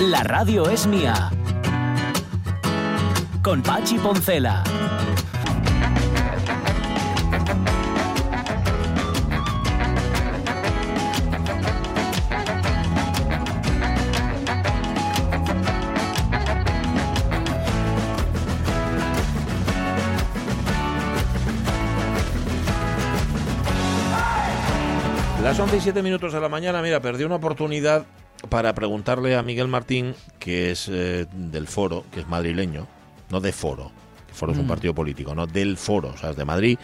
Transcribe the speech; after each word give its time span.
La 0.00 0.22
radio 0.22 0.68
es 0.70 0.86
mía. 0.86 1.28
Con 3.42 3.62
Pachi 3.62 3.98
Poncela. 3.98 4.62
Las 25.42 25.58
11 25.58 25.76
y 25.76 25.80
7 25.80 26.02
minutos 26.02 26.32
de 26.32 26.40
la 26.40 26.48
mañana, 26.48 26.82
mira, 26.82 27.00
perdí 27.00 27.24
una 27.24 27.36
oportunidad 27.36 28.06
para 28.48 28.74
preguntarle 28.74 29.36
a 29.36 29.42
Miguel 29.42 29.68
Martín, 29.68 30.14
que 30.38 30.70
es 30.70 30.88
eh, 30.88 31.26
del 31.32 31.66
foro, 31.66 32.04
que 32.12 32.20
es 32.20 32.28
madrileño, 32.28 32.86
no 33.30 33.40
de 33.40 33.52
foro, 33.52 33.90
foro 34.32 34.52
es 34.52 34.58
un 34.58 34.66
Mm. 34.66 34.68
partido 34.68 34.94
político, 34.94 35.34
no 35.34 35.46
del 35.46 35.76
foro, 35.76 36.10
o 36.14 36.16
sea, 36.16 36.30
es 36.30 36.36
de 36.36 36.44
Madrid. 36.44 36.78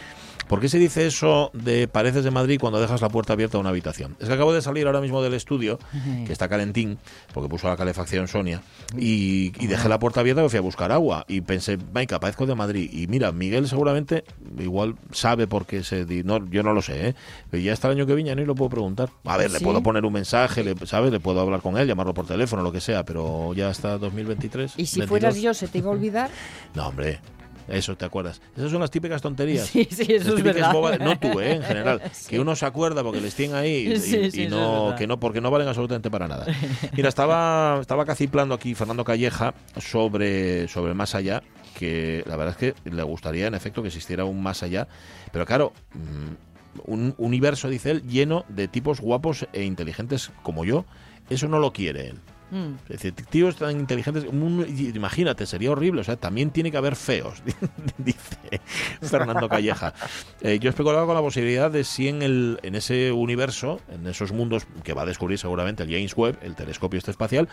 ¿Por 0.49 0.61
qué 0.61 0.69
se 0.69 0.79
dice 0.79 1.07
eso 1.07 1.51
de 1.55 1.89
pareces 1.89 2.23
de 2.25 2.31
Madrid 2.31 2.59
cuando 2.61 2.81
dejas 2.81 3.01
la 3.01 3.09
puerta 3.09 3.33
abierta 3.33 3.57
a 3.57 3.61
una 3.61 3.71
habitación? 3.71 4.17
Es 4.21 4.29
que 4.29 4.35
acabo 4.35 4.53
de 4.53 4.61
salir 4.63 4.87
ahora 4.87 5.01
mismo 5.01 5.23
del 5.23 5.35
estudio, 5.35 5.79
que 6.27 6.33
está 6.33 6.49
calentín, 6.49 6.99
porque 7.33 7.49
puso 7.49 7.67
la 7.69 7.77
calefacción 7.77 8.29
Sonia, 8.29 8.63
y, 8.97 9.53
y 9.59 9.67
dejé 9.67 9.89
la 9.89 9.99
puerta 9.99 10.21
abierta 10.21 10.45
y 10.45 10.49
fui 10.49 10.59
a 10.59 10.63
buscar 10.63 10.93
agua. 10.93 11.25
Y 11.29 11.41
pensé, 11.41 11.79
venga, 11.93 12.21
parezco 12.21 12.47
de 12.47 12.55
Madrid. 12.55 12.91
Y 12.93 13.07
mira, 13.07 13.33
Miguel 13.33 13.69
seguramente 13.69 14.25
igual 14.59 14.97
sabe 15.13 15.47
por 15.47 15.67
qué 15.67 15.83
se... 15.83 16.05
di- 16.05 16.23
No, 16.25 16.45
yo 16.51 16.63
no 16.63 16.73
lo 16.73 16.83
sé, 16.83 17.09
¿eh? 17.09 17.15
Pero 17.51 17.63
ya 17.63 17.73
hasta 17.73 17.89
el 17.89 17.97
año 17.99 18.07
que 18.07 18.15
viene 18.15 18.35
ni 18.37 18.45
lo 18.45 18.55
puedo 18.55 18.69
preguntar. 18.71 19.09
A 19.25 19.37
ver, 19.37 19.51
le 19.51 19.61
puedo 19.61 19.83
poner 19.83 20.05
un 20.05 20.13
mensaje, 20.13 20.63
le, 20.63 20.75
¿sabes? 20.87 21.11
Le 21.11 21.21
puedo 21.21 21.41
hablar 21.41 21.63
con 21.63 21.79
él, 21.79 21.87
llamarlo 21.89 22.13
por 22.15 22.27
teléfono, 22.27 22.63
lo 22.63 22.71
que 22.73 22.81
sea, 22.81 23.05
pero 23.05 23.55
ya 23.55 23.69
hasta 23.71 23.99
2023. 23.99 24.75
¿Y 24.77 24.87
si 24.87 24.99
22. 25.01 25.09
fueras 25.09 25.41
yo, 25.41 25.55
se 25.55 25.69
te 25.69 25.79
iba 25.79 25.89
a 25.89 25.93
olvidar? 25.93 26.31
No, 26.75 26.89
hombre. 26.89 27.21
Eso 27.69 27.97
te 27.97 28.05
acuerdas. 28.05 28.41
Esas 28.57 28.71
son 28.71 28.81
las 28.81 28.91
típicas 28.91 29.23
tonterías. 29.23 29.67
Sí, 29.67 29.89
sí, 29.91 30.03
eso 30.13 30.31
Las 30.31 30.39
es 30.39 30.43
verdad. 30.45 30.73
bobadas- 30.73 31.01
no 31.01 31.19
tú, 31.19 31.41
¿eh? 31.41 31.55
en 31.55 31.63
general. 31.63 32.01
Sí. 32.13 32.29
Que 32.31 32.41
uno 32.41 32.55
se 32.57 32.67
acuerda 32.67 33.03
porque 33.03 33.21
les 33.21 33.35
tienen 33.35 33.57
ahí 33.57 33.93
y, 33.93 33.97
Sí, 33.99 34.31
sí, 34.31 34.47
no, 34.49 34.95
que 34.99 35.07
no, 35.07 35.19
porque 35.19 35.41
no 35.41 35.51
valen 35.51 35.69
absolutamente 35.69 36.11
para 36.11 36.29
nada. 36.29 36.47
Mira, 36.95 37.09
estaba, 37.09 37.79
estaba 37.81 38.05
caciplando 38.05 38.55
aquí 38.55 38.75
Fernando 38.75 39.05
Calleja 39.05 39.55
sobre, 39.79 40.69
sobre 40.69 40.91
el 40.91 40.97
más 40.97 41.15
allá, 41.15 41.43
que 41.79 42.23
la 42.27 42.37
verdad 42.37 42.57
es 42.61 42.75
que 42.75 42.91
le 42.91 43.03
gustaría 43.03 43.47
en 43.47 43.55
efecto 43.55 43.83
que 43.83 43.89
existiera 43.89 44.25
un 44.25 44.43
más 44.43 44.63
allá, 44.63 44.87
pero 45.33 45.47
claro, 45.47 45.73
mm, 45.95 46.91
un 46.91 47.15
universo, 47.19 47.69
dice 47.69 47.91
él, 47.93 48.03
lleno 48.07 48.45
de 48.49 48.69
tipos 48.69 49.01
guapos 49.01 49.47
e 49.53 49.63
inteligentes 49.65 50.31
como 50.43 50.65
yo, 50.65 50.85
eso 51.31 51.49
no 51.49 51.59
lo 51.59 51.73
quiere 51.73 52.09
él. 52.09 52.19
Mm. 52.51 52.75
Es 52.85 52.89
decir, 52.89 53.15
tíos 53.15 53.57
tan 53.57 53.79
inteligentes, 53.79 54.25
imagínate, 54.25 55.47
sería 55.47 55.71
horrible. 55.71 56.01
O 56.01 56.05
sea, 56.05 56.17
también 56.17 56.51
tiene 56.51 56.71
que 56.71 56.77
haber 56.77 56.97
feos, 56.97 57.43
dice 57.99 58.61
Fernando 59.01 59.49
Calleja. 59.49 59.95
Eh, 60.41 60.59
yo 60.59 60.71
especulaba 60.71 61.07
con 61.07 61.15
la 61.15 61.21
posibilidad 61.21 61.71
de 61.71 61.85
si 61.85 62.09
en, 62.09 62.23
el, 62.23 62.59
en 62.63 62.75
ese 62.75 63.13
universo, 63.13 63.81
en 63.91 64.07
esos 64.07 64.33
mundos 64.33 64.67
que 64.83 64.93
va 64.93 65.03
a 65.03 65.07
descubrir 65.07 65.39
seguramente 65.39 65.83
el 65.83 65.91
James 65.91 66.17
Webb, 66.17 66.39
el 66.43 66.55
telescopio 66.55 66.99
este 66.99 67.11
espacial, 67.11 67.49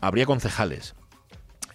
habría 0.00 0.26
concejales. 0.26 0.94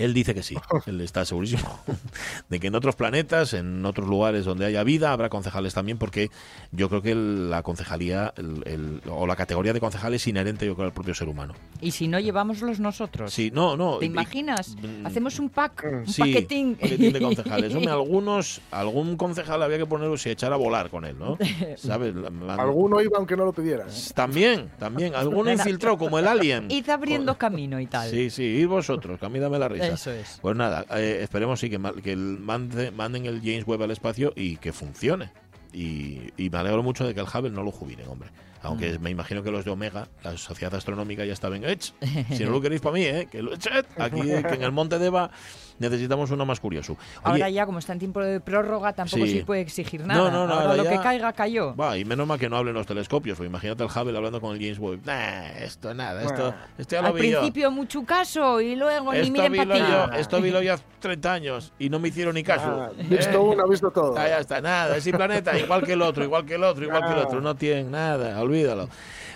Él 0.03 0.13
dice 0.13 0.33
que 0.33 0.44
sí, 0.44 0.55
él 0.85 1.02
está 1.02 1.25
segurísimo 1.25 1.80
de 2.49 2.59
que 2.59 2.67
en 2.67 2.75
otros 2.75 2.95
planetas, 2.95 3.53
en 3.53 3.85
otros 3.85 4.07
lugares 4.07 4.45
donde 4.45 4.66
haya 4.66 4.83
vida, 4.83 5.11
habrá 5.13 5.30
concejales 5.30 5.73
también, 5.73 5.97
porque 5.97 6.30
yo 6.71 6.89
creo 6.89 7.02
que 7.02 7.16
la 7.16 7.63
concejalía 7.63 8.33
el- 8.38 8.63
el- 8.66 9.02
o 9.09 9.27
la 9.27 9.35
categoría 9.35 9.73
de 9.73 9.79
concejal 9.79 10.13
es 10.13 10.25
inherente, 10.27 10.66
yo 10.66 10.75
creo, 10.75 10.88
al 10.88 10.94
propio 10.94 11.13
ser 11.13 11.27
humano. 11.27 11.53
¿Y 11.81 11.91
si 11.91 12.07
no 12.07 12.19
llevámoslos 12.19 12.79
nosotros? 12.79 13.33
Sí, 13.33 13.52
no, 13.53 13.77
no. 13.77 13.97
¿Te 13.97 14.05
y- 14.05 14.09
imaginas? 14.09 14.75
Mm. 14.81 15.05
Hacemos 15.05 15.39
un 15.39 15.49
pack, 15.49 15.85
un 15.91 16.07
Sí, 16.07 16.22
paquetín. 16.22 16.75
paquetín 16.75 17.13
de 17.13 17.19
concejales. 17.22 17.73
Hombre, 17.75 17.91
algunos, 17.91 18.61
algún 18.72 19.18
concejal 19.18 19.62
había 19.63 19.78
que 19.78 19.85
ponerse 19.85 20.29
y 20.29 20.31
echar 20.33 20.51
a 20.53 20.56
volar 20.57 20.89
con 20.89 21.06
él, 21.06 21.18
¿no? 21.18 21.38
¿Sabes? 21.78 22.16
La- 22.16 22.29
la- 22.29 22.56
Alguno 22.56 23.01
iba 23.01 23.18
aunque 23.18 23.35
no 23.38 23.45
lo 23.45 23.53
pidieran. 23.53 23.88
¿eh? 23.89 23.94
También, 24.16 24.69
también. 24.79 25.16
Alguno 25.16 25.51
infiltrado, 25.51 25.97
como 25.97 26.19
el 26.19 26.28
alien. 26.28 26.69
Id 26.69 26.89
abriendo 26.89 27.38
camino 27.38 27.79
y 27.79 27.88
tal. 27.88 28.09
Sí, 28.09 28.29
sí, 28.29 28.44
ir 28.44 28.68
vosotros, 28.68 29.19
que 29.19 29.25
a 29.25 29.29
mí 29.29 29.39
dame 29.39 29.59
la 29.59 29.68
risa. 29.68 29.91
Eso 29.94 30.12
es. 30.12 30.40
Pues 30.41 30.56
nada, 30.56 30.85
eh, 30.97 31.19
esperemos 31.22 31.59
sí 31.59 31.69
que, 31.69 31.79
que 32.03 32.12
el 32.13 32.40
mande- 32.40 32.91
manden 32.91 33.25
el 33.25 33.40
James 33.41 33.66
Webb 33.68 33.84
al 33.84 33.91
espacio 33.91 34.34
y 34.35 34.57
que 34.57 34.72
funcione. 34.74 35.31
Y, 35.74 36.31
y 36.38 36.50
me 36.50 36.57
alegro 36.57 36.84
mucho 36.84 37.06
de 37.07 37.13
que 37.13 37.22
el 37.22 37.28
Hubble 37.28 37.52
no 37.52 37.63
lo 37.63 37.72
jubilen, 37.72 38.07
hombre. 38.09 38.30
Aunque 38.63 38.97
Mm. 38.97 39.01
me 39.01 39.09
imagino 39.09 39.41
que 39.44 39.51
los 39.51 39.66
de 39.66 39.72
Omega, 39.72 40.07
la 40.23 40.38
Sociedad 40.38 40.73
Astronómica, 40.75 41.25
ya 41.25 41.33
estaban 41.33 41.63
hechos. 41.63 41.94
Si 42.31 42.44
no 42.45 42.51
lo 42.51 42.61
queréis 42.61 42.81
para 42.81 42.94
mí, 42.94 43.03
¿eh? 43.03 43.27
Que 43.31 43.41
lo 43.41 43.53
eched. 43.53 43.85
Aquí 43.97 44.22
que 44.22 44.38
en 44.38 44.61
el 44.63 44.72
Monte 44.72 44.99
de 44.99 45.07
Eva 45.07 45.31
necesitamos 45.79 46.29
uno 46.29 46.45
más 46.45 46.59
curioso. 46.59 46.94
Oye, 46.94 47.00
Ahora 47.23 47.50
ya, 47.50 47.66
como 47.66 47.79
está 47.79 47.94
en 47.94 48.00
tiempo 48.00 48.21
de 48.21 48.39
prórroga, 48.39 48.94
tampoco 48.94 49.25
Sí. 49.25 49.39
se 49.39 49.45
puede 49.45 49.61
exigir 49.61 50.01
No, 50.01 50.07
nada. 50.07 50.31
no, 50.31 50.45
no, 50.47 50.53
Ahora 50.53 50.55
ahora 50.71 50.75
lo 50.77 50.83
ya- 50.83 50.89
que 50.91 51.00
caiga, 51.00 51.33
cayó. 51.33 51.75
Va, 51.75 51.97
y 51.97 52.05
menos 52.05 52.27
mal 52.27 52.38
que 52.38 52.50
no 52.50 52.57
hablen 52.57 52.75
los 52.75 52.85
telescopios, 52.85 53.39
o 53.39 53.44
imagínate 53.45 53.83
el 53.83 53.89
Hubble 53.89 54.16
hablando 54.16 54.39
con 54.39 54.55
el 54.55 54.61
James 54.61 54.77
Webb. 54.77 55.01
Nah, 55.05 55.47
esto 55.63 55.94
nada, 55.95 56.21
esto, 56.21 56.53
esto 56.77 56.95
ya 56.95 57.01
lo 57.01 57.07
Al 57.07 57.13
vi 57.13 57.31
yo. 57.31 57.39
principio 57.39 57.71
mucho 57.71 58.03
caso 58.03 58.61
y 58.61 58.75
luego 58.75 59.11
ni 59.11 59.19
Esto 59.19 59.31
miren 59.33 59.51
vi 59.53 59.57
para 59.57 59.69
lo 59.79 59.85
ti. 59.85 59.91
yo, 59.91 60.11
esto 60.19 60.41
vi 60.41 60.51
lo 60.51 60.61
yo 60.61 60.73
hace 60.75 60.83
30 61.00 61.33
años 61.33 61.73
y 61.79 61.89
no 61.89 61.97
me 61.97 62.09
hicieron 62.09 62.35
ni 62.35 62.44
caso. 62.44 62.67
Ah, 62.69 62.91
visto 63.09 63.41
uno, 63.41 63.67
visto 63.67 63.89
todo. 63.89 64.16
Ah, 64.17 64.27
ya 64.27 64.38
está, 64.39 64.61
nada, 64.61 64.97
ese 64.97 65.11
planeta 65.11 65.57
igual 65.57 65.83
que 65.83 65.94
el 65.94 66.01
otro, 66.03 66.23
igual 66.23 66.45
que 66.45 66.55
el 66.55 66.63
otro, 66.63 66.83
igual 66.85 67.03
que 67.05 67.11
el 67.13 67.17
otro, 67.25 67.41
no 67.41 67.55
tienen 67.55 67.89
nada, 67.89 68.38
olvídalo. 68.51 68.89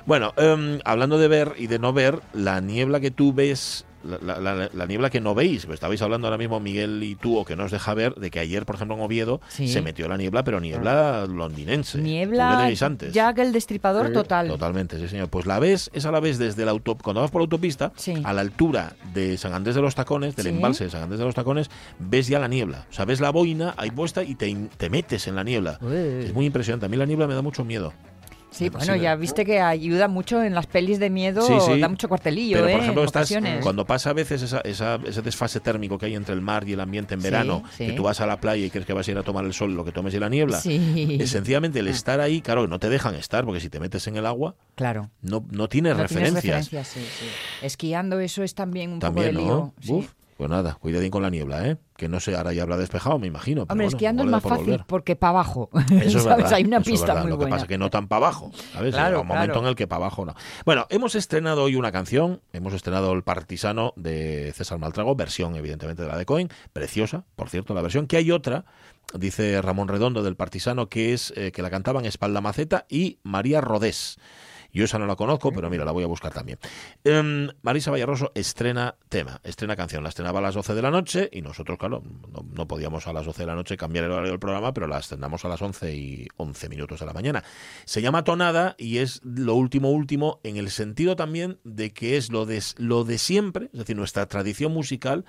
Bueno, 0.06 0.34
em, 0.38 0.80
hablando 0.86 1.18
de 1.18 1.28
ver 1.28 1.54
y 1.58 1.68
de 1.68 1.80
no 1.80 1.92
ver, 1.94 2.20
la 2.34 2.62
niebla 2.62 3.00
que 3.00 3.10
tú 3.12 3.34
ves, 3.34 3.86
la, 4.04 4.20
la- 4.40 4.40
la- 4.54 4.70
la 4.72 4.86
niebla 4.86 5.10
que 5.10 5.20
no 5.20 5.34
veis, 5.34 5.66
pues 5.66 5.78
estabais 5.78 6.00
hablando 6.04 6.28
ahora 6.28 6.38
mismo 6.38 6.60
Miguel 6.60 7.02
y 7.02 7.16
tú, 7.16 7.40
o 7.40 7.44
que 7.44 7.56
no 7.56 7.64
os 7.64 7.72
deja 7.72 7.92
ver, 7.96 8.14
de 8.14 8.30
que 8.30 8.40
ayer, 8.40 8.64
por 8.68 8.76
ejemplo, 8.76 8.96
en 8.96 9.02
Oviedo 9.02 9.42
Sí. 9.48 9.68
se 9.68 9.82
metió 9.82 10.08
la 10.08 10.16
niebla, 10.16 10.44
pero 10.44 10.60
niebla 10.60 11.26
londinense. 11.28 11.98
Niebla, 11.98 12.62
de 12.66 12.70
guisantes. 12.70 13.14
Jack 13.14 13.40
el 13.40 13.52
destripador 13.52 14.10
Sí, 14.10 14.14
total. 14.14 14.48
Totalmente, 14.48 15.00
sí, 15.00 15.08
señor. 15.08 15.30
Pues 15.30 15.48
la 15.48 15.58
ves, 15.58 15.90
esa 15.96 16.12
la 16.12 16.20
ves 16.20 16.38
desde 16.38 16.66
la 16.66 16.72
auto, 16.72 16.96
cuando 17.02 17.22
vas 17.22 17.32
por 17.32 17.42
la 17.42 17.46
autopista, 17.46 17.94
Sí. 17.96 18.14
a 18.24 18.32
la 18.32 18.42
altura 18.42 18.94
de 19.12 19.40
San 19.40 19.54
Andrés 19.56 19.74
de 19.74 19.82
los 19.82 19.96
Tacones, 19.96 20.36
del 20.36 20.46
Sí. 20.46 20.50
embalse 20.52 20.84
de 20.84 20.92
San 20.92 21.02
Andrés 21.02 21.18
de 21.18 21.26
los 21.26 21.34
Tacones, 21.34 21.72
ves 21.98 22.28
ya 22.28 22.38
la 22.38 22.48
niebla. 22.48 22.86
O 22.92 22.94
sea, 22.94 23.06
ves 23.06 23.20
la 23.22 23.32
boina 23.32 23.74
ahí 23.76 23.90
puesta 23.90 24.22
y 24.22 24.36
te, 24.36 24.56
te 24.78 24.92
metes 24.92 25.28
en 25.28 25.36
la 25.36 25.44
niebla. 25.44 25.80
Uy. 25.82 26.26
Es 26.26 26.32
muy 26.36 26.46
impresionante. 26.46 26.86
A 26.86 26.90
mí 26.90 26.96
la 26.98 27.08
niebla 27.08 27.26
me 27.26 27.34
da 27.34 27.42
mucho 27.42 27.66
miedo. 27.66 27.92
Sí, 28.52 28.66
Me 28.66 28.70
bueno, 28.70 28.96
ya 28.96 29.16
viste 29.18 29.44
que 29.44 29.60
ayuda 29.60 30.08
mucho 30.08 30.42
en 30.42 30.56
las 30.56 30.66
pelis 30.66 30.98
de 30.98 31.10
miedo, 31.10 31.42
Sí, 31.42 31.54
sí. 31.74 31.80
da 31.80 31.90
mucho 31.90 32.08
cuartelillo, 32.08 32.56
Pero, 32.56 32.70
¿eh? 32.70 32.72
por 32.72 32.82
ejemplo, 32.82 33.02
en 33.02 33.06
estás, 33.08 33.24
ocasiones. 33.24 33.62
cuando 33.62 33.86
pasa 33.86 34.12
a 34.12 34.14
veces 34.14 34.42
esa, 34.44 34.62
esa- 34.62 34.98
ese 35.06 35.22
desfase 35.22 35.60
térmico 35.60 35.98
que 35.98 36.06
hay 36.06 36.16
entre 36.16 36.34
el 36.34 36.40
mar 36.42 36.68
y 36.68 36.72
el 36.74 36.80
ambiente 36.80 37.16
en 37.16 37.22
verano, 37.22 37.64
sí. 37.78 37.88
que 37.88 37.92
tú 37.94 38.04
vas 38.04 38.22
a 38.22 38.26
la 38.26 38.40
playa 38.40 38.66
y 38.66 38.70
crees 38.70 38.86
que 38.86 38.94
vas 38.94 39.06
a 39.08 39.12
ir 39.12 39.18
a 39.18 39.24
tomar 39.24 39.44
el 39.44 39.54
sol, 39.54 39.74
lo 39.76 39.84
que 39.84 39.92
tomes 39.92 40.14
y 40.14 40.20
la 40.20 40.30
niebla. 40.30 40.60
Es 40.64 41.32
sencillamente 41.32 41.80
el 41.80 41.88
estar 41.90 42.22
ahí, 42.22 42.42
claro, 42.42 42.66
no 42.68 42.80
te 42.80 42.88
dejan 42.90 43.16
estar, 43.16 43.44
porque 43.44 43.60
si 43.60 43.70
te 43.70 43.82
metes 43.82 44.08
en 44.08 44.16
el 44.16 44.26
agua, 44.26 44.56
claro. 44.76 45.10
no, 45.22 45.44
no 45.52 45.68
tienes 45.68 45.98
No 45.98 46.06
tienes 46.06 46.34
referencias. 46.34 46.72
Esquiando 47.62 48.20
eso 48.20 48.44
es 48.44 48.56
también 48.56 48.92
un 48.92 49.00
También, 49.00 49.34
poco 49.36 49.42
de 49.44 49.48
¿no? 49.50 49.74
lío. 49.82 49.96
Uf, 49.98 50.12
pues 50.38 50.50
nada, 50.50 50.76
cuidadín 50.76 51.12
con 51.12 51.22
la 51.22 51.30
niebla, 51.30 51.66
¿eh? 51.66 51.78
Que 51.96 52.10
no 52.10 52.20
sé, 52.20 52.36
ahora 52.36 52.52
ya 52.52 52.64
habrá 52.64 52.76
despejado, 52.76 53.18
me 53.20 53.28
imagino. 53.28 53.66
pero 53.66 53.74
Hombre, 53.74 53.86
bueno, 53.86 53.96
esquiando 53.96 54.24
es 54.24 54.30
más 54.30 54.44
por 54.44 54.50
fácil 54.52 54.66
volver. 54.66 54.86
porque 54.86 55.16
para 55.16 55.30
abajo. 55.30 55.70
Eso 55.90 56.18
es 56.18 56.24
¿Sabes? 56.24 56.38
verdad, 56.38 56.54
Hay 56.54 56.64
una 56.66 56.78
eso 56.78 56.90
es 56.90 56.92
pista 56.92 57.16
muy 57.16 57.30
Lo 57.30 57.40
que 57.40 57.48
pasa 57.48 57.64
es 57.64 57.68
que 57.70 57.78
no 57.78 57.90
tan 57.90 58.08
para 58.08 58.28
abajo, 58.28 58.52
¿sabes? 58.74 58.94
Claro, 58.94 59.22
un 59.22 59.28
momento 59.28 59.54
claro. 59.54 59.62
en 59.62 59.68
el 59.68 59.76
que 59.76 59.88
para 59.88 59.98
abajo 60.04 60.26
no. 60.26 60.36
Bueno, 60.66 60.88
hemos 60.90 61.16
estrenado 61.16 61.64
hoy 61.64 61.76
una 61.78 61.94
canción, 61.94 62.42
hemos 62.52 62.74
estrenado 62.74 63.14
El 63.14 63.24
Partisano 63.24 63.94
de 63.96 64.52
César 64.54 64.78
Maltrago, 64.78 65.16
versión 65.16 65.56
evidentemente 65.56 66.04
de 66.04 66.10
la 66.10 66.18
de 66.18 66.26
Cohen, 66.26 66.50
preciosa, 66.74 67.24
por 67.38 67.50
cierto, 67.50 67.74
la 67.74 67.82
versión, 67.82 68.06
que 68.06 68.18
hay 68.18 68.32
otra, 68.32 68.66
dice 69.14 69.62
Ramón 69.62 69.88
Redondo 69.88 70.22
del 70.22 70.36
Partisano, 70.36 70.90
que 70.90 71.14
es 71.14 71.32
eh, 71.38 71.54
que 71.54 71.62
la 71.62 71.70
cantaban 71.70 72.06
Espalda 72.06 72.42
Maceta 72.42 72.86
y 72.90 73.20
María 73.24 73.62
Rodés. 73.62 74.18
Yo 74.76 74.86
esa 74.86 75.00
no 75.00 75.08
la 75.08 75.16
conozco, 75.16 75.52
pero 75.54 75.70
mira, 75.70 75.86
la 75.86 75.92
voy 75.92 76.04
a 76.04 76.08
buscar 76.08 76.34
también. 76.34 76.60
Em, 77.04 77.50
Marisa 77.62 77.92
Vallarroso 77.92 78.32
estrena 78.36 78.96
tema, 79.10 79.40
estrena 79.44 79.76
canción. 79.76 80.04
La 80.04 80.10
estrenaba 80.10 80.40
a 80.40 80.42
las 80.42 80.56
12 80.56 80.76
de 80.76 80.82
la 80.82 80.92
noche 80.92 81.30
y 81.32 81.42
nosotros, 81.42 81.78
claro, 81.78 82.04
no, 82.32 82.46
no 82.54 82.68
podíamos 82.68 83.08
a 83.08 83.14
las 83.14 83.26
12 83.26 83.44
de 83.44 83.48
la 83.48 83.56
noche 83.56 83.78
cambiar 83.78 84.06
el 84.06 84.12
horario 84.12 84.32
del 84.32 84.40
programa, 84.40 84.74
pero 84.74 84.88
la 84.88 85.00
estrenamos 85.00 85.46
a 85.46 85.48
las 85.48 85.62
11 85.62 85.96
y 85.96 86.28
11 86.36 86.70
minutos 86.70 87.00
de 87.00 87.06
la 87.06 87.14
mañana. 87.14 87.44
Se 87.86 88.02
llama 88.02 88.26
Tonada 88.26 88.76
y 88.78 88.98
es 88.98 89.22
lo 89.24 89.56
último 89.56 89.92
último 89.92 90.42
en 90.44 90.58
el 90.58 90.70
sentido 90.70 91.16
también 91.16 91.60
de 91.64 91.94
que 91.94 92.18
es 92.18 92.30
lo 92.30 92.46
de, 92.46 92.62
lo 92.78 93.06
de 93.06 93.18
siempre, 93.18 93.70
es 93.72 93.80
decir, 93.80 93.96
nuestra 93.96 94.28
tradición 94.28 94.74
musical 94.74 95.26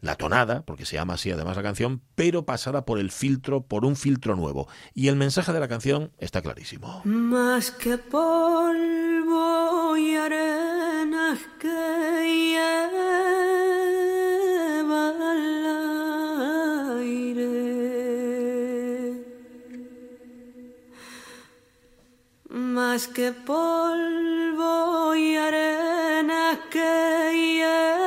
la 0.00 0.16
tonada, 0.16 0.62
porque 0.62 0.86
se 0.86 0.96
llama 0.96 1.14
así 1.14 1.30
además 1.30 1.56
la 1.56 1.62
canción, 1.62 2.02
pero 2.14 2.44
pasada 2.44 2.84
por 2.84 2.98
el 2.98 3.10
filtro, 3.10 3.62
por 3.62 3.84
un 3.84 3.96
filtro 3.96 4.36
nuevo. 4.36 4.68
Y 4.94 5.08
el 5.08 5.16
mensaje 5.16 5.52
de 5.52 5.60
la 5.60 5.68
canción 5.68 6.12
está 6.18 6.42
clarísimo. 6.42 7.02
Más 7.04 7.70
que 7.70 7.98
polvo 7.98 9.96
y 9.96 10.16
arena 10.16 11.38
que 11.58 12.54
lleva 12.54 13.18
al 15.10 15.66
aire. 17.00 17.50
Más 22.48 23.06
que 23.08 23.32
polvo 23.32 25.14
y 25.14 25.36
arena 25.36 26.58
que 26.70 27.30
lleva 27.32 27.99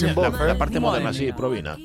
la, 0.00 0.30
la 0.46 0.58
parte 0.58 0.80
moderna, 0.80 1.12
sí, 1.12 1.32
provina, 1.32 1.76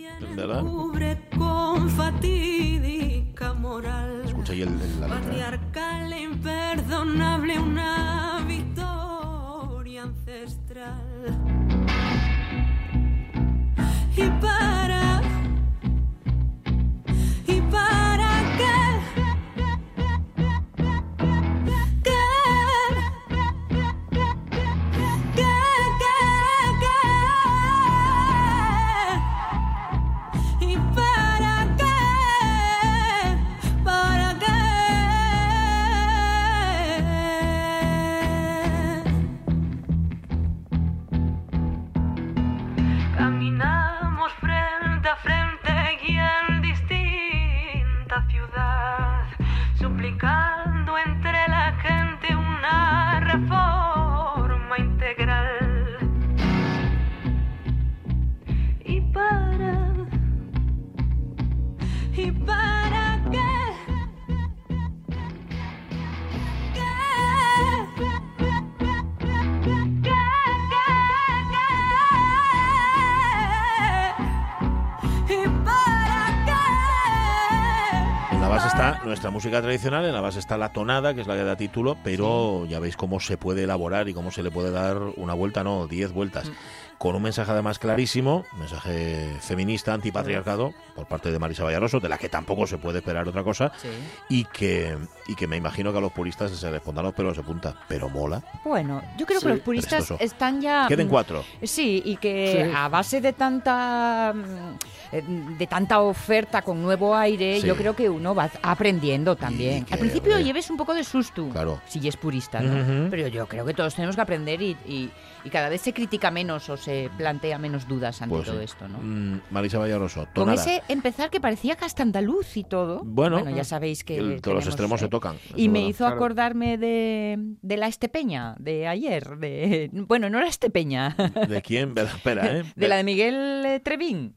música 79.39 79.61
tradicional, 79.61 80.03
en 80.03 80.11
la 80.11 80.19
base 80.19 80.37
está 80.37 80.57
la 80.57 80.73
tonada, 80.73 81.13
que 81.13 81.21
es 81.21 81.27
la 81.27 81.33
que 81.35 81.45
da 81.45 81.55
título, 81.55 81.95
pero 82.03 82.65
ya 82.65 82.81
veis 82.81 82.97
cómo 82.97 83.21
se 83.21 83.37
puede 83.37 83.63
elaborar 83.63 84.09
y 84.09 84.13
cómo 84.13 84.31
se 84.31 84.43
le 84.43 84.51
puede 84.51 84.69
dar 84.69 84.97
una 85.15 85.33
vuelta, 85.33 85.63
no, 85.63 85.87
diez 85.87 86.11
vueltas. 86.11 86.51
Con 86.97 87.15
un 87.15 87.21
mensaje 87.21 87.49
además 87.49 87.79
clarísimo, 87.79 88.43
mensaje 88.57 89.33
feminista, 89.39 89.93
antipatriarcado, 89.93 90.73
por 90.93 91.05
parte 91.07 91.31
de 91.31 91.39
Marisa 91.39 91.63
Vallaroso, 91.63 92.01
de 92.01 92.09
la 92.09 92.17
que 92.17 92.27
tampoco 92.27 92.67
se 92.67 92.77
puede 92.77 92.97
esperar 92.99 93.29
otra 93.29 93.41
cosa, 93.45 93.71
Sí. 93.77 93.87
y 94.27 94.43
que, 94.43 94.97
y 95.27 95.35
que 95.35 95.47
me 95.47 95.55
imagino 95.55 95.93
que 95.93 95.99
a 95.99 96.01
los 96.01 96.11
puristas 96.11 96.51
se 96.51 96.69
les 96.69 96.81
pondrán 96.81 97.05
los 97.05 97.15
pelos 97.15 97.37
de 97.37 97.43
punta, 97.43 97.73
pero 97.87 98.09
mola. 98.09 98.43
Bueno, 98.65 99.01
yo 99.17 99.25
creo 99.25 99.39
Sí, 99.39 99.45
que 99.45 99.53
los 99.53 99.61
puristas 99.61 99.93
prestoso. 100.07 100.17
están 100.21 100.59
ya... 100.61 100.85
Queden 100.89 101.07
mm, 101.07 101.09
cuatro. 101.09 101.45
Sí, 101.63 102.01
y 102.03 102.17
que 102.17 102.69
a 102.75 102.89
base 102.89 103.21
de 103.21 103.31
tanta 103.31 104.33
mm, 104.35 104.75
de 105.11 105.67
tanta 105.67 106.01
oferta 106.01 106.61
con 106.61 106.81
nuevo 106.81 107.15
aire, 107.15 107.59
Sí. 107.61 107.67
yo 107.67 107.75
creo 107.75 107.95
que 107.95 108.09
uno 108.09 108.35
va 108.35 108.49
aprendiendo 108.61 109.35
también. 109.35 109.85
que, 109.85 109.93
Al 109.93 109.99
principio 109.99 110.31
hombre. 110.33 110.43
lleves 110.45 110.69
un 110.69 110.77
poco 110.77 110.93
de 110.93 111.03
susto, 111.03 111.49
Claro. 111.49 111.81
si 111.87 112.05
es 112.07 112.15
purista. 112.17 112.61
Pero 113.09 113.27
yo 113.27 113.47
creo 113.47 113.65
que 113.65 113.73
todos 113.73 113.95
tenemos 113.95 114.15
que 114.15 114.21
aprender 114.21 114.61
y, 114.61 114.77
y- 114.85 115.09
y 115.43 115.49
cada 115.49 115.69
vez 115.69 115.81
se 115.81 115.93
critica 115.93 116.31
menos 116.31 116.69
o 116.69 116.77
se 116.77 117.09
plantea 117.17 117.57
menos 117.57 117.87
dudas 117.87 118.21
ante 118.21 118.35
Pues 118.35 118.45
todo 118.47 118.57
sí. 118.59 118.65
esto, 118.65 118.87
¿no? 118.87 118.99
Mm, 119.01 119.41
Marisa 119.51 119.77
Vallaroso, 119.79 120.27
Con 120.35 120.49
ese 120.51 120.81
empezar 120.89 121.29
que 121.29 121.39
parecía 121.39 121.77
hasta 121.79 122.03
andaluz 122.03 122.57
y 122.57 122.63
todo. 122.63 123.01
Bueno, 123.05 123.49
ya 123.49 123.63
sabéis 123.63 124.03
que 124.03 124.17
el- 124.17 124.41
todos 124.41 124.55
los 124.55 124.65
extremos 124.67 125.01
eh, 125.01 125.05
se 125.05 125.09
tocan. 125.09 125.35
eso 125.37 125.53
Y 125.55 125.69
me 125.69 125.79
verdad. 125.79 125.89
hizo 125.89 125.97
Claro. 126.05 126.15
acordarme 126.15 126.77
de, 126.77 127.37
de 127.61 127.77
la 127.77 127.87
Estepeña, 127.87 128.55
de 128.59 128.87
ayer. 128.87 129.37
De, 129.37 129.89
bueno, 129.93 130.29
no 130.29 130.39
la 130.41 130.47
Estepeña, 130.47 131.15
¿De 131.47 131.61
quién? 131.61 131.89
Espera, 131.97 132.09
espera, 132.11 132.45
¿eh? 132.59 132.63
de 132.75 132.87
la 132.87 132.97
de 132.97 133.03
Miguel 133.03 133.63
eh, 133.65 133.79
Trevín. 133.79 134.35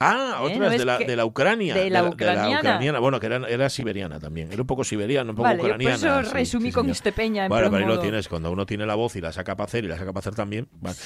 Ah, 0.00 0.38
¿Eh? 0.40 0.44
otras 0.44 0.58
¿No 0.58 0.68
ves 0.70 0.78
de, 0.78 0.84
la, 0.84 0.98
de 0.98 1.16
la 1.16 1.24
Ucrania. 1.24 1.74
de 1.74 1.90
la 1.90 2.02
de 2.02 2.08
ucraniana? 2.08 2.58
ucraniana. 2.60 2.98
Bueno, 3.00 3.18
que 3.18 3.26
era, 3.26 3.36
era 3.48 3.68
siberiana 3.68 4.20
también. 4.20 4.52
Era 4.52 4.62
un 4.62 4.66
poco 4.66 4.84
siberiana, 4.84 5.30
un 5.30 5.36
poco 5.36 5.44
Vale, 5.48 5.56
yo 5.56 5.62
por 5.62 5.70
ucraniana. 5.70 5.94
eso 5.96 6.22
sí, 6.24 6.32
resumí 6.32 6.68
sí, 6.68 6.72
con 6.72 6.84
señor. 6.84 6.92
Estepeña. 6.92 7.44
En 7.44 7.48
Bueno, 7.48 7.70
pero 7.70 7.84
ahí 7.84 7.88
lo 7.88 8.00
tienes, 8.00 8.28
cuando 8.28 8.52
uno 8.52 8.64
tiene 8.64 8.86
la 8.86 8.94
voz 8.94 9.16
y 9.16 9.20
la 9.20 9.32
saca 9.32 9.56
para 9.56 9.66
hacer 9.66 9.84
y 9.84 9.88
la 9.88 9.96
saca 9.98 10.12
para 10.12 10.20
hacer 10.20 10.34
también. 10.34 10.68
Vale. 10.80 10.96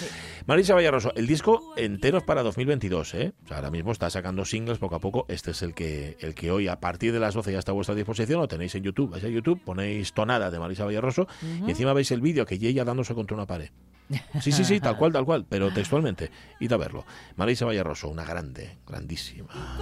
Marisa 0.47 0.75
Vallarroso, 0.75 1.13
el 1.17 1.27
disco 1.27 1.73
entero 1.77 2.19
es 2.19 2.25
para 2.25 2.43
2022, 2.43 3.15
¿eh? 3.15 3.33
O 3.45 3.49
sea, 3.49 3.57
ahora 3.59 3.71
mismo 3.71 3.93
está 3.93 4.11
sacando 4.11 4.45
singles 4.45 4.79
poco 4.79 4.97
a 4.97 5.01
poco. 5.01 5.25
Este 5.29 5.53
es 5.53 5.63
el 5.63 5.73
que, 5.75 6.17
el 6.21 6.35
que 6.35 6.51
hoy, 6.51 6.69
a 6.69 6.79
partir 6.79 7.13
de 7.13 7.21
las 7.21 7.33
12, 7.35 7.53
ya 7.53 7.59
está 7.59 7.73
a 7.73 7.75
vuestra 7.75 7.95
disposición. 7.95 8.41
Lo 8.41 8.49
tenéis 8.49 8.75
en 8.75 8.83
YouTube. 8.83 9.11
Vais 9.11 9.25
a 9.25 9.29
YouTube, 9.29 9.61
ponéis 9.65 10.13
tonada 10.13 10.51
de 10.51 10.59
Marisa 10.59 10.85
Vallarroso 10.85 11.27
y 11.67 11.71
encima 11.71 11.93
veis 11.95 12.11
el 12.11 12.21
vídeo 12.21 12.45
que 12.45 12.57
ella 12.57 12.85
dándose 12.85 13.15
contra 13.15 13.35
una 13.37 13.47
pared. 13.47 13.71
Sí, 14.41 14.53
sí, 14.53 14.65
sí, 14.65 14.81
tal 14.81 14.97
cual, 14.99 15.13
tal 15.13 15.25
cual, 15.25 15.47
pero 15.49 15.73
textualmente. 15.73 16.31
Id 16.61 16.73
a 16.73 16.77
verlo. 16.77 17.05
Marisa 17.37 17.65
Vallarroso, 17.65 18.09
una 18.09 18.25
grande, 18.25 18.79
grandísima. 18.87 19.79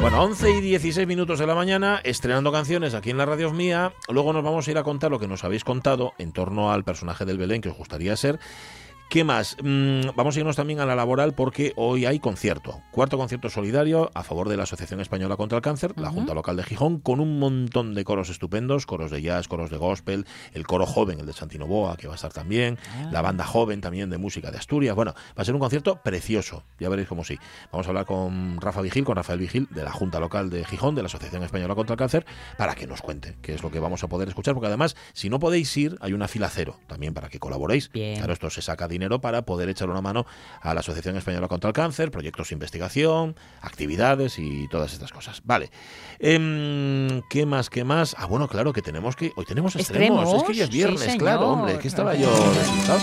Bueno, 0.00 0.22
11 0.22 0.50
y 0.52 0.60
16 0.60 1.08
minutos 1.08 1.40
de 1.40 1.46
la 1.46 1.56
mañana, 1.56 2.00
estrenando 2.04 2.52
canciones 2.52 2.94
aquí 2.94 3.10
en 3.10 3.18
la 3.18 3.26
radio 3.26 3.52
mía. 3.52 3.92
Luego 4.08 4.32
nos 4.32 4.44
vamos 4.44 4.66
a 4.66 4.70
ir 4.70 4.78
a 4.78 4.84
contar 4.84 5.10
lo 5.10 5.18
que 5.18 5.26
nos 5.26 5.42
habéis 5.42 5.64
contado 5.64 6.12
en 6.18 6.32
torno 6.32 6.70
al 6.72 6.84
personaje 6.84 7.24
del 7.24 7.36
Belén 7.36 7.60
que 7.60 7.68
os 7.68 7.76
gustaría 7.76 8.16
ser. 8.16 8.38
¿Qué 9.08 9.24
más? 9.24 9.56
Mm, 9.62 10.10
vamos 10.16 10.36
a 10.36 10.40
irnos 10.40 10.56
también 10.56 10.80
a 10.80 10.86
la 10.86 10.94
laboral 10.94 11.32
porque 11.32 11.72
hoy 11.76 12.04
hay 12.04 12.18
concierto. 12.18 12.82
Cuarto 12.90 13.16
concierto 13.16 13.48
solidario 13.48 14.10
a 14.12 14.22
favor 14.22 14.50
de 14.50 14.58
la 14.58 14.64
Asociación 14.64 15.00
Española 15.00 15.38
contra 15.38 15.56
el 15.56 15.62
Cáncer, 15.62 15.94
la 15.96 16.10
Junta 16.10 16.34
Local 16.34 16.58
de 16.58 16.62
Gijón, 16.62 17.00
con 17.00 17.18
un 17.18 17.38
montón 17.38 17.94
de 17.94 18.04
coros 18.04 18.28
estupendos, 18.28 18.84
coros 18.84 19.10
de 19.10 19.22
jazz, 19.22 19.48
coros 19.48 19.70
de 19.70 19.78
gospel, 19.78 20.26
el 20.52 20.66
coro 20.66 20.84
joven, 20.84 21.20
el 21.20 21.24
de 21.24 21.32
Santinoboa, 21.32 21.96
que 21.96 22.06
va 22.06 22.12
a 22.12 22.16
estar 22.16 22.34
también, 22.34 22.78
la 23.10 23.22
banda 23.22 23.46
joven 23.46 23.80
también 23.80 24.10
de 24.10 24.18
música 24.18 24.50
de 24.50 24.58
Asturias. 24.58 24.94
Bueno, 24.94 25.14
va 25.14 25.40
a 25.40 25.44
ser 25.46 25.54
un 25.54 25.60
concierto 25.60 26.02
precioso, 26.02 26.64
ya 26.78 26.90
veréis 26.90 27.08
cómo 27.08 27.24
sí. 27.24 27.38
Vamos 27.72 27.86
a 27.86 27.88
hablar 27.88 28.04
con 28.04 28.60
Rafa 28.60 28.82
Vigil, 28.82 29.04
con 29.04 29.16
Rafael 29.16 29.38
Vigil, 29.38 29.68
de 29.70 29.84
la 29.84 29.90
Junta 29.90 30.20
Local 30.20 30.50
de 30.50 30.66
Gijón, 30.66 30.94
de 30.94 31.00
la 31.00 31.06
Asociación 31.06 31.42
Española 31.44 31.74
contra 31.74 31.94
el 31.94 31.98
Cáncer, 31.98 32.26
para 32.58 32.74
que 32.74 32.86
nos 32.86 33.00
cuente 33.00 33.38
qué 33.40 33.54
es 33.54 33.62
lo 33.62 33.70
que 33.70 33.80
vamos 33.80 34.04
a 34.04 34.08
poder 34.08 34.28
escuchar, 34.28 34.52
porque 34.52 34.66
además, 34.66 34.96
si 35.14 35.30
no 35.30 35.38
podéis 35.38 35.74
ir, 35.78 35.96
hay 36.02 36.12
una 36.12 36.28
fila 36.28 36.50
cero 36.50 36.78
también 36.86 37.14
para 37.14 37.30
que 37.30 37.38
colaboréis. 37.38 37.90
Bien. 37.90 38.18
Claro, 38.18 38.34
esto 38.34 38.50
se 38.50 38.60
saca 38.60 38.86
dinero 38.98 39.20
para 39.20 39.42
poder 39.42 39.68
echar 39.68 39.88
una 39.88 40.00
mano 40.00 40.26
a 40.60 40.74
la 40.74 40.80
Asociación 40.80 41.16
Española 41.16 41.48
contra 41.48 41.68
el 41.68 41.74
Cáncer, 41.74 42.10
proyectos 42.10 42.48
de 42.48 42.54
investigación, 42.54 43.36
actividades 43.60 44.38
y 44.38 44.68
todas 44.68 44.92
estas 44.92 45.12
cosas. 45.12 45.40
Vale. 45.44 45.70
Em, 46.18 47.22
¿Qué 47.30 47.46
más? 47.46 47.70
¿Qué 47.70 47.84
más? 47.84 48.16
Ah, 48.18 48.26
bueno, 48.26 48.48
claro 48.48 48.72
que 48.72 48.82
tenemos 48.82 49.14
que. 49.14 49.32
Hoy 49.36 49.44
tenemos 49.44 49.76
extremos. 49.76 50.22
¿Extremos? 50.22 50.42
Es 50.42 50.48
que 50.48 50.54
ya 50.54 50.64
es 50.64 50.70
viernes, 50.70 51.16
claro, 51.16 51.48
hombre. 51.48 51.78
Que 51.78 51.88
estaba 51.88 52.14
yo 52.14 52.30
despistado. 52.54 53.00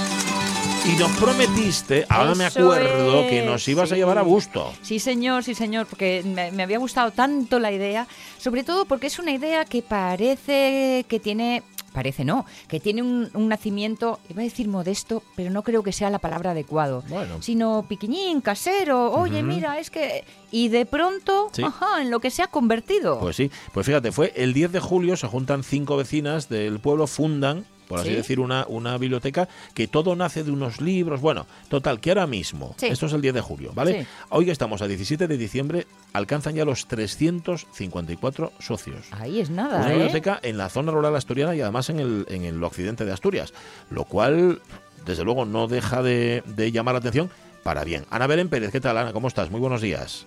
Y 0.85 0.99
nos 0.99 1.11
prometiste, 1.17 2.05
ahora 2.09 2.35
me 2.35 2.45
acuerdo, 2.45 3.27
que 3.27 3.43
nos 3.43 3.67
ibas 3.67 3.91
a 3.91 3.95
llevar 3.95 4.19
a 4.19 4.21
gusto. 4.21 4.71
Sí, 4.83 4.99
señor, 4.99 5.43
sí, 5.43 5.55
señor, 5.55 5.87
porque 5.87 6.21
me, 6.23 6.51
me 6.51 6.61
había 6.61 6.77
gustado 6.77 7.09
tanto 7.09 7.57
la 7.57 7.71
idea, 7.71 8.05
sobre 8.37 8.63
todo 8.63 8.85
porque 8.85 9.07
es 9.07 9.17
una 9.17 9.31
idea 9.31 9.65
que 9.65 9.81
parece 9.81 11.03
que 11.09 11.19
tiene, 11.19 11.63
parece 11.95 12.23
no, 12.25 12.45
que 12.67 12.79
tiene 12.79 13.01
un, 13.01 13.29
un 13.33 13.47
nacimiento, 13.47 14.19
iba 14.29 14.41
a 14.41 14.43
decir 14.43 14.67
modesto, 14.67 15.23
pero 15.35 15.49
no 15.49 15.63
creo 15.63 15.81
que 15.81 15.91
sea 15.91 16.11
la 16.11 16.19
palabra 16.19 16.51
adecuado, 16.51 17.03
Bueno. 17.09 17.41
sino 17.41 17.85
piquiñín, 17.89 18.41
casero, 18.41 19.11
oye, 19.13 19.41
mira, 19.41 19.79
es 19.79 19.89
que... 19.89 20.23
Y 20.51 20.67
de 20.69 20.85
pronto, 20.85 21.49
Sí. 21.53 21.63
ajá, 21.63 22.01
en 22.01 22.11
lo 22.11 22.19
que 22.19 22.29
se 22.29 22.43
ha 22.43 22.47
convertido. 22.47 23.19
Pues 23.19 23.35
sí, 23.35 23.49
pues 23.73 23.85
fíjate, 23.87 24.11
fue 24.11 24.31
el 24.35 24.53
10 24.53 24.71
de 24.73 24.79
julio, 24.79 25.17
se 25.17 25.27
juntan 25.27 25.63
cinco 25.63 25.97
vecinas 25.97 26.47
del 26.49 26.79
pueblo, 26.79 27.07
fundan, 27.07 27.65
por 27.87 27.99
así 27.99 28.09
Sí. 28.09 28.15
decir, 28.15 28.39
una, 28.39 28.65
una 28.67 28.97
biblioteca 28.97 29.47
que 29.73 29.87
todo 29.87 30.15
nace 30.15 30.43
de 30.43 30.51
unos 30.51 30.81
libros. 30.81 31.21
Bueno, 31.21 31.45
total, 31.69 31.99
que 31.99 32.11
ahora 32.11 32.27
mismo, 32.27 32.75
Sí. 32.77 32.87
esto 32.87 33.05
es 33.05 33.13
el 33.13 33.21
10 33.21 33.33
de 33.33 33.41
julio, 33.41 33.71
¿vale? 33.73 34.01
Sí. 34.03 34.07
Hoy 34.29 34.45
que 34.45 34.51
estamos 34.51 34.81
a 34.81 34.87
17 34.87 35.27
de 35.27 35.37
diciembre, 35.37 35.87
alcanzan 36.13 36.55
ya 36.55 36.65
los 36.65 36.87
354 36.87 38.51
socios. 38.59 39.07
Ahí 39.11 39.39
es 39.39 39.49
nada, 39.49 39.77
Una 39.79 39.89
¿eh? 39.89 39.93
biblioteca 39.93 40.39
en 40.41 40.57
la 40.57 40.69
zona 40.69 40.91
rural 40.91 41.15
asturiana 41.15 41.55
y 41.55 41.61
además 41.61 41.89
en 41.89 41.99
el, 41.99 42.25
en 42.29 42.43
el 42.43 42.63
occidente 42.63 43.05
de 43.05 43.11
Asturias, 43.11 43.53
lo 43.89 44.05
cual, 44.05 44.61
desde 45.05 45.23
luego, 45.23 45.45
no 45.45 45.67
deja 45.67 46.01
de, 46.01 46.43
de 46.45 46.71
llamar 46.71 46.93
la 46.95 46.99
atención 46.99 47.29
para 47.63 47.83
bien. 47.83 48.05
Ana 48.09 48.27
Belén 48.27 48.49
Pérez, 48.49 48.71
¿qué 48.71 48.79
tal, 48.81 48.97
Ana? 48.97 49.11
¿Cómo 49.13 49.27
estás? 49.27 49.49
Muy 49.49 49.59
buenos 49.59 49.81
días. 49.81 50.25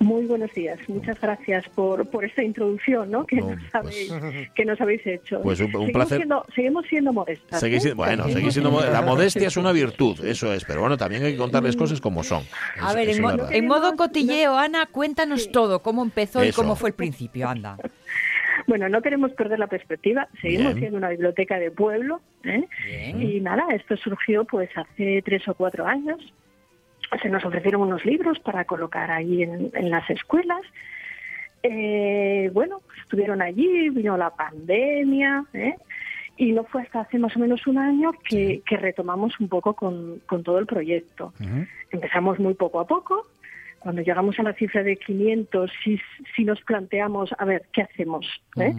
Muy 0.00 0.24
buenos 0.24 0.50
días. 0.54 0.78
Muchas 0.88 1.20
gracias 1.20 1.68
por, 1.68 2.08
por 2.08 2.24
esta 2.24 2.42
introducción 2.42 3.10
¿no? 3.10 3.26
que, 3.26 3.36
No, 3.36 3.50
nos 3.50 3.58
pues- 3.82 4.10
habéis, 4.10 4.50
que 4.54 4.64
nos 4.64 4.80
habéis 4.80 5.06
hecho. 5.06 5.42
Pues 5.42 5.60
un- 5.60 5.66
un 5.66 5.72
seguimos 5.72 5.90
placer. 5.92 6.16
Siendo, 6.18 6.44
seguimos 6.54 6.86
siendo 6.88 7.12
modestas. 7.12 7.60
Seguís 7.60 7.84
¿eh? 7.84 7.92
bueno, 7.92 8.24
Seguimos 8.24 8.32
seguís 8.40 8.52
siendo, 8.54 8.70
mo- 8.70 8.80
la 8.80 9.02
modestia 9.02 9.46
es 9.48 9.56
una 9.58 9.72
virtud, 9.72 10.24
eso 10.24 10.52
es, 10.54 10.64
pero 10.64 10.80
bueno, 10.80 10.96
también 10.96 11.22
hay 11.24 11.32
que 11.32 11.38
contarles 11.38 11.76
cosas 11.76 12.00
como 12.00 12.24
son. 12.24 12.42
A 12.80 12.94
ver, 12.94 13.04
en, 13.04 13.10
es 13.10 13.20
mo- 13.20 13.28
verdad. 13.28 13.52
en 13.52 13.66
modo 13.66 13.94
cotilleo, 13.94 14.56
Ana, 14.58 14.86
cuéntanos 14.86 15.52
todo, 15.52 15.80
cómo 15.82 16.02
empezó 16.02 16.42
y 16.44 16.50
cómo 16.52 16.76
fue 16.76 16.88
el 16.90 16.94
principio, 16.94 17.48
anda. 17.48 17.76
Bueno, 18.66 18.88
no 18.88 19.00
queremos 19.02 19.32
perder 19.32 19.58
la 19.58 19.66
perspectiva, 19.66 20.28
seguimos 20.40 20.74
Bien. 20.74 20.78
siendo 20.80 20.98
una 20.98 21.08
biblioteca 21.08 21.58
de 21.58 21.70
pueblo, 21.72 22.20
¿eh? 22.44 22.68
Bien. 22.84 23.20
y 23.22 23.40
nada, 23.40 23.64
esto 23.74 23.96
surgió 23.96 24.44
pues 24.44 24.68
hace 24.76 25.22
tres 25.24 25.48
o 25.48 25.54
cuatro 25.54 25.86
años. 25.86 26.18
Se 27.22 27.28
nos 27.28 27.44
ofrecieron 27.44 27.82
unos 27.82 28.04
libros 28.04 28.38
para 28.40 28.64
colocar 28.64 29.10
ahí 29.10 29.42
en, 29.42 29.70
en 29.74 29.90
las 29.90 30.08
escuelas. 30.10 30.62
Eh, 31.62 32.50
bueno, 32.52 32.80
estuvieron 33.02 33.42
allí, 33.42 33.90
vino 33.90 34.16
la 34.16 34.30
pandemia, 34.30 35.44
¿eh? 35.52 35.74
y 36.36 36.52
no 36.52 36.64
fue 36.64 36.82
hasta 36.82 37.00
hace 37.00 37.18
más 37.18 37.36
o 37.36 37.38
menos 37.38 37.66
un 37.66 37.76
año 37.76 38.12
que, 38.26 38.62
que 38.66 38.76
retomamos 38.78 39.38
un 39.40 39.48
poco 39.48 39.74
con, 39.74 40.20
con 40.26 40.42
todo 40.42 40.58
el 40.58 40.66
proyecto. 40.66 41.34
Empezamos 41.90 42.38
muy 42.38 42.54
poco 42.54 42.80
a 42.80 42.86
poco. 42.86 43.26
Cuando 43.78 44.00
llegamos 44.00 44.38
a 44.38 44.42
la 44.42 44.54
cifra 44.54 44.82
de 44.82 44.96
500, 44.96 45.70
si, 45.84 46.00
si 46.34 46.44
nos 46.44 46.60
planteamos, 46.62 47.30
a 47.36 47.44
ver, 47.44 47.66
¿qué 47.72 47.82
hacemos? 47.82 48.26
¿Eh? 48.56 48.72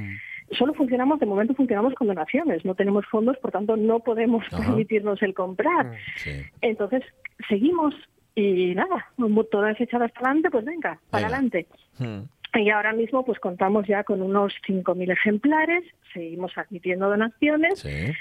Solo 0.51 0.73
funcionamos, 0.73 1.19
de 1.19 1.25
momento 1.27 1.53
funcionamos 1.53 1.93
con 1.93 2.07
donaciones, 2.07 2.65
no 2.65 2.73
tenemos 2.75 3.05
fondos, 3.05 3.37
por 3.37 3.51
tanto 3.51 3.77
no 3.77 3.99
podemos 3.99 4.43
Ajá. 4.51 4.65
permitirnos 4.65 5.21
el 5.21 5.33
comprar. 5.33 5.91
Sí. 6.15 6.31
Entonces, 6.61 7.03
seguimos 7.47 7.93
y 8.35 8.73
nada, 8.75 9.07
todas 9.51 9.79
echadas 9.81 10.11
para 10.11 10.27
adelante, 10.27 10.49
pues 10.51 10.65
venga, 10.65 10.99
para 11.09 11.25
Venga. 11.27 11.37
adelante. 11.37 11.67
Mm. 11.99 12.21
Y 12.53 12.69
ahora 12.69 12.91
mismo 12.93 13.23
pues 13.25 13.39
contamos 13.39 13.87
ya 13.87 14.03
con 14.03 14.21
unos 14.21 14.53
5.000 14.67 15.11
ejemplares, 15.11 15.83
seguimos 16.13 16.57
admitiendo 16.57 17.07
donaciones 17.09 17.79
Sí. 17.79 18.11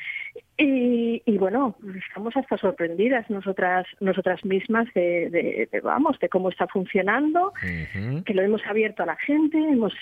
y, 0.56 1.22
y, 1.26 1.38
bueno, 1.38 1.74
estamos 2.06 2.36
hasta 2.36 2.56
sorprendidas 2.56 3.28
nosotras 3.28 3.86
nosotras 3.98 4.44
mismas 4.44 4.86
de, 4.94 5.30
de- 5.30 5.68
de, 5.72 5.80
vamos, 5.80 6.16
de 6.20 6.28
cómo 6.28 6.48
está 6.50 6.68
funcionando, 6.68 7.52
que 8.24 8.34
lo 8.34 8.42
hemos 8.42 8.64
abierto 8.66 9.02
a 9.02 9.06
la 9.06 9.16
gente, 9.16 9.58
hemos 9.58 9.92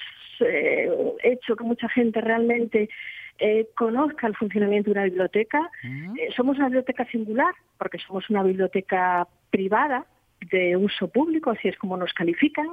eh, 0.41 0.91
hecho 1.23 1.57
que 1.57 1.65
mucha 1.65 1.89
gente 1.89 2.21
realmente 2.21 2.91
eh, 3.39 3.69
conozca 3.77 4.27
el 4.27 4.37
funcionamiento 4.37 4.91
de 4.91 4.99
una 4.99 5.05
biblioteca. 5.05 5.71
Eh, 5.85 6.29
somos 6.37 6.57
una 6.57 6.67
biblioteca 6.67 7.05
singular 7.07 7.55
porque 7.79 7.99
somos 7.99 8.29
una 8.31 8.43
biblioteca 8.43 9.27
privada 9.51 10.07
de 10.53 10.77
uso 10.77 11.09
público, 11.09 11.51
así 11.51 11.69
es 11.69 11.77
como 11.79 11.97
nos 11.97 12.13
califican. 12.13 12.69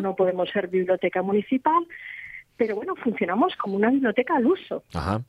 No 0.00 0.14
podemos 0.16 0.48
ser 0.50 0.68
biblioteca 0.68 1.22
municipal, 1.22 1.84
pero 2.56 2.76
bueno, 2.76 2.94
funcionamos 2.96 3.54
como 3.56 3.76
una 3.76 3.90
biblioteca 3.90 4.36
al 4.36 4.46
uso 4.46 4.84
Ajá. 4.94 5.20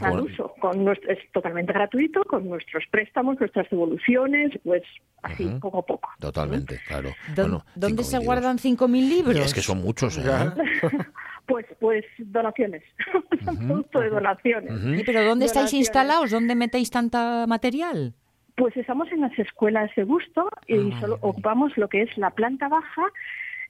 al 0.00 0.10
Bueno, 0.10 0.22
uso. 0.24 0.54
Con 0.60 0.84
nuestro- 0.84 1.10
es 1.12 1.18
totalmente 1.32 1.72
gratuito, 1.72 2.24
con 2.24 2.48
nuestros 2.48 2.84
préstamos, 2.90 3.38
nuestras 3.40 3.70
devoluciones, 3.70 4.50
pues 4.64 4.82
así, 5.22 5.46
poco 5.60 5.78
a 5.78 5.86
poco. 5.86 6.10
Totalmente, 6.18 6.80
claro. 6.86 7.10
¿Dó- 7.34 7.42
Bueno, 7.42 7.64
¿Dónde 7.74 8.02
5.000 8.02 8.04
se 8.04 8.16
libros. 8.18 8.26
guardan 8.26 8.58
5.000 8.58 9.08
libros? 9.08 9.36
Y 9.36 9.40
es 9.40 9.54
que 9.54 9.60
son 9.62 9.78
muchos, 9.82 10.18
¿eh? 10.18 10.22
Pues, 11.46 11.66
pues 11.78 12.04
donaciones, 12.18 12.82
son 13.44 13.56
producto 13.58 14.00
de 14.00 14.08
donaciones. 14.10 14.72
¿Pero 15.04 15.24
dónde 15.24 15.46
estáis 15.46 15.74
instalados? 15.74 16.30
¿Dónde 16.30 16.54
metéis 16.54 16.90
tanta 16.90 17.46
material? 17.46 18.14
Pues 18.56 18.76
estamos 18.76 19.10
en 19.12 19.20
las 19.20 19.36
escuelas 19.38 19.90
de 19.96 20.04
gusto 20.04 20.48
y 20.66 20.74
Ah, 20.74 20.78
vale, 20.78 21.00
solo 21.00 21.14
vale. 21.18 21.28
ocupamos 21.30 21.76
lo 21.76 21.88
que 21.88 22.02
es 22.02 22.16
la 22.16 22.30
planta 22.30 22.68
baja 22.68 23.02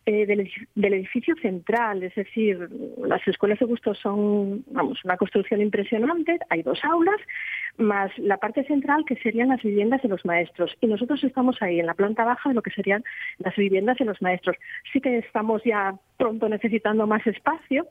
eh, 0.06 0.26
del, 0.26 0.50
del 0.74 0.92
edificio 0.94 1.34
central. 1.40 2.02
Es 2.02 2.14
decir, 2.14 2.68
las 3.06 3.26
escuelas 3.26 3.58
de 3.58 3.64
gusto 3.64 3.94
son 3.94 4.62
vamos, 4.70 5.02
una 5.04 5.16
construcción 5.16 5.62
impresionante, 5.62 6.38
hay 6.50 6.62
dos 6.62 6.78
aulas, 6.84 7.16
más 7.76 8.10
la 8.18 8.36
parte 8.36 8.64
central 8.64 9.04
que 9.06 9.16
serían 9.16 9.48
las 9.48 9.62
viviendas 9.62 10.02
de 10.02 10.08
los 10.08 10.24
maestros. 10.24 10.72
Y 10.80 10.86
nosotros 10.86 11.22
estamos 11.24 11.60
ahí, 11.60 11.80
en 11.80 11.86
la 11.86 11.94
planta 11.94 12.24
baja 12.24 12.48
de 12.48 12.54
lo 12.54 12.62
que 12.62 12.70
serían 12.70 13.02
las 13.38 13.54
viviendas 13.56 13.96
de 13.98 14.04
los 14.04 14.20
maestros. 14.22 14.56
Sí 14.92 15.00
que 15.00 15.18
estamos 15.18 15.62
ya 15.64 15.94
pronto 16.16 16.48
necesitando 16.48 17.06
más 17.08 17.26
espacio, 17.26 17.88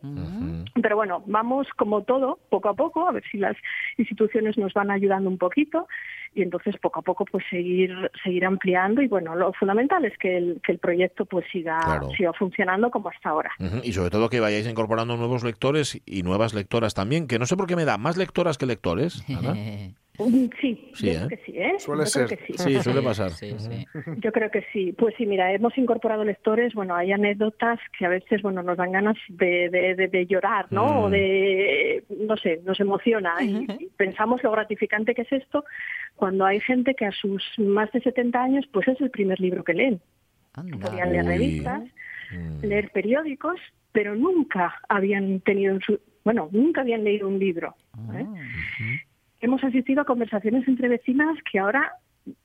pero 0.82 0.96
bueno, 0.96 1.24
vamos 1.28 1.68
como 1.75 2.04
todo, 2.04 2.40
poco 2.50 2.70
a 2.70 2.74
poco, 2.74 3.08
a 3.08 3.12
ver 3.12 3.24
si 3.30 3.38
las 3.38 3.58
instituciones 3.98 4.58
nos 4.58 4.74
van 4.74 4.92
ayudando 4.92 5.30
un 5.30 5.38
poquito 5.38 5.88
y 6.34 6.42
entonces 6.42 6.78
poco 6.78 7.02
a 7.02 7.04
poco 7.04 7.25
pues 7.25 7.44
seguir 7.50 7.94
seguir 8.24 8.46
ampliando 8.46 9.02
y 9.02 9.08
bueno, 9.08 9.36
lo 9.36 9.52
fundamental 9.54 10.06
es 10.06 10.18
que 10.18 10.38
el, 10.38 10.62
que 10.66 10.72
el 10.72 10.80
proyecto 10.80 11.25
pues 11.25 11.46
siga, 11.52 11.80
Claro. 11.84 12.10
siga 12.18 12.32
funcionando 12.34 12.90
como 12.92 13.10
hasta 13.10 13.30
ahora. 13.30 13.52
Y 13.84 13.92
sobre 13.92 14.10
todo 14.10 14.30
que 14.30 14.40
vayáis 14.40 14.68
incorporando 14.68 15.18
nuevos 15.18 15.44
lectores 15.44 16.02
y 16.06 16.24
nuevas 16.24 16.54
lectoras 16.54 16.94
también, 16.94 17.28
que 17.28 17.38
no 17.40 17.46
sé 17.46 17.58
por 17.58 17.68
qué 17.68 17.75
me 17.75 17.84
da 17.86 17.98
más 17.98 18.16
lectoras 18.16 18.58
que 18.58 18.66
lectores. 18.66 19.22
Ana. 19.30 19.54
Mm, 20.20 20.46
Sí, 20.62 20.92
Sí, 20.94 21.08
yo 21.08 21.12
¿eh? 21.12 21.15
creo 21.15 21.27
que 21.30 21.38
sí, 21.44 21.51
¿eh? 21.58 21.74
Suele 21.80 22.03
Yo 22.06 22.12
creo 22.12 22.27
ser. 22.27 22.38
que 22.38 22.46
sí. 22.46 22.53
Sí, 22.56 22.80
suele 22.84 23.01
pasar. 23.01 23.32
Sí, 23.32 23.56
sí. 23.58 23.86
Yo 24.20 24.32
creo 24.32 24.51
que 24.51 24.63
sí. 24.72 24.94
Pues 24.94 25.15
sí, 25.18 25.25
mira, 25.25 25.51
hemos 25.51 25.75
incorporado 25.75 26.24
lectores, 26.24 26.75
bueno, 26.75 26.96
hay 26.96 27.12
anécdotas 27.12 27.80
que 27.98 28.06
a 28.06 28.10
veces, 28.10 28.44
bueno, 28.44 28.62
nos 28.62 28.77
dan 28.77 28.92
ganas 28.92 29.18
de, 29.27 29.70
de, 29.72 29.96
de- 29.96 30.08
de 30.10 30.25
llorar, 30.27 30.68
¿no? 30.70 30.86
Mm. 30.86 30.98
O 31.06 31.10
de, 31.10 32.03
no 32.27 32.38
sé, 32.38 32.62
nos 32.63 32.80
emociona. 32.80 33.34
Y, 33.42 33.65
y 33.80 33.89
pensamos 33.98 34.44
lo 34.44 34.51
gratificante 34.51 35.15
que 35.15 35.24
es 35.24 35.32
esto 35.32 35.65
cuando 36.15 36.46
hay 36.46 36.60
gente 36.60 36.94
que 36.94 37.08
a 37.08 37.12
sus 37.12 37.44
más 37.58 37.92
de 37.92 38.01
70 38.01 38.39
años, 38.39 38.65
pues 38.72 38.88
es 38.88 39.01
el 39.01 39.10
primer 39.10 39.39
libro 39.39 39.63
que 39.63 39.74
leen. 39.74 40.00
Anda. 40.53 40.77
Podían 40.77 41.12
leer 41.12 41.24
Uy. 41.25 41.30
revistas, 41.32 41.82
Mm. 42.32 42.65
leer 42.65 42.89
periódicos, 42.92 43.60
pero 43.92 44.15
nunca 44.15 44.75
habían 44.89 45.39
tenido, 45.42 45.74
en 45.74 45.82
su, 45.82 46.00
bueno, 46.24 46.50
nunca 46.51 46.82
habían 46.82 47.03
leído 47.03 47.27
un 47.27 47.38
libro. 47.39 47.75
¿eh? 48.15 48.25
Hemos 49.45 49.63
asistido 49.63 50.01
a 50.01 50.05
conversaciones 50.05 50.67
entre 50.67 50.88
vecinas 50.88 51.38
que 51.51 51.59
ahora 51.59 51.93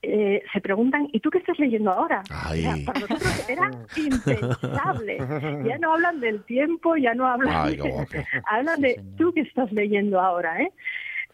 eh, 0.01 0.43
se 0.51 0.59
preguntan, 0.59 1.07
¿y 1.13 1.19
tú 1.21 1.29
qué 1.29 1.37
estás 1.37 1.57
leyendo 1.57 1.91
ahora? 1.91 2.21
Ay. 2.29 2.59
O 2.59 2.75
sea, 2.75 2.85
para 2.85 2.99
nosotros 2.99 3.45
era 3.49 3.71
impensable. 3.95 5.17
Ya 5.69 5.77
no 5.77 5.93
hablan 5.93 6.19
del 6.19 6.43
tiempo, 6.43 6.95
ya 6.97 7.13
no 7.13 7.27
hablan, 7.27 7.53
Ay, 7.67 7.77
de- 7.77 8.05
hablan 8.45 8.75
Sí, 8.77 8.81
de 8.81 9.01
tú 9.17 9.31
qué 9.33 9.41
estás 9.41 9.71
leyendo 9.71 10.19
ahora, 10.19 10.61
¿eh? 10.61 10.71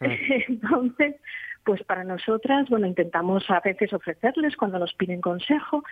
Entonces, 0.48 1.16
pues 1.64 1.82
para 1.84 2.04
nosotras, 2.04 2.68
bueno, 2.68 2.86
intentamos 2.86 3.48
a 3.50 3.60
veces 3.60 3.92
ofrecerles 3.92 4.56
cuando 4.56 4.78
nos 4.78 4.94
piden 4.94 5.20
consejo, 5.20 5.82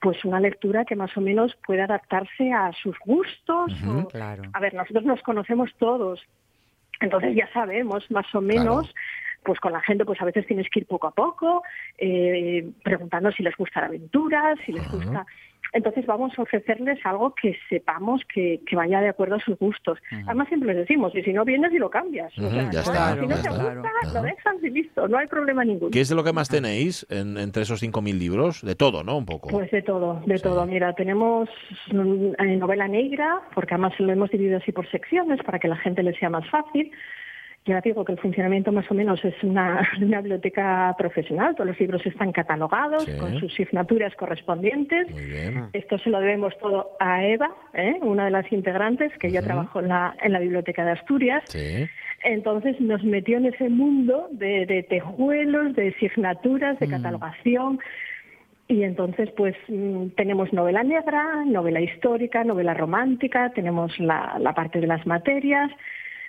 pues 0.00 0.24
una 0.24 0.38
lectura 0.40 0.84
que 0.84 0.94
más 0.94 1.16
o 1.16 1.20
menos 1.20 1.56
pueda 1.66 1.84
adaptarse 1.84 2.52
a 2.52 2.70
sus 2.82 2.96
gustos. 3.04 3.72
Ujú. 3.82 3.98
o- 4.00 4.08
Claro. 4.08 4.42
a 4.52 4.60
ver, 4.60 4.74
nosotros 4.74 5.04
nos 5.04 5.20
conocemos 5.22 5.70
todos, 5.78 6.20
entonces 7.00 7.34
ya 7.34 7.50
sabemos 7.52 8.10
más 8.10 8.32
o 8.34 8.40
menos, 8.40 8.92
pues 9.42 9.60
con 9.60 9.72
la 9.72 9.80
gente 9.80 10.04
pues 10.04 10.20
a 10.20 10.24
veces 10.24 10.46
tienes 10.46 10.68
que 10.70 10.80
ir 10.80 10.86
poco 10.86 11.06
a 11.06 11.12
poco, 11.12 11.62
eh, 11.98 12.68
preguntando 12.82 13.30
si 13.32 13.42
les 13.42 13.56
gusta 13.56 13.80
la 13.80 13.86
aventura, 13.86 14.54
si 14.64 14.72
les 14.72 14.88
gusta... 14.88 15.26
Entonces 15.72 16.06
vamos 16.06 16.32
a 16.38 16.42
ofrecerles 16.42 16.98
algo 17.04 17.34
que 17.34 17.56
sepamos 17.68 18.22
que, 18.32 18.60
que 18.66 18.76
vaya 18.76 19.00
de 19.00 19.08
acuerdo 19.08 19.36
a 19.36 19.40
sus 19.40 19.58
gustos. 19.58 19.98
Además 20.26 20.48
siempre 20.48 20.68
les 20.68 20.78
decimos, 20.78 21.14
y 21.14 21.22
si 21.22 21.32
no 21.32 21.44
vienes 21.44 21.72
y 21.72 21.78
lo 21.78 21.90
cambias. 21.90 22.32
O 22.38 22.50
sea, 22.50 22.70
ya 22.70 22.80
está, 22.80 23.14
si 23.14 23.20
no 23.22 23.28
ya 23.28 23.34
te 23.34 23.48
está. 23.48 23.50
gusta, 23.74 23.90
lo 24.14 24.22
dejas 24.22 24.54
y 24.62 24.70
listo, 24.70 25.08
no 25.08 25.18
hay 25.18 25.26
problema 25.26 25.64
ninguno. 25.64 25.90
¿Qué 25.90 26.00
es 26.00 26.08
de 26.08 26.14
lo 26.14 26.24
que 26.24 26.32
más 26.32 26.48
tenéis 26.48 27.06
en- 27.10 27.36
entre 27.38 27.62
esos 27.62 27.80
5.000 27.82 28.18
libros? 28.18 28.62
De 28.62 28.74
todo, 28.74 29.02
¿no? 29.04 29.16
Un 29.18 29.26
poco. 29.26 29.48
Pues 29.48 29.70
de 29.70 29.82
todo, 29.82 30.22
de 30.26 30.38
Sí. 30.38 30.42
todo. 30.44 30.66
Mira, 30.66 30.92
tenemos 30.94 31.48
mm, 31.92 32.32
eh, 32.38 32.56
novela 32.56 32.88
negra, 32.88 33.40
porque 33.54 33.74
además 33.74 33.92
lo 33.98 34.12
hemos 34.12 34.30
dividido 34.30 34.58
así 34.58 34.72
por 34.72 34.88
secciones 34.90 35.40
para 35.44 35.58
que 35.58 35.68
la 35.68 35.76
gente 35.76 36.02
le 36.02 36.14
sea 36.18 36.30
más 36.30 36.48
fácil. 36.48 36.90
Ya 37.66 37.80
digo 37.80 38.04
que 38.04 38.12
el 38.12 38.18
funcionamiento 38.18 38.70
más 38.70 38.88
o 38.90 38.94
menos 38.94 39.24
es 39.24 39.34
una, 39.42 39.86
una 40.00 40.20
biblioteca 40.20 40.94
profesional, 40.96 41.54
todos 41.56 41.68
los 41.68 41.80
libros 41.80 42.04
están 42.06 42.32
catalogados 42.32 43.04
Sí. 43.04 43.16
con 43.18 43.38
sus 43.40 43.52
signaturas 43.54 44.14
correspondientes. 44.14 45.10
Muy 45.10 45.24
bien. 45.24 45.68
Esto 45.72 45.98
se 45.98 46.10
lo 46.10 46.20
debemos 46.20 46.56
todo 46.58 46.92
a 47.00 47.24
Eva, 47.24 47.50
¿eh? 47.74 47.98
una 48.02 48.26
de 48.26 48.30
las 48.30 48.50
integrantes 48.52 49.12
que 49.18 49.30
ya 49.30 49.42
trabajó 49.42 49.80
en 49.80 49.88
la, 49.88 50.16
en 50.22 50.32
la 50.32 50.38
Biblioteca 50.38 50.84
de 50.84 50.92
Asturias. 50.92 51.42
Sí. 51.46 51.86
Entonces 52.24 52.80
nos 52.80 53.02
metió 53.04 53.36
en 53.38 53.46
ese 53.46 53.68
mundo 53.68 54.28
de, 54.30 54.64
de 54.66 54.82
tejuelos, 54.84 55.74
de 55.74 55.92
signaturas, 55.94 56.78
de 56.78 56.88
catalogación. 56.88 57.78
Y 58.68 58.82
entonces, 58.82 59.30
pues 59.36 59.54
mm, 59.68 60.08
tenemos 60.16 60.52
novela 60.52 60.82
negra, 60.82 61.44
novela 61.44 61.80
histórica, 61.80 62.42
novela 62.42 62.74
romántica, 62.74 63.50
tenemos 63.54 63.96
la, 64.00 64.38
la 64.40 64.54
parte 64.54 64.80
de 64.80 64.88
las 64.88 65.06
materias, 65.06 65.70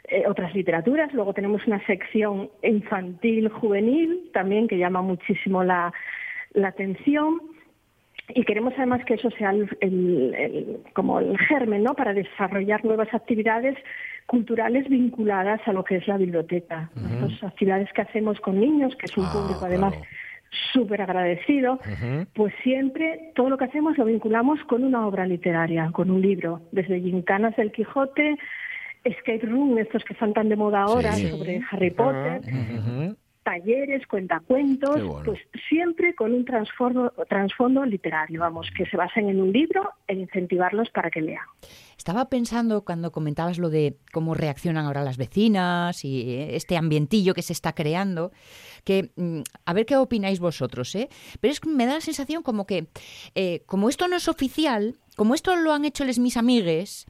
eh, 0.08 0.24
otras 0.28 0.54
literaturas. 0.56 1.14
Luego 1.14 1.34
tenemos 1.34 1.66
una 1.68 1.86
sección 1.86 2.50
infantil, 2.64 3.50
juvenil, 3.50 4.30
también 4.34 4.68
que 4.68 4.78
llama 4.78 5.02
muchísimo 5.02 5.64
la, 5.64 5.94
la 6.54 6.70
atención. 6.70 7.40
Y 8.36 8.44
queremos 8.44 8.74
además 8.78 9.06
que 9.06 9.14
eso 9.14 9.30
sea 9.32 9.52
el, 9.52 9.70
el- 9.80 10.34
el- 10.36 10.78
como 10.94 11.20
el 11.20 11.38
germen, 11.38 11.84
¿no? 11.84 11.94
Para 11.94 12.14
desarrollar 12.14 12.84
nuevas 12.84 13.14
actividades 13.14 13.78
culturales 14.26 14.90
vinculadas 14.90 15.62
a 15.66 15.72
lo 15.72 15.84
que 15.86 15.96
es 15.98 16.08
la 16.08 16.18
biblioteca. 16.18 16.90
Las 17.22 17.42
actividades 17.44 17.92
que 17.94 18.02
hacemos 18.02 18.40
con 18.42 18.60
niños, 18.60 18.94
que 18.98 19.06
es 19.06 19.18
un 19.18 19.26
Ah, 19.26 19.32
público 19.32 19.64
además 19.66 19.94
claro. 19.94 20.08
súper 20.74 21.02
agradecido, 21.02 21.80
pues 22.34 22.54
siempre 22.64 23.32
todo 23.36 23.50
lo 23.50 23.58
que 23.58 23.66
hacemos 23.66 23.98
lo 23.98 24.04
vinculamos 24.04 24.60
con 24.66 24.84
una 24.84 25.08
obra 25.08 25.26
literaria, 25.26 25.90
con 25.94 26.12
un 26.12 26.22
libro, 26.22 26.60
desde 26.74 27.00
Gincanas 27.00 27.56
del 27.56 27.72
Quijote, 27.72 28.38
Escape 29.08 29.46
Room, 29.46 29.78
estos 29.78 30.04
que 30.04 30.14
están 30.14 30.34
tan 30.34 30.50
de 30.50 30.56
moda 30.56 30.84
ahora 30.84 31.14
Sí. 31.14 31.28
sobre 31.30 31.62
Harry 31.72 31.92
Potter, 31.92 32.42
talleres, 33.44 34.06
cuentacuentos, 34.08 35.02
bueno. 35.02 35.24
pues 35.24 35.40
siempre 35.70 36.14
con 36.16 36.34
un 36.34 36.44
trasfondo, 36.44 37.86
literario, 37.86 38.42
vamos, 38.42 38.68
que 38.76 38.86
se 38.86 38.98
basen 38.98 39.30
en 39.30 39.40
un 39.40 39.54
libro 39.54 39.90
e 40.06 40.16
incentivarlos 40.16 40.90
para 40.90 41.10
que 41.10 41.22
lean. 41.22 41.46
estaba 41.98 42.28
pensando 42.30 42.84
cuando 42.84 43.12
comentabas 43.14 43.58
lo 43.58 43.70
de 43.70 43.96
cómo 44.12 44.34
reaccionan 44.34 44.86
ahora 44.86 45.02
las 45.04 45.16
vecinas 45.18 46.04
y 46.04 46.30
eh, 46.30 46.56
este 46.58 46.76
ambientillo 46.78 47.34
que 47.34 47.42
se 47.42 47.54
está 47.54 47.72
creando, 47.74 48.32
que 48.84 49.12
mm, 49.16 49.42
a 49.66 49.74
ver 49.74 49.86
qué 49.86 49.96
opináis 49.96 50.40
vosotros, 50.42 50.94
¿eh? 50.96 51.08
Pero 51.40 51.52
es 51.54 51.60
que 51.62 51.70
me 51.70 51.86
da 51.86 51.96
la 51.96 52.02
sensación 52.02 52.44
como 52.44 52.66
que, 52.66 52.88
eh, 53.34 53.62
como 53.66 53.88
esto 53.88 54.10
no 54.10 54.18
es 54.18 54.28
oficial, 54.28 54.96
como 55.16 55.34
esto 55.36 55.56
lo 55.56 55.72
han 55.74 55.86
hecho 55.86 56.04
les 56.04 56.20
mis 56.20 56.36
amigues, 56.36 57.06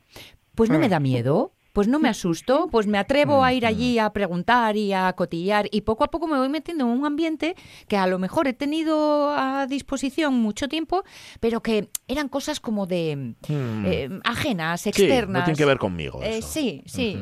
pues 0.55 0.69
no 0.69 0.77
me 0.79 0.87
da 0.89 0.99
miedo. 0.99 1.53
Pues 1.77 1.87
no 1.87 1.99
me 1.99 2.09
asusto, 2.09 2.69
pues 2.71 2.87
me 2.87 2.97
atrevo 2.97 3.43
a 3.43 3.53
ir 3.53 3.63
allí 3.63 3.99
a 3.99 4.09
preguntar 4.09 4.75
y 4.75 4.93
a 4.93 5.13
cotillar 5.13 5.67
y 5.69 5.81
poco 5.81 6.03
a 6.03 6.07
poco 6.07 6.25
me 6.25 6.35
voy 6.35 6.49
metiendo 6.49 6.85
en 6.85 6.89
un 6.89 7.05
ambiente 7.05 7.53
que 7.87 7.97
a 7.97 8.07
lo 8.07 8.17
mejor 8.17 8.47
he 8.47 8.53
tenido 8.53 9.29
a 9.29 9.67
disposición 9.67 10.33
mucho 10.41 10.67
tiempo, 10.67 11.03
pero 11.39 11.61
que 11.61 11.89
eran 12.07 12.29
cosas 12.29 12.59
como 12.59 12.87
de 12.87 13.35
Hmm. 13.47 13.85
eh, 13.85 14.09
ajenas, 14.23 14.81
Sí, 14.81 14.89
externas. 14.89 15.41
no 15.41 15.43
tiene 15.45 15.55
que 15.59 15.65
ver 15.65 15.77
conmigo. 15.77 16.19
Eh, 16.23 16.41
sí, 16.41 16.81
sí. 16.87 17.15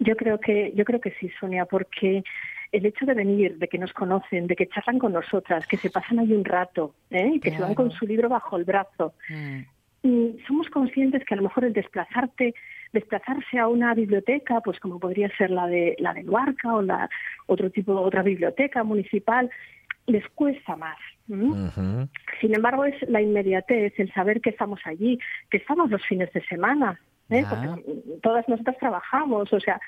Yo 0.00 0.16
creo 0.16 0.40
que, 0.40 0.72
yo 0.74 0.84
creo 0.84 1.00
que 1.00 1.12
sí, 1.20 1.30
Sonia, 1.38 1.66
porque 1.66 2.24
el 2.72 2.84
hecho 2.84 3.06
de 3.06 3.14
venir, 3.14 3.58
de 3.58 3.68
que 3.68 3.78
nos 3.78 3.92
conocen, 3.92 4.48
de 4.48 4.56
que 4.56 4.66
charlan 4.66 4.98
con 4.98 5.12
nosotras, 5.12 5.68
que 5.68 5.76
se 5.76 5.88
pasan 5.90 6.18
ahí 6.18 6.32
un 6.32 6.44
rato, 6.44 6.96
¿eh? 7.10 7.30
y 7.36 7.38
que 7.38 7.52
se 7.52 7.62
van 7.62 7.76
con 7.76 7.92
su 7.92 8.06
libro 8.08 8.28
bajo 8.28 8.56
el 8.56 8.64
brazo, 8.64 9.14
Mm. 9.30 9.60
Mm, 10.02 10.36
somos 10.46 10.68
conscientes 10.68 11.24
que 11.24 11.34
a 11.34 11.36
lo 11.36 11.42
mejor 11.44 11.64
el 11.64 11.72
desplazarte, 11.72 12.54
desplazarse 13.00 13.58
a 13.58 13.68
una 13.68 13.94
biblioteca, 13.94 14.60
pues 14.64 14.78
como 14.80 14.98
podría 14.98 15.28
ser 15.36 15.50
la 15.50 15.66
de 15.66 15.94
la 15.98 16.12
de 16.14 16.22
Luarca 16.24 16.74
o 16.74 16.82
la 16.82 17.08
otro 17.46 17.70
tipo 17.70 17.92
otra 18.00 18.22
biblioteca 18.22 18.82
municipal, 18.84 19.50
les 20.06 20.26
cuesta 20.40 20.76
más. 20.76 20.98
Sin 22.40 22.54
embargo, 22.54 22.84
es 22.84 22.94
la 23.08 23.20
inmediatez, 23.20 23.92
el 23.98 24.12
saber 24.12 24.40
que 24.40 24.50
estamos 24.50 24.80
allí, 24.84 25.18
que 25.50 25.58
estamos 25.58 25.90
los 25.90 26.02
fines 26.06 26.32
de 26.32 26.42
semana, 26.52 26.98
¿eh? 27.30 27.44
Porque 27.50 27.68
mm, 27.68 28.20
todas 28.22 28.48
nosotras 28.48 28.76
trabajamos, 28.78 29.52
o 29.52 29.60
sea, 29.60 29.80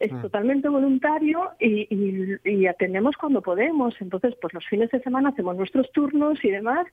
es 0.00 0.10
totalmente 0.22 0.68
voluntario 0.68 1.50
y, 1.60 1.86
y- 1.94 2.36
y 2.44 2.66
atendemos 2.66 3.16
cuando 3.16 3.40
podemos. 3.40 3.94
Entonces, 4.00 4.34
pues 4.40 4.52
los 4.52 4.66
fines 4.66 4.90
de 4.90 5.00
semana 5.00 5.28
hacemos 5.30 5.56
nuestros 5.56 5.90
turnos 5.92 6.44
y 6.44 6.50
demás 6.50 6.86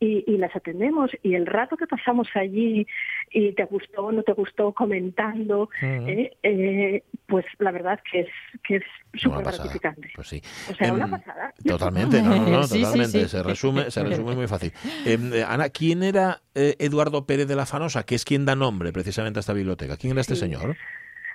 y, 0.00 0.24
y 0.26 0.36
las 0.38 0.54
atendemos. 0.54 1.10
Y 1.22 1.34
el 1.34 1.46
rato 1.46 1.76
que 1.76 1.86
pasamos 1.86 2.28
allí 2.34 2.86
y 3.30 3.52
te 3.52 3.64
gustó 3.64 4.06
o 4.06 4.12
no 4.12 4.22
te 4.22 4.32
gustó 4.32 4.72
comentando, 4.72 5.68
¿eh? 5.82 6.32
Eh, 6.42 7.02
pues 7.26 7.44
la 7.58 7.70
verdad 7.70 8.00
que 8.10 8.20
es 8.20 8.28
que 8.66 8.76
es 8.76 8.82
súper 9.14 9.44
gratificante. 9.44 10.10
Pues 10.14 10.28
sí. 10.28 10.42
O 10.70 10.74
sea, 10.74 10.92
una 10.92 11.04
Em, 11.04 11.10
pasada. 11.10 11.54
Totalmente, 11.66 12.22
no, 12.22 12.36
no, 12.36 12.48
no, 12.50 12.62
Sí, 12.64 12.82
totalmente. 12.82 13.20
sí. 13.22 13.28
Se 13.28 13.42
resume, 13.42 13.90
se 13.90 14.02
resume 14.04 14.34
muy 14.34 14.46
fácil. 14.46 14.72
Em, 15.06 15.32
eh, 15.32 15.44
Ana, 15.46 15.68
¿quién 15.70 16.02
era 16.02 16.40
eh, 16.54 16.74
Eduardo 16.78 17.26
Pérez 17.26 17.46
de 17.48 17.56
la 17.56 17.66
Fanosa, 17.66 18.04
que 18.04 18.14
es 18.14 18.24
quien 18.24 18.44
da 18.44 18.54
nombre 18.54 18.92
precisamente 18.92 19.38
a 19.38 19.40
esta 19.40 19.52
biblioteca? 19.52 19.96
¿Quién 19.96 20.12
era 20.12 20.20
este 20.20 20.34
Sí. 20.34 20.40
señor? 20.42 20.76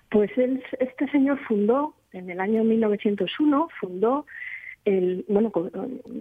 Pues 0.10 0.32
él, 0.38 0.64
este 0.80 1.08
señor 1.12 1.40
fundó, 1.48 1.94
en 2.14 2.30
el 2.32 2.40
año 2.40 2.64
1901, 2.64 3.70
fundó, 3.80 4.26
el, 4.86 5.26
bueno, 5.28 5.52
co- 5.52 5.70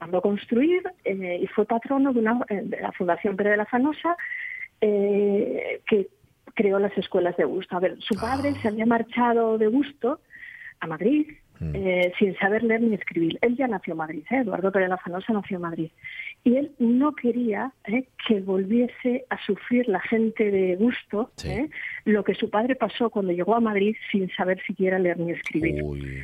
mandó 0.00 0.20
construir 0.20 0.82
eh, 1.04 1.40
y 1.42 1.46
fue 1.46 1.64
patrono 1.66 2.12
de, 2.12 2.20
una, 2.20 2.40
eh, 2.48 2.62
de 2.64 2.80
la 2.80 2.92
Fundación 2.92 3.36
Pérez 3.36 3.52
de 3.52 3.56
la 3.58 3.66
Fanosa, 3.66 4.16
eh, 4.80 5.80
que 5.86 6.08
creó 6.54 6.78
las 6.78 6.96
escuelas 6.96 7.36
de 7.36 7.44
Busto. 7.44 7.76
A 7.76 7.80
ver, 7.80 7.96
su 8.00 8.14
padre 8.16 8.50
Ah. 8.54 8.58
se 8.62 8.68
había 8.68 8.86
marchado 8.86 9.58
de 9.58 9.68
Busto 9.68 10.20
a 10.80 10.86
Madrid 10.86 11.26
Mm. 11.60 11.72
eh, 11.74 12.12
sin 12.20 12.36
saber 12.36 12.62
leer 12.62 12.80
ni 12.82 12.94
escribir. 12.94 13.36
Él 13.42 13.56
ya 13.56 13.66
nació 13.66 13.94
en 13.94 13.98
Madrid, 13.98 14.22
¿eh? 14.30 14.36
Eduardo 14.42 14.70
Pérez 14.70 14.86
de 14.86 14.90
la 14.90 14.96
Fanosa 14.98 15.32
nació 15.32 15.56
en 15.56 15.62
Madrid. 15.62 15.90
Y 16.44 16.54
él 16.54 16.70
no 16.78 17.16
quería 17.16 17.72
que 18.28 18.38
volviese 18.40 19.24
a 19.28 19.44
sufrir 19.44 19.88
la 19.88 19.98
gente 19.98 20.52
de 20.52 20.78
Sí. 21.34 21.48
¿eh? 21.48 21.68
lo 22.04 22.22
que 22.22 22.34
su 22.36 22.48
padre 22.48 22.76
pasó 22.76 23.10
cuando 23.10 23.32
llegó 23.32 23.56
a 23.56 23.60
Madrid 23.60 23.96
sin 24.12 24.30
saber 24.36 24.62
siquiera 24.64 25.00
leer 25.00 25.18
ni 25.18 25.32
escribir. 25.32 25.82
Uy. 25.82 26.22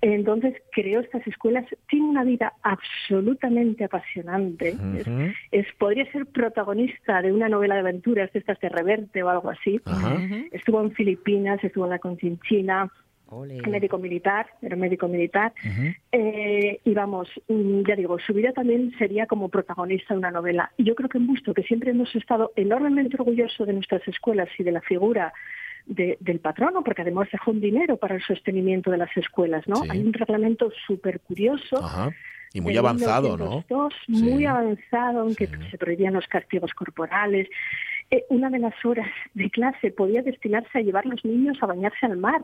Entonces 0.00 0.54
creó 0.72 1.00
estas 1.00 1.26
escuelas. 1.26 1.66
Tiene 1.88 2.06
una 2.06 2.24
vida 2.24 2.54
absolutamente 2.62 3.84
apasionante. 3.84 4.76
Es- 5.50 5.66
podría 5.78 6.10
ser 6.12 6.26
protagonista 6.26 7.20
de 7.22 7.32
una 7.32 7.48
novela 7.48 7.74
de 7.74 7.80
aventuras 7.80 8.32
de 8.32 8.38
estas 8.40 8.58
de 8.60 8.68
Reverte 8.68 9.22
o 9.22 9.28
algo 9.28 9.50
así. 9.50 9.80
Estuvo 10.52 10.80
en 10.80 10.92
Filipinas, 10.92 11.62
estuvo 11.62 11.84
en 11.84 11.90
la 11.90 11.98
Conchinchina, 11.98 12.90
Ole. 13.28 13.62
médico 13.68 13.98
militar, 13.98 14.46
era 14.60 14.74
médico 14.76 15.06
militar. 15.06 15.52
Eh, 16.12 16.80
y 16.84 16.94
vamos, 16.94 17.28
mm, 17.48 17.82
ya 17.86 17.94
digo, 17.94 18.18
su 18.18 18.34
vida 18.34 18.52
también 18.52 18.92
sería 18.98 19.26
como 19.26 19.48
protagonista 19.48 20.14
de 20.14 20.18
una 20.18 20.30
novela. 20.32 20.72
Y 20.76 20.84
yo 20.84 20.94
creo 20.94 21.08
que 21.08 21.18
en 21.18 21.26
Busto, 21.26 21.54
que 21.54 21.62
siempre 21.62 21.90
hemos 21.90 22.14
estado 22.16 22.52
enormemente 22.56 23.16
orgullosos 23.18 23.66
de 23.66 23.72
nuestras 23.74 24.06
escuelas 24.08 24.48
y 24.58 24.64
de 24.64 24.72
la 24.72 24.80
figura 24.80 25.32
de- 25.86 26.16
del 26.20 26.40
patrono, 26.40 26.82
porque 26.82 27.02
además 27.02 27.28
dejó 27.32 27.50
un 27.50 27.60
dinero 27.60 27.96
para 27.96 28.14
el 28.14 28.22
sostenimiento 28.22 28.90
de 28.90 28.98
las 28.98 29.14
escuelas, 29.16 29.66
¿no? 29.68 29.76
Sí. 29.76 29.88
Hay 29.90 30.00
un 30.00 30.12
reglamento 30.12 30.70
súper 30.86 31.20
curioso. 31.20 31.84
Ajá. 31.84 32.10
Y 32.52 32.60
muy 32.60 32.76
avanzado, 32.76 33.36
¿no? 33.36 33.44
1902, 33.68 33.94
Sí. 34.06 34.12
Muy 34.24 34.44
avanzado, 34.44 35.28
en 35.28 35.34
que 35.36 35.46
Sí. 35.46 35.52
se 35.70 35.78
prohibían 35.78 36.14
los 36.14 36.26
castigos 36.26 36.74
corporales. 36.74 37.48
Eh, 38.10 38.24
una 38.28 38.50
de 38.50 38.58
las 38.58 38.74
horas 38.84 39.06
de 39.34 39.48
clase 39.50 39.92
podía 39.92 40.20
destinarse 40.22 40.78
a 40.78 40.80
llevar 40.82 41.06
los 41.06 41.24
niños 41.24 41.58
a 41.62 41.66
bañarse 41.66 42.06
al 42.06 42.16
mar, 42.16 42.40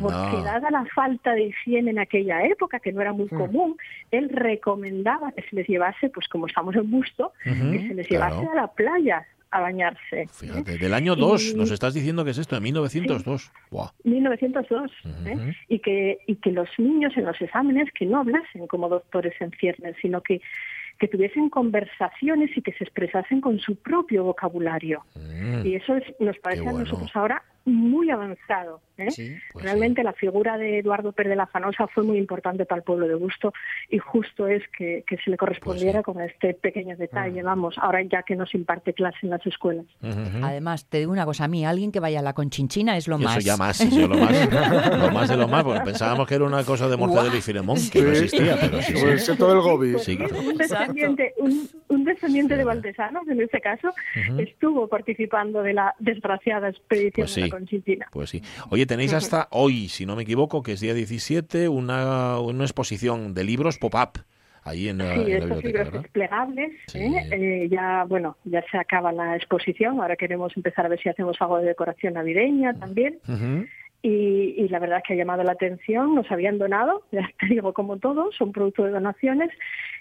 porque 0.00 0.42
dada 0.42 0.70
la 0.72 0.84
falta 0.86 1.34
de 1.34 1.44
higiene 1.44 1.92
en 1.92 2.00
aquella 2.00 2.42
época, 2.44 2.80
que 2.80 2.92
no 2.92 3.00
era 3.00 3.12
muy 3.12 3.28
común, 3.28 3.76
él 4.10 4.28
recomendaba 4.28 5.30
que 5.30 5.42
se 5.42 5.54
les 5.54 5.68
llevase, 5.68 6.10
pues 6.10 6.26
como 6.26 6.48
estamos 6.48 6.74
en 6.74 6.90
Busto, 6.90 7.32
que 7.44 7.54
se 7.88 7.94
les 7.94 8.08
claro. 8.08 8.40
llevase 8.40 8.50
a 8.58 8.60
la 8.62 8.66
playa 8.72 9.24
a 9.50 9.60
bañarse. 9.60 10.22
¿eh? 10.22 10.26
Fíjate, 10.30 10.78
del 10.78 10.94
año 10.94 11.16
2, 11.16 11.52
Y- 11.52 11.54
nos 11.56 11.70
estás 11.70 11.94
diciendo 11.94 12.24
que 12.24 12.30
es 12.32 12.38
esto, 12.38 12.54
de 12.56 12.60
1902. 12.60 13.50
Buah. 13.70 13.90
1902, 14.04 14.90
¿eh? 15.26 15.54
Y, 15.68 15.78
que, 15.80 16.18
y 16.26 16.36
que 16.36 16.52
los 16.52 16.68
niños 16.78 17.12
en 17.16 17.24
los 17.24 17.40
exámenes 17.40 17.88
que 17.92 18.06
no 18.06 18.18
hablasen 18.18 18.66
como 18.66 18.88
doctores 18.88 19.34
en 19.40 19.50
ciernes, 19.52 19.96
sino 20.02 20.22
que, 20.22 20.40
que 20.98 21.08
tuviesen 21.08 21.48
conversaciones 21.48 22.56
y 22.56 22.62
que 22.62 22.72
se 22.72 22.84
expresasen 22.84 23.40
con 23.40 23.58
su 23.58 23.76
propio 23.76 24.24
vocabulario. 24.24 25.04
Mm. 25.14 25.66
Y 25.66 25.74
eso 25.76 25.96
es, 25.96 26.04
nos 26.20 26.38
parece 26.38 26.62
bueno. 26.62 26.78
a 26.78 26.82
nosotros 26.82 27.10
ahora 27.14 27.42
muy 27.68 28.10
avanzado. 28.10 28.80
¿eh? 28.96 29.10
Sí. 29.10 29.36
Pues 29.52 29.64
Realmente 29.64 30.02
la 30.02 30.12
figura 30.12 30.58
de 30.58 30.78
Eduardo 30.78 31.12
Pérez 31.12 31.30
de 31.30 31.36
la 31.36 31.46
Fanosa 31.46 31.86
fue 31.86 32.02
muy 32.02 32.18
importante 32.18 32.64
para 32.64 32.78
el 32.78 32.82
pueblo 32.82 33.06
de 33.06 33.14
Busto 33.14 33.52
y 33.88 33.98
justo 33.98 34.48
es 34.48 34.62
que, 34.76 35.04
que 35.06 35.16
se 35.18 35.30
le 35.30 35.36
correspondiera 35.36 36.02
Pues 36.02 36.16
con 36.16 36.24
este 36.24 36.54
pequeño 36.54 36.96
detalle, 36.96 37.42
vamos, 37.42 37.76
ahora 37.78 38.02
ya 38.02 38.22
que 38.22 38.34
nos 38.34 38.54
imparte 38.54 38.92
clase 38.94 39.18
en 39.22 39.30
las 39.30 39.44
escuelas. 39.46 39.86
Además, 40.42 40.86
te 40.86 40.98
digo 40.98 41.12
una 41.12 41.24
cosa, 41.24 41.44
a 41.44 41.48
mí 41.48 41.64
alguien 41.64 41.92
que 41.92 42.00
vaya 42.00 42.20
a 42.20 42.22
la 42.22 42.32
conchinchina 42.32 42.96
es 42.96 43.06
lo 43.06 43.18
más. 43.18 43.38
Eso 43.38 43.46
ya 43.46 43.56
más, 43.56 43.80
eso 43.80 44.08
lo 44.08 44.16
más, 44.16 44.52
lo 44.98 45.10
más 45.12 45.28
de 45.28 45.36
lo 45.36 45.48
más, 45.48 45.64
porque 45.64 45.80
pensábamos 45.80 46.26
que 46.26 46.34
era 46.34 46.44
una 46.44 46.64
cosa 46.64 46.88
de 46.88 46.96
Mortadelo 46.96 47.36
y 47.36 47.40
Filemón, 47.40 47.78
que 47.92 48.02
no 48.02 48.10
existía, 48.10 48.56
pero 48.60 48.82
sí, 48.82 48.94
el 48.96 49.18
sí. 49.18 49.26
sector 49.26 49.50
del 49.50 49.60
Gobi. 49.60 49.98
Sí. 49.98 50.18
Un 50.88 50.94
descendiente, 50.94 51.34
un, 51.38 51.68
un 51.88 52.04
descendiente 52.04 52.56
de 52.56 52.64
Valdesanos, 52.64 53.28
en 53.28 53.40
este 53.40 53.60
caso, 53.60 53.88
Ujú. 54.28 54.40
estuvo 54.40 54.88
participando 54.88 55.62
de 55.62 55.74
la 55.74 55.94
desgraciada 55.98 56.68
expedición 56.68 57.24
Pues 57.26 57.34
de 57.34 57.42
sí. 57.42 57.48
la 57.48 57.56
Conchinchina. 57.56 58.06
Pues 58.10 58.30
sí. 58.30 58.42
Oye, 58.70 58.86
tenéis 58.86 59.12
hasta 59.14 59.48
hoy, 59.50 59.88
si 59.88 60.06
no 60.06 60.16
me 60.16 60.22
equivoco, 60.22 60.62
que 60.62 60.72
es 60.72 60.80
día 60.80 60.94
17, 60.94 61.68
una, 61.68 62.38
una 62.40 62.64
exposición 62.64 63.34
de 63.34 63.44
libros 63.44 63.78
pop-up 63.78 64.20
ahí 64.64 64.88
en, 64.88 64.98
la- 64.98 65.14
Sí, 65.14 65.20
en 65.20 65.30
la 65.30 65.36
estos 65.38 65.64
libros 65.64 65.92
desplegables, 65.92 66.72
Sí. 66.88 66.98
¿eh? 66.98 67.28
Eh, 67.32 67.68
ya 67.70 68.04
bueno, 68.06 68.36
ya 68.44 68.62
se 68.70 68.76
acaba 68.76 69.12
la 69.12 69.34
exposición. 69.36 70.00
Ahora 70.00 70.16
queremos 70.16 70.54
empezar 70.56 70.84
a 70.84 70.88
ver 70.88 71.00
si 71.00 71.08
hacemos 71.08 71.40
algo 71.40 71.58
de 71.58 71.66
decoración 71.68 72.14
navideña 72.14 72.74
también. 72.74 73.18
Ujú. 73.26 73.66
Y, 74.00 74.54
y 74.56 74.68
la 74.68 74.78
verdad 74.78 74.98
es 74.98 75.04
que 75.04 75.14
ha 75.14 75.16
llamado 75.16 75.42
la 75.42 75.52
atención. 75.52 76.14
Nos 76.14 76.30
habían 76.30 76.58
donado, 76.58 77.02
ya 77.12 77.28
te 77.40 77.46
digo, 77.46 77.72
como 77.72 77.96
todos, 77.98 78.34
son 78.36 78.52
producto 78.52 78.84
de 78.84 78.92
donaciones, 78.92 79.50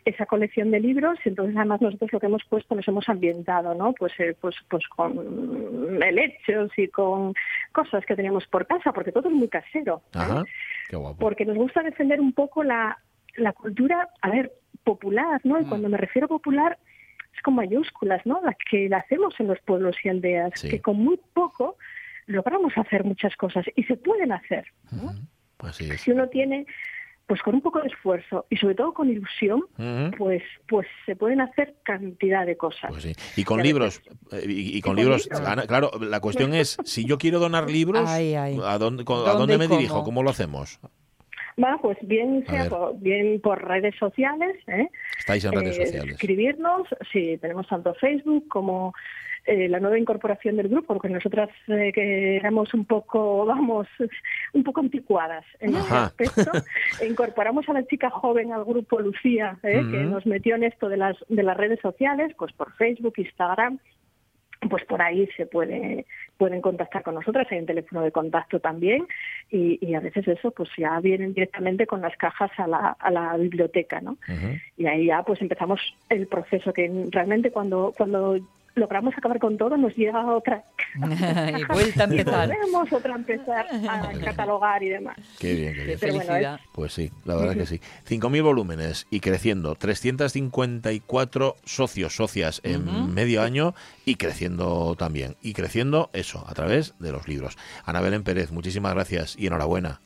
esa 0.06 0.26
colección 0.28 0.70
de 0.72 0.80
libros. 0.80 1.18
Y 1.26 1.30
entonces, 1.30 1.56
además, 1.58 1.82
nosotros 1.82 2.14
lo 2.14 2.20
que 2.20 2.28
hemos 2.28 2.44
puesto, 2.46 2.76
nos 2.76 2.88
hemos 2.88 3.10
ambientado, 3.10 3.74
¿no? 3.74 3.94
Pues, 3.94 4.14
eh, 4.20 4.36
pues, 4.40 4.56
pues 4.70 4.88
con 4.90 6.00
helechos 6.04 6.72
y 6.78 6.88
con 6.90 7.34
cosas 7.72 8.06
que 8.06 8.16
teníamos 8.16 8.46
por 8.48 8.68
casa, 8.68 8.94
porque 8.94 9.12
todo 9.12 9.30
es 9.30 9.36
muy 9.36 9.48
casero. 9.48 10.02
¿eh? 10.14 10.20
Ajá, 10.20 10.44
qué 10.90 10.96
guapo. 10.96 11.18
porque 11.20 11.46
nos 11.46 11.58
gusta 11.58 11.82
defender 11.82 12.22
un 12.22 12.34
poco 12.34 12.64
la, 12.64 13.00
la 13.36 13.54
cultura, 13.54 14.10
a 14.22 14.30
ver, 14.30 14.52
popular, 14.84 15.42
¿no? 15.44 15.60
Y 15.60 15.66
Mm. 15.66 15.70
cuando 15.70 15.90
me 15.90 15.98
refiero 15.98 16.26
a 16.26 16.30
popular 16.30 16.78
es 17.36 17.42
con 17.42 17.56
mayúsculas, 17.56 18.26
¿no? 18.26 18.40
La 18.44 18.56
que 18.70 18.88
la 18.90 18.98
hacemos 18.98 19.34
en 19.40 19.48
los 19.48 19.60
pueblos 19.62 19.96
y 20.04 20.10
aldeas, 20.10 20.52
Sí. 20.56 20.70
que 20.70 20.82
con 20.82 20.98
muy 20.98 21.20
poco 21.34 21.78
logramos 22.28 22.74
hacer 22.78 23.04
muchas 23.04 23.36
cosas 23.36 23.66
y 23.76 23.84
se 23.84 23.98
pueden 23.98 24.32
hacer. 24.32 24.66
¿no? 24.92 25.04
Ujú. 25.06 25.14
Así 25.60 25.90
es. 25.90 26.02
Si 26.02 26.12
uno 26.12 26.28
tiene, 26.30 26.66
pues 27.26 27.42
con 27.42 27.56
un 27.56 27.62
poco 27.62 27.82
de 27.82 27.88
esfuerzo 27.88 28.46
y 28.50 28.58
sobre 28.58 28.76
todo 28.76 28.94
con 28.94 29.10
ilusión, 29.10 29.64
pues, 30.18 30.44
pues 30.68 30.88
se 31.06 31.16
pueden 31.16 31.42
hacer 31.42 31.76
cantidad 31.84 32.46
de 32.46 32.56
cosas. 32.56 32.90
Pues 32.92 33.04
sí. 33.04 33.14
Y 33.36 33.44
con 33.44 33.62
libros, 33.64 34.02
eh, 34.32 34.46
y, 34.48 34.78
y 34.78 34.82
con 34.82 34.96
libros, 34.96 35.26
libros. 35.26 35.48
Ana, 35.48 35.66
claro, 35.66 35.92
la 36.00 36.20
cuestión 36.20 36.54
es, 36.54 36.78
si 36.86 37.06
yo 37.06 37.18
quiero 37.18 37.40
donar 37.40 37.70
libros, 37.70 38.08
Ay, 38.08 38.36
ay. 38.36 38.60
¿a 38.64 38.78
dónde, 38.78 39.04
a 39.04 39.34
¿Dónde 39.34 39.58
me 39.58 39.68
cómo? 39.68 39.80
dirijo? 39.80 40.04
¿Cómo 40.04 40.22
lo 40.22 40.30
hacemos? 40.30 40.80
Va, 41.62 41.78
pues 41.82 41.98
bien 42.02 42.44
A 42.48 42.52
sea 42.52 42.70
por, 42.70 43.00
bien 43.00 43.42
por 43.42 43.64
redes 43.68 43.96
sociales, 43.96 44.56
¿eh? 44.68 44.88
Estáis 45.18 45.44
en 45.46 45.54
redes 45.54 45.80
Eh, 45.80 45.86
sociales. 45.88 46.12
escribirnos, 46.14 46.88
sí, 47.12 47.38
tenemos 47.42 47.68
tanto 47.68 47.94
Facebook 47.96 48.48
como 48.48 48.94
eh, 49.46 49.68
la 49.70 49.80
nueva 49.80 49.98
incorporación 49.98 50.58
del 50.58 50.68
grupo, 50.68 50.94
porque 50.94 51.10
nosotras 51.10 51.50
eh, 51.68 51.92
que 51.94 52.36
éramos 52.36 52.74
un 52.74 52.86
poco, 52.86 53.46
vamos, 53.46 53.88
un 54.54 54.64
poco 54.64 54.82
anticuadas 54.82 55.46
en 55.60 55.76
ese 55.76 55.96
aspecto, 55.96 56.52
e 57.02 57.08
incorporamos 57.08 57.68
a 57.70 57.74
la 57.74 57.86
chica 57.88 58.10
joven 58.10 58.52
al 58.54 58.64
grupo 58.66 59.00
Lucía, 59.00 59.58
¿eh? 59.64 59.82
que 59.90 60.02
Ujú. 60.02 60.10
nos 60.10 60.26
metió 60.28 60.56
en 60.56 60.64
esto 60.64 60.90
de 60.90 60.98
las, 60.98 61.18
de 61.28 61.44
las 61.44 61.58
redes 61.58 61.80
sociales, 61.80 62.34
pues 62.38 62.54
por 62.54 62.72
Facebook, 62.74 63.14
Instagram, 63.18 63.80
pues 64.70 64.84
por 64.86 65.02
ahí 65.02 65.28
se 65.38 65.46
puede 65.46 66.06
pueden 66.38 66.62
contactar 66.62 67.02
con 67.04 67.16
nosotras, 67.16 67.48
hay 67.52 67.60
un 67.60 67.66
teléfono 67.66 68.02
de 68.02 68.12
contacto 68.12 68.60
también 68.60 69.08
y, 69.50 69.80
y 69.86 69.96
a 69.96 70.00
veces 70.00 70.28
eso 70.28 70.52
pues 70.52 70.70
ya 70.78 71.00
vienen 71.00 71.34
directamente 71.34 71.88
con 71.88 72.02
las 72.02 72.16
cajas 72.18 72.52
a 72.58 72.68
la, 72.68 72.98
a 73.00 73.12
la 73.12 73.38
biblioteca, 73.38 74.02
¿no? 74.02 74.18
Y 74.76 74.88
ahí 74.88 75.08
ya 75.08 75.24
pues 75.24 75.42
empezamos 75.42 75.80
el 76.10 76.28
proceso 76.28 76.74
que 76.74 77.08
realmente 77.12 77.52
cuando 77.52 77.94
cuando 77.96 78.38
logramos 78.78 79.14
acabar 79.18 79.40
con 79.40 79.58
todo 79.58 79.78
nos 79.78 79.96
llega 79.96 80.26
otra 80.34 80.64
y 80.96 81.64
vuelta 81.66 82.04
a 82.04 82.08
y 82.14 82.20
empezar. 82.20 82.48
volvemos 82.48 82.94
otra 82.94 83.14
a 83.14 83.18
empezar 83.18 83.68
a 83.90 84.12
catalogar 84.24 84.84
y 84.84 84.90
demás. 84.90 85.18
Qué 85.40 85.54
bien, 85.56 85.74
qué 85.74 85.84
bien. 85.84 85.98
Pero 86.00 86.14
bueno, 86.14 86.28
Felicidad. 86.28 86.60
Pues 86.74 86.94
sí, 86.94 87.12
la 87.26 87.36
verdad 87.36 87.56
que 87.56 87.66
sí. 87.66 87.82
5.000 88.08 88.44
volúmenes 88.44 89.08
y 89.10 89.20
creciendo. 89.20 89.76
354 89.76 91.56
socios, 91.66 92.16
socias 92.16 92.62
en 92.64 93.14
medio 93.14 93.42
año 93.42 93.74
y 94.06 94.16
creciendo 94.16 94.96
también. 94.96 95.36
Y 95.42 95.54
creciendo 95.54 96.10
eso, 96.14 96.46
a 96.48 96.54
través 96.54 96.94
de 97.00 97.12
los 97.12 97.28
libros. 97.28 97.58
Ana 97.86 98.02
Belén 98.02 98.24
Pérez, 98.24 98.52
muchísimas 98.52 98.94
gracias 98.94 99.36
y 99.38 99.48
enhorabuena. 99.48 100.02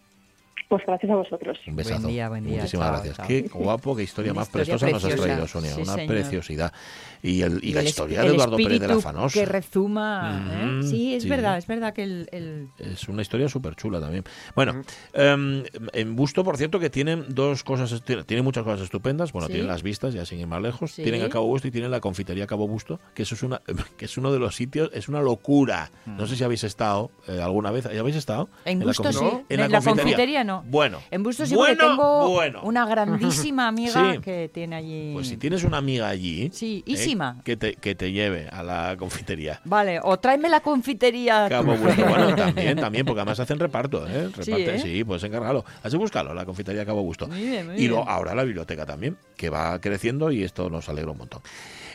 Pues 0.72 0.84
gracias 0.88 1.12
a 1.12 1.16
vosotros. 1.16 1.58
Un 1.68 1.76
besazo. 1.76 2.08
día, 2.08 2.30
buen 2.30 2.46
día. 2.46 2.56
Muchísimas 2.60 2.86
Chao, 2.88 2.94
gracias. 2.94 3.18
chao. 3.18 3.28
Qué 3.28 3.42
guapo, 3.54 3.94
qué 3.94 4.04
historia 4.04 4.34
más 4.34 4.48
historia 4.48 4.64
prestosa 4.78 4.86
nos 4.90 4.96
has 4.96 5.10
preciosa. 5.10 5.28
traído, 5.28 5.48
Sonia. 5.48 5.72
Sí, 5.76 5.82
Una 5.82 5.94
señor. 5.96 6.08
preciosidad. 6.08 6.74
Y, 7.22 7.42
el, 7.42 7.60
y 7.62 7.74
la 7.74 7.82
el 7.82 7.88
historia 7.88 8.22
de 8.22 8.28
Eduardo 8.30 8.56
Pérez 8.56 8.80
de 8.80 8.88
la 8.88 9.00
Fanosa. 9.02 9.34
que 9.38 9.46
rezuma. 9.46 10.80
¿eh? 10.80 10.84
Sí, 10.84 11.14
es 11.16 11.24
sí. 11.24 11.30
verdad, 11.30 11.58
es 11.58 11.68
verdad 11.68 11.94
que 11.94 12.04
el... 12.04 12.30
el- 12.32 12.70
Es 12.80 13.10
una 13.10 13.22
historia 13.22 13.50
súper 13.50 13.76
chula 13.76 14.00
también. 14.00 14.24
Bueno, 14.56 14.82
em, 15.12 15.64
en 15.92 16.16
Busto, 16.16 16.46
por 16.46 16.56
cierto, 16.56 16.80
que 16.80 16.90
tienen 16.90 17.26
dos 17.28 17.66
cosas, 17.66 18.02
tiene, 18.06 18.24
tiene 18.24 18.42
muchas 18.42 18.64
cosas 18.64 18.80
estupendas. 18.80 19.34
Bueno, 19.34 19.48
Sí. 19.48 19.54
tienen 19.56 19.68
las 19.68 19.84
vistas, 19.84 20.14
ya 20.14 20.24
sin 20.26 20.40
ir 20.40 20.48
más 20.48 20.62
lejos. 20.62 20.94
Sí. 20.94 21.04
Tienen 21.04 21.22
a 21.24 21.28
Cabo 21.28 21.48
Busto 21.48 21.68
y 21.68 21.72
tienen 21.72 21.92
la 21.92 22.00
confitería 22.00 22.48
Cabo 22.48 22.66
Busto, 22.70 22.98
que 23.14 23.24
eso 23.24 23.36
es 23.36 23.44
una, 23.44 23.62
que 23.98 24.06
es 24.06 24.18
uno 24.18 24.32
de 24.32 24.40
los 24.40 24.56
sitios, 24.56 24.90
es 24.94 25.10
una 25.10 25.22
locura. 25.22 25.92
No 26.06 26.28
sé 26.28 26.38
si 26.38 26.46
habéis 26.46 26.64
estado 26.64 27.12
eh, 27.28 27.42
alguna 27.42 27.72
vez. 27.72 27.90
¿Ya 27.94 28.00
habéis 28.00 28.16
estado? 28.16 28.48
En 28.64 28.80
Busto 28.80 29.12
sí, 29.12 29.20
En, 29.50 29.60
en 29.60 29.70
la, 29.72 29.80
la 29.80 29.82
confitería 29.82 30.46
no. 30.46 30.61
Bueno. 30.66 31.00
En 31.12 31.24
Busto 31.24 31.46
sí, 31.46 31.54
porque 31.56 31.76
bueno, 31.76 31.90
tengo 31.92 32.30
bueno. 32.30 32.62
una 32.64 32.86
grandísima 32.86 33.68
amiga 33.70 34.14
Sí. 34.14 34.20
que 34.22 34.50
tiene 34.54 34.76
allí... 34.76 35.12
Pues 35.14 35.28
si 35.28 35.38
tienes 35.38 35.64
una 35.64 35.78
amiga 35.78 36.08
allí, 36.08 36.50
Sí, 36.54 36.84
eh, 36.88 36.92
Isima. 36.92 37.42
que, 37.44 37.58
te, 37.58 37.76
que 37.76 37.96
te 37.96 38.12
lleve 38.12 38.48
a 38.50 38.64
la 38.64 38.96
confitería. 38.98 39.62
Vale, 39.66 40.00
o 40.04 40.18
tráeme 40.20 40.50
la 40.50 40.60
confitería. 40.62 41.48
Cabo 41.50 41.76
Busto. 41.76 42.02
Bueno, 42.08 42.36
también, 42.36 42.78
también, 42.78 43.06
porque 43.06 43.22
además 43.22 43.40
hacen 43.40 43.60
reparto, 43.60 44.06
¿eh? 44.08 44.30
Sí, 44.42 44.52
Reparten, 44.52 44.76
¿eh? 44.76 44.80
sí, 44.82 45.04
puedes 45.04 45.24
encargarlo. 45.24 45.64
Has 45.84 45.92
de 45.92 45.98
buscarlo, 45.98 46.34
la 46.34 46.46
confitería 46.46 46.86
Cabo 46.86 47.04
Busto. 47.04 47.28
Muy 47.28 47.42
bien, 47.42 47.68
muy 47.68 47.76
y 47.78 47.88
luego 47.88 48.04
bien. 48.04 48.14
ahora 48.16 48.36
la 48.36 48.44
biblioteca 48.44 48.86
también, 48.86 49.18
que 49.38 49.50
va 49.50 49.80
creciendo 49.80 50.32
y 50.32 50.44
esto 50.44 50.70
nos 50.70 50.90
alegra 50.90 51.12
un 51.12 51.18
montón. 51.20 51.42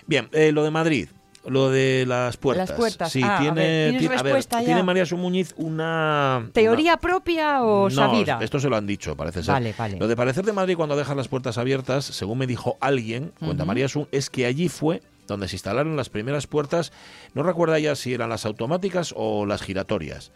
Bien, 0.07 0.29
eh, 0.33 0.53
lo 0.53 0.63
de 0.65 0.71
Madrid. 0.71 1.09
Lo 1.49 1.71
de 1.71 2.05
las 2.07 2.37
puertas. 2.37 2.69
Las 2.71 2.79
puertas. 2.79 3.13
Sí, 3.13 3.21
Ah, 3.23 3.37
a 3.37 3.41
tiene, 3.41 3.61
ver, 3.61 3.91
¿tienes 3.91 4.01
tiene- 4.01 4.15
a 4.15 4.23
ver, 4.23 4.25
respuesta 4.25 4.61
ya? 4.61 4.67
tiene 4.67 4.83
María 4.83 5.07
Sumuñiz 5.07 5.55
una... 5.57 6.49
¿Teoría 6.53 6.97
propia 6.97 7.63
o 7.63 7.89
no, 7.89 7.95
sabida? 7.95 8.39
esto 8.41 8.59
se 8.61 8.69
lo 8.69 8.77
han 8.77 8.87
dicho, 8.87 9.17
parece 9.17 9.43
ser. 9.43 9.53
Vale, 9.53 9.75
vale. 9.77 9.99
Lo 9.99 10.09
de 10.09 10.17
parecer 10.17 10.45
de 10.45 10.53
Madrid 10.53 10.77
cuando 10.77 10.97
dejas 10.97 11.17
las 11.17 11.29
puertas 11.29 11.59
abiertas, 11.59 12.05
según 12.05 12.39
me 12.39 12.47
dijo 12.47 12.77
alguien, 12.81 13.33
cuenta. 13.39 13.65
María 13.65 13.89
Sun, 13.89 14.09
es 14.13 14.31
que 14.31 14.47
allí 14.47 14.69
fue 14.69 15.03
donde 15.27 15.49
se 15.49 15.57
instalaron 15.57 15.97
las 15.97 16.09
primeras 16.09 16.47
puertas, 16.47 16.93
no 17.35 17.43
recuerda 17.43 17.79
ya 17.81 17.97
si 17.97 18.15
eran 18.15 18.29
las 18.31 18.47
automáticas 18.47 19.13
o 19.17 19.45
las 19.47 19.61
giratorias. 19.63 20.31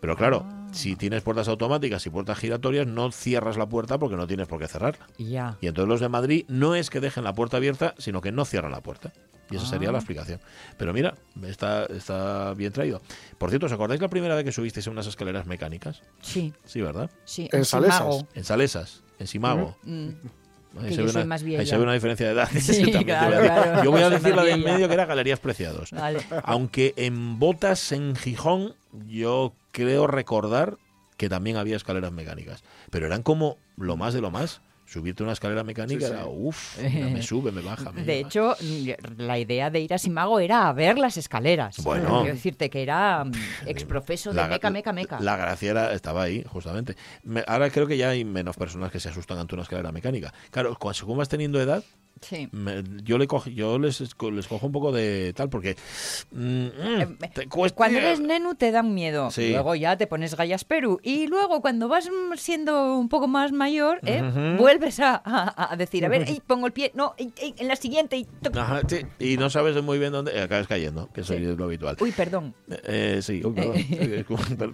Pero 0.00 0.16
claro, 0.16 0.46
Ah. 0.48 0.66
si 0.72 0.96
tienes 0.96 1.20
puertas 1.22 1.46
automáticas 1.48 2.06
y 2.06 2.10
puertas 2.10 2.38
giratorias, 2.38 2.86
no 2.86 3.12
cierras 3.12 3.58
la 3.58 3.66
puerta 3.68 3.98
porque 3.98 4.16
no 4.16 4.26
tienes 4.26 4.48
por 4.48 4.58
qué 4.58 4.66
cerrarla. 4.66 5.06
Ya. 5.18 5.58
Y 5.60 5.66
entonces 5.66 5.90
los 5.90 6.00
de 6.00 6.08
Madrid 6.08 6.46
no 6.48 6.74
es 6.74 6.88
que 6.88 7.00
dejen 7.00 7.22
la 7.24 7.34
puerta 7.34 7.58
abierta, 7.58 7.94
sino 7.98 8.22
que 8.22 8.32
no 8.32 8.46
cierran 8.46 8.72
la 8.72 8.80
puerta. 8.80 9.12
Y 9.50 9.56
esa 9.56 9.66
sería 9.66 9.88
Ah. 9.88 9.92
la 9.92 9.98
explicación. 9.98 10.40
Pero 10.78 10.92
mira, 10.92 11.14
está, 11.46 11.86
está 11.86 12.54
bien 12.54 12.72
traído. 12.72 13.00
Por 13.38 13.50
cierto, 13.50 13.66
¿os 13.66 13.72
acordáis 13.72 14.00
la 14.00 14.08
primera 14.08 14.34
vez 14.34 14.44
que 14.44 14.52
subisteis 14.52 14.86
en 14.86 14.92
unas 14.92 15.06
escaleras 15.06 15.46
mecánicas? 15.46 16.02
Sí, 16.22 16.52
Sí, 16.64 16.80
¿verdad? 16.80 17.10
sí. 17.24 17.48
En. 17.52 17.64
Salesas. 17.64 18.24
En 18.34 18.44
Salesas, 18.44 19.02
en 19.18 19.26
Simago. 19.26 19.76
Mm. 19.82 20.08
Ahí 20.80 20.90
se 20.90 20.96
yo 20.98 21.04
ve 21.06 21.10
una, 21.10 21.24
más 21.24 21.40
ahí 21.42 21.46
vieja. 21.48 21.66
se 21.66 21.76
ve 21.76 21.82
una 21.82 21.94
diferencia 21.94 22.26
de 22.26 22.32
edad. 22.32 22.48
Sí, 22.60 22.84
claro, 23.04 23.36
voy 23.38 23.44
claro. 23.44 23.84
Yo 23.84 23.90
voy 23.90 24.02
a 24.02 24.04
Soy 24.08 24.14
decir 24.18 24.36
la 24.36 24.44
de 24.44 24.52
en 24.52 24.62
medio 24.62 24.86
que 24.86 24.94
era 24.94 25.04
Galerías 25.04 25.40
Preciados. 25.40 25.90
Vale. 25.90 26.20
Aunque 26.44 26.94
en 26.96 27.40
Botas, 27.40 27.90
en 27.90 28.14
Gijón, 28.14 28.74
yo 29.08 29.52
creo 29.72 30.06
recordar 30.06 30.78
que 31.16 31.28
también 31.28 31.56
había 31.56 31.74
escaleras 31.76 32.12
mecánicas. 32.12 32.62
Pero 32.90 33.06
eran 33.06 33.24
como 33.24 33.56
lo 33.76 33.96
más 33.96 34.14
de 34.14 34.20
lo 34.20 34.30
más. 34.30 34.60
Subirte 34.90 35.22
una 35.22 35.32
escalera 35.32 35.62
mecánica 35.62 36.00
Sí, 36.00 36.06
sí. 36.06 36.12
era, 36.12 36.26
uff, 36.26 36.78
me 36.82 37.22
sube, 37.22 37.52
me 37.52 37.60
baja. 37.60 37.92
me 37.92 38.02
De 38.02 38.16
lleva. 38.16 38.28
hecho, 38.28 38.56
la 39.18 39.38
idea 39.38 39.70
de 39.70 39.78
ir 39.78 39.94
a 39.94 39.98
Simago 39.98 40.40
era 40.40 40.66
a 40.68 40.72
ver 40.72 40.98
las 40.98 41.16
escaleras. 41.16 41.76
Bueno. 41.84 42.22
Quiero 42.22 42.34
decirte 42.34 42.68
que 42.70 42.82
era 42.82 43.22
mm, 43.24 43.32
exprofeso 43.66 44.30
de 44.30 44.36
La- 44.36 44.48
meca, 44.48 44.68
meca, 44.70 44.92
meca. 44.92 45.20
La 45.20 45.36
gracia 45.36 45.70
era- 45.70 45.92
estaba 45.92 46.22
ahí, 46.24 46.42
justamente. 46.44 46.96
Me- 47.22 47.44
ahora 47.46 47.70
creo 47.70 47.86
que 47.86 47.96
ya 47.96 48.08
hay 48.10 48.24
menos 48.24 48.56
personas 48.56 48.90
que 48.90 48.98
se 48.98 49.08
asustan 49.10 49.38
ante 49.38 49.54
una 49.54 49.62
escalera 49.62 49.92
mecánica. 49.92 50.34
Claro, 50.50 50.76
según 50.92 51.18
vas 51.18 51.28
teniendo 51.28 51.60
edad, 51.60 51.84
Sí. 52.20 52.48
me- 52.52 52.82
yo 53.02 53.16
le 53.18 53.26
cojo, 53.26 53.48
yo 53.50 53.78
les, 53.78 54.14
cojo 54.14 54.66
un 54.66 54.72
poco 54.72 54.92
de 54.92 55.32
tal, 55.34 55.48
porque 55.48 55.76
mm, 56.32 56.64
mm, 56.66 57.18
te 57.34 57.48
cuesta- 57.48 57.76
Cuando 57.76 57.98
eres 57.98 58.20
nenu 58.20 58.54
te 58.54 58.70
dan 58.70 58.94
miedo. 58.94 59.30
Sí. 59.30 59.50
Luego 59.52 59.74
ya 59.74 59.96
te 59.96 60.06
pones 60.06 60.36
gallas 60.36 60.64
Perú. 60.64 61.00
Y 61.02 61.26
luego 61.28 61.60
cuando 61.60 61.88
vas 61.88 62.08
mm, 62.08 62.36
siendo 62.36 62.96
un 62.98 63.08
poco 63.08 63.26
más 63.26 63.52
mayor, 63.52 64.00
¿eh? 64.04 64.22
Vuelves 64.58 65.00
a, 65.00 65.20
a- 65.24 65.72
a 65.72 65.76
decir, 65.76 66.04
a 66.04 66.08
ver, 66.08 66.26
pongo 66.46 66.66
el 66.66 66.72
pie, 66.72 66.92
no, 66.94 67.14
en 67.16 67.68
la 67.68 67.76
siguiente. 67.76 68.16
y. 68.18 68.26
Ajá, 68.56 68.82
sí, 68.86 68.98
y 69.18 69.36
no 69.36 69.48
sabes 69.50 69.80
muy 69.82 69.98
bien 69.98 70.12
dónde, 70.12 70.38
acabas 70.40 70.66
cayendo, 70.66 71.08
que 71.12 71.22
eso 71.22 71.34
es 71.34 71.40
lo 71.56 71.64
habitual. 71.64 71.96
Uy, 72.00 72.12
perdón. 72.12 72.54
Eh, 72.84 73.20
sí, 73.22 73.40
uy, 73.44 73.52
perdón. 73.54 73.74
Eh, 73.76 74.24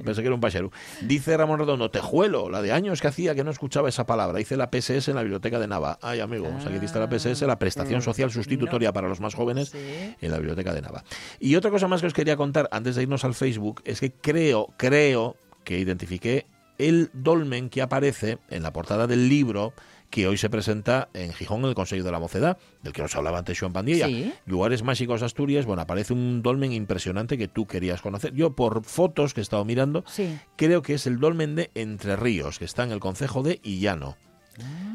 Pensé 0.05 0.21
que 0.23 0.27
era 0.27 0.35
un 0.35 0.41
pacheru. 0.41 0.71
Dice 1.03 1.37
Ramón 1.37 1.59
Redondo, 1.59 1.91
Tejuelo, 1.91 2.51
la 2.51 2.61
de 2.63 2.73
años 2.73 3.01
que 3.01 3.09
hacía 3.09 3.35
que 3.35 3.45
no 3.45 3.51
escuchaba 3.51 3.89
esa 3.89 4.05
palabra. 4.07 4.41
Hice 4.41 4.57
la 4.57 4.69
PSS 4.71 5.09
en 5.09 5.15
la 5.17 5.23
biblioteca 5.23 5.59
de 5.59 5.69
Nava. 5.69 5.99
Ay, 6.03 6.21
amigo, 6.21 6.49
o 6.57 6.61
sea, 6.61 6.71
que 6.71 6.77
hiciste 6.79 6.99
la 6.99 7.09
PSS, 7.09 7.36
la 7.45 7.59
prestación 7.59 8.01
social 8.03 8.31
sustitutoria 8.31 8.93
para 8.93 9.09
los 9.09 9.21
más 9.21 9.35
jóvenes 9.35 9.75
en 9.75 10.31
la 10.31 10.39
biblioteca 10.39 10.73
de 10.73 10.81
Nava. 10.83 11.05
Y 11.41 11.57
otra 11.57 11.71
cosa 11.71 11.89
más 11.89 12.01
que 12.01 12.07
os 12.07 12.15
quería 12.15 12.37
contar 12.37 12.69
antes 12.71 12.95
de 12.97 13.03
irnos 13.03 13.25
al 13.25 13.35
Facebook 13.35 13.83
es 13.85 14.01
que 14.01 14.13
creo, 14.13 14.69
creo 14.77 15.37
que 15.65 15.79
identifiqué 15.79 16.47
el 16.79 17.11
dolmen 17.13 17.69
que 17.69 17.83
aparece 17.83 18.39
en 18.51 18.63
la 18.63 18.73
portada 18.73 19.07
del 19.07 19.29
libro 19.29 19.73
que 20.11 20.29
hoy 20.29 20.37
se 20.37 20.49
presenta 20.49 21.09
en 21.15 21.33
Gijón, 21.33 21.63
en 21.63 21.71
el 21.71 21.75
Consejo 21.75 22.05
de 22.05 22.13
la 22.13 22.21
Mocedad, 22.21 22.59
del 22.83 22.93
que 22.93 23.03
nos 23.03 23.17
hablaba 23.17 23.39
antes 23.39 23.59
Joan 23.59 23.73
Pandilla. 23.73 24.07
Sí. 24.07 24.33
Lugares 24.47 24.85
mágicos 24.85 25.23
Asturias, 25.23 25.67
bueno, 25.67 25.83
aparece 25.83 26.13
un 26.13 26.43
dolmen 26.43 26.73
impresionante 26.73 27.37
que 27.37 27.49
tú 27.49 27.67
querías 27.67 28.03
conocer. 28.03 28.33
Yo, 28.33 28.55
por 28.55 28.85
fotos 28.85 29.35
que 29.35 29.41
he 29.41 29.43
estado 29.43 29.65
mirando, 29.65 30.05
Sí. 30.07 30.39
creo 30.57 30.83
que 30.83 30.95
es 30.95 31.09
el 31.09 31.19
dolmen 31.19 31.57
de 31.57 31.71
Entre 31.75 32.15
Ríos, 32.15 32.61
que 32.61 32.65
está 32.65 32.85
en 32.85 32.93
el 32.93 33.01
concejo 33.01 33.43
de 33.43 33.59
Illano. 33.65 34.17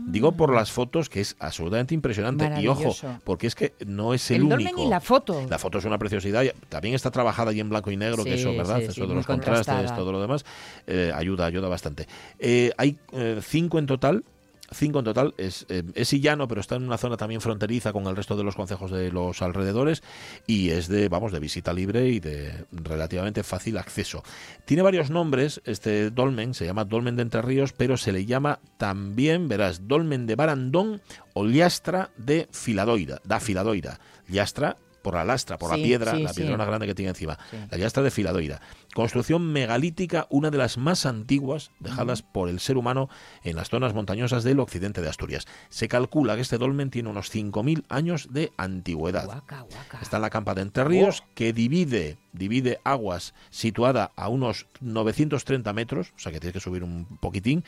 Digo 0.05 0.33
por 0.33 0.53
las 0.53 0.71
fotos 0.71 1.09
que 1.09 1.21
es 1.21 1.35
absolutamente 1.39 1.93
impresionante. 1.93 2.49
Y 2.59 2.67
ojo, 2.67 2.95
porque 3.23 3.47
es 3.47 3.55
que 3.55 3.73
no 3.85 4.13
es 4.13 4.29
el, 4.31 4.37
El, 4.37 4.43
único. 4.43 4.57
dolmen 4.57 4.79
y 4.79 4.89
la 4.89 4.99
foto. 4.99 5.45
La 5.49 5.59
foto 5.59 5.77
es 5.77 5.85
una 5.85 5.97
preciosidad. 5.97 6.43
También 6.69 6.95
está 6.95 7.11
trabajada 7.11 7.51
allí 7.51 7.59
en 7.59 7.69
blanco 7.69 7.91
y 7.91 7.97
negro, 7.97 8.23
que 8.23 8.35
eso, 8.35 8.51
¿verdad? 8.55 8.77
sí, 8.77 8.83
eso 8.83 8.93
sí, 8.93 9.01
de 9.01 9.13
los 9.13 9.25
contrastes, 9.25 9.95
todo 9.95 10.11
lo 10.11 10.21
demás, 10.21 10.45
eh, 10.87 11.11
ayuda, 11.13 11.45
ayuda 11.45 11.67
bastante. 11.67 12.07
Eh, 12.39 12.71
hay 12.77 12.97
eh, 13.13 13.39
cinco 13.43 13.79
en 13.79 13.85
total. 13.85 14.23
Cinco 14.73 14.99
en 14.99 15.05
total, 15.05 15.33
es, 15.37 15.65
eh, 15.67 15.83
es 15.95 16.11
llano, 16.11 16.47
pero 16.47 16.61
está 16.61 16.75
en 16.75 16.83
una 16.83 16.97
zona 16.97 17.17
también 17.17 17.41
fronteriza 17.41 17.91
con 17.91 18.07
el 18.07 18.15
resto 18.15 18.37
de 18.37 18.43
los 18.43 18.55
concejos 18.55 18.89
de 18.89 19.11
los 19.11 19.41
alrededores 19.41 20.01
y 20.47 20.69
es 20.69 20.87
de, 20.87 21.09
vamos, 21.09 21.33
de 21.33 21.39
visita 21.39 21.73
libre 21.73 22.07
y 22.07 22.21
de 22.21 22.65
relativamente 22.71 23.43
fácil 23.43 23.77
acceso. 23.77 24.23
Tiene 24.63 24.81
varios 24.81 25.09
nombres, 25.09 25.61
este 25.65 26.09
dolmen, 26.09 26.53
se 26.53 26.65
llama 26.65 26.85
dolmen 26.85 27.17
de 27.17 27.23
Entre 27.23 27.41
Ríos, 27.41 27.73
pero 27.73 27.97
se 27.97 28.13
le 28.13 28.25
llama 28.25 28.59
también, 28.77 29.49
verás, 29.49 29.89
dolmen 29.89 30.25
de 30.25 30.35
Barandón 30.35 31.01
o 31.33 31.45
liastra 31.45 32.11
de 32.17 32.47
Filadoira, 32.51 33.19
da 33.25 33.41
Filadoira. 33.41 33.99
Liastra 34.27 34.77
por 35.01 35.15
la 35.15 35.25
lastra, 35.25 35.57
por 35.57 35.71
Sí, 35.71 35.77
la 35.77 35.83
piedra, 35.83 36.15
sí, 36.15 36.23
la 36.23 36.33
sí. 36.33 36.41
piedrona 36.41 36.65
grande 36.65 36.87
que 36.87 36.95
tiene 36.95 37.09
encima. 37.09 37.37
La 37.69 37.77
liastra 37.77 38.03
de 38.03 38.11
Filadoira. 38.11 38.61
Construcción 38.93 39.51
megalítica, 39.51 40.27
una 40.29 40.51
de 40.51 40.57
las 40.57 40.77
más 40.77 41.05
antiguas 41.05 41.71
dejadas 41.79 42.21
por 42.21 42.49
el 42.49 42.59
ser 42.59 42.77
humano 42.77 43.09
en 43.43 43.55
las 43.55 43.69
zonas 43.69 43.93
montañosas 43.93 44.43
del 44.43 44.59
occidente 44.59 45.01
de 45.01 45.09
Asturias. 45.09 45.47
Se 45.69 45.87
calcula 45.87 46.35
que 46.35 46.41
este 46.41 46.57
dolmen 46.57 46.89
tiene 46.89 47.09
unos 47.09 47.33
5.000 47.33 47.85
años 47.89 48.27
de 48.31 48.51
antigüedad. 48.57 49.25
Guaca, 49.25 49.61
guaca. 49.61 49.99
Está 50.01 50.17
en 50.17 50.21
la 50.23 50.29
campa 50.29 50.53
de 50.53 50.61
Entre 50.61 50.83
Ríos, 50.83 51.23
que 51.35 51.53
divide 51.53 52.17
divide 52.33 52.79
aguas 52.83 53.33
situada 53.49 54.11
a 54.15 54.29
unos 54.29 54.67
930 54.79 55.73
metros, 55.73 56.13
o 56.15 56.19
sea 56.19 56.31
que 56.31 56.39
tienes 56.39 56.53
que 56.53 56.59
subir 56.59 56.83
un 56.83 57.05
poquitín, 57.19 57.63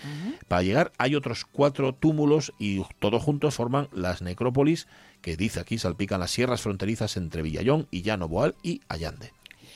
para 0.48 0.64
llegar 0.64 0.92
hay 0.98 1.16
otros 1.16 1.46
cuatro 1.46 1.94
túmulos 1.94 2.54
y 2.60 2.84
todos 3.00 3.22
juntos 3.22 3.56
forman 3.56 3.90
las 3.92 4.22
necrópolis 4.22 4.88
que 5.24 5.36
dice 5.36 5.60
aquí 5.60 5.80
salpican 5.80 6.20
las 6.20 6.30
sierras 6.30 6.62
fronterizas 6.62 7.18
entre 7.18 7.42
Villallón 7.42 7.88
y 7.90 8.04
Llano 8.04 8.28
Boal 8.28 8.54
y 8.62 8.82
Allande. 8.90 9.32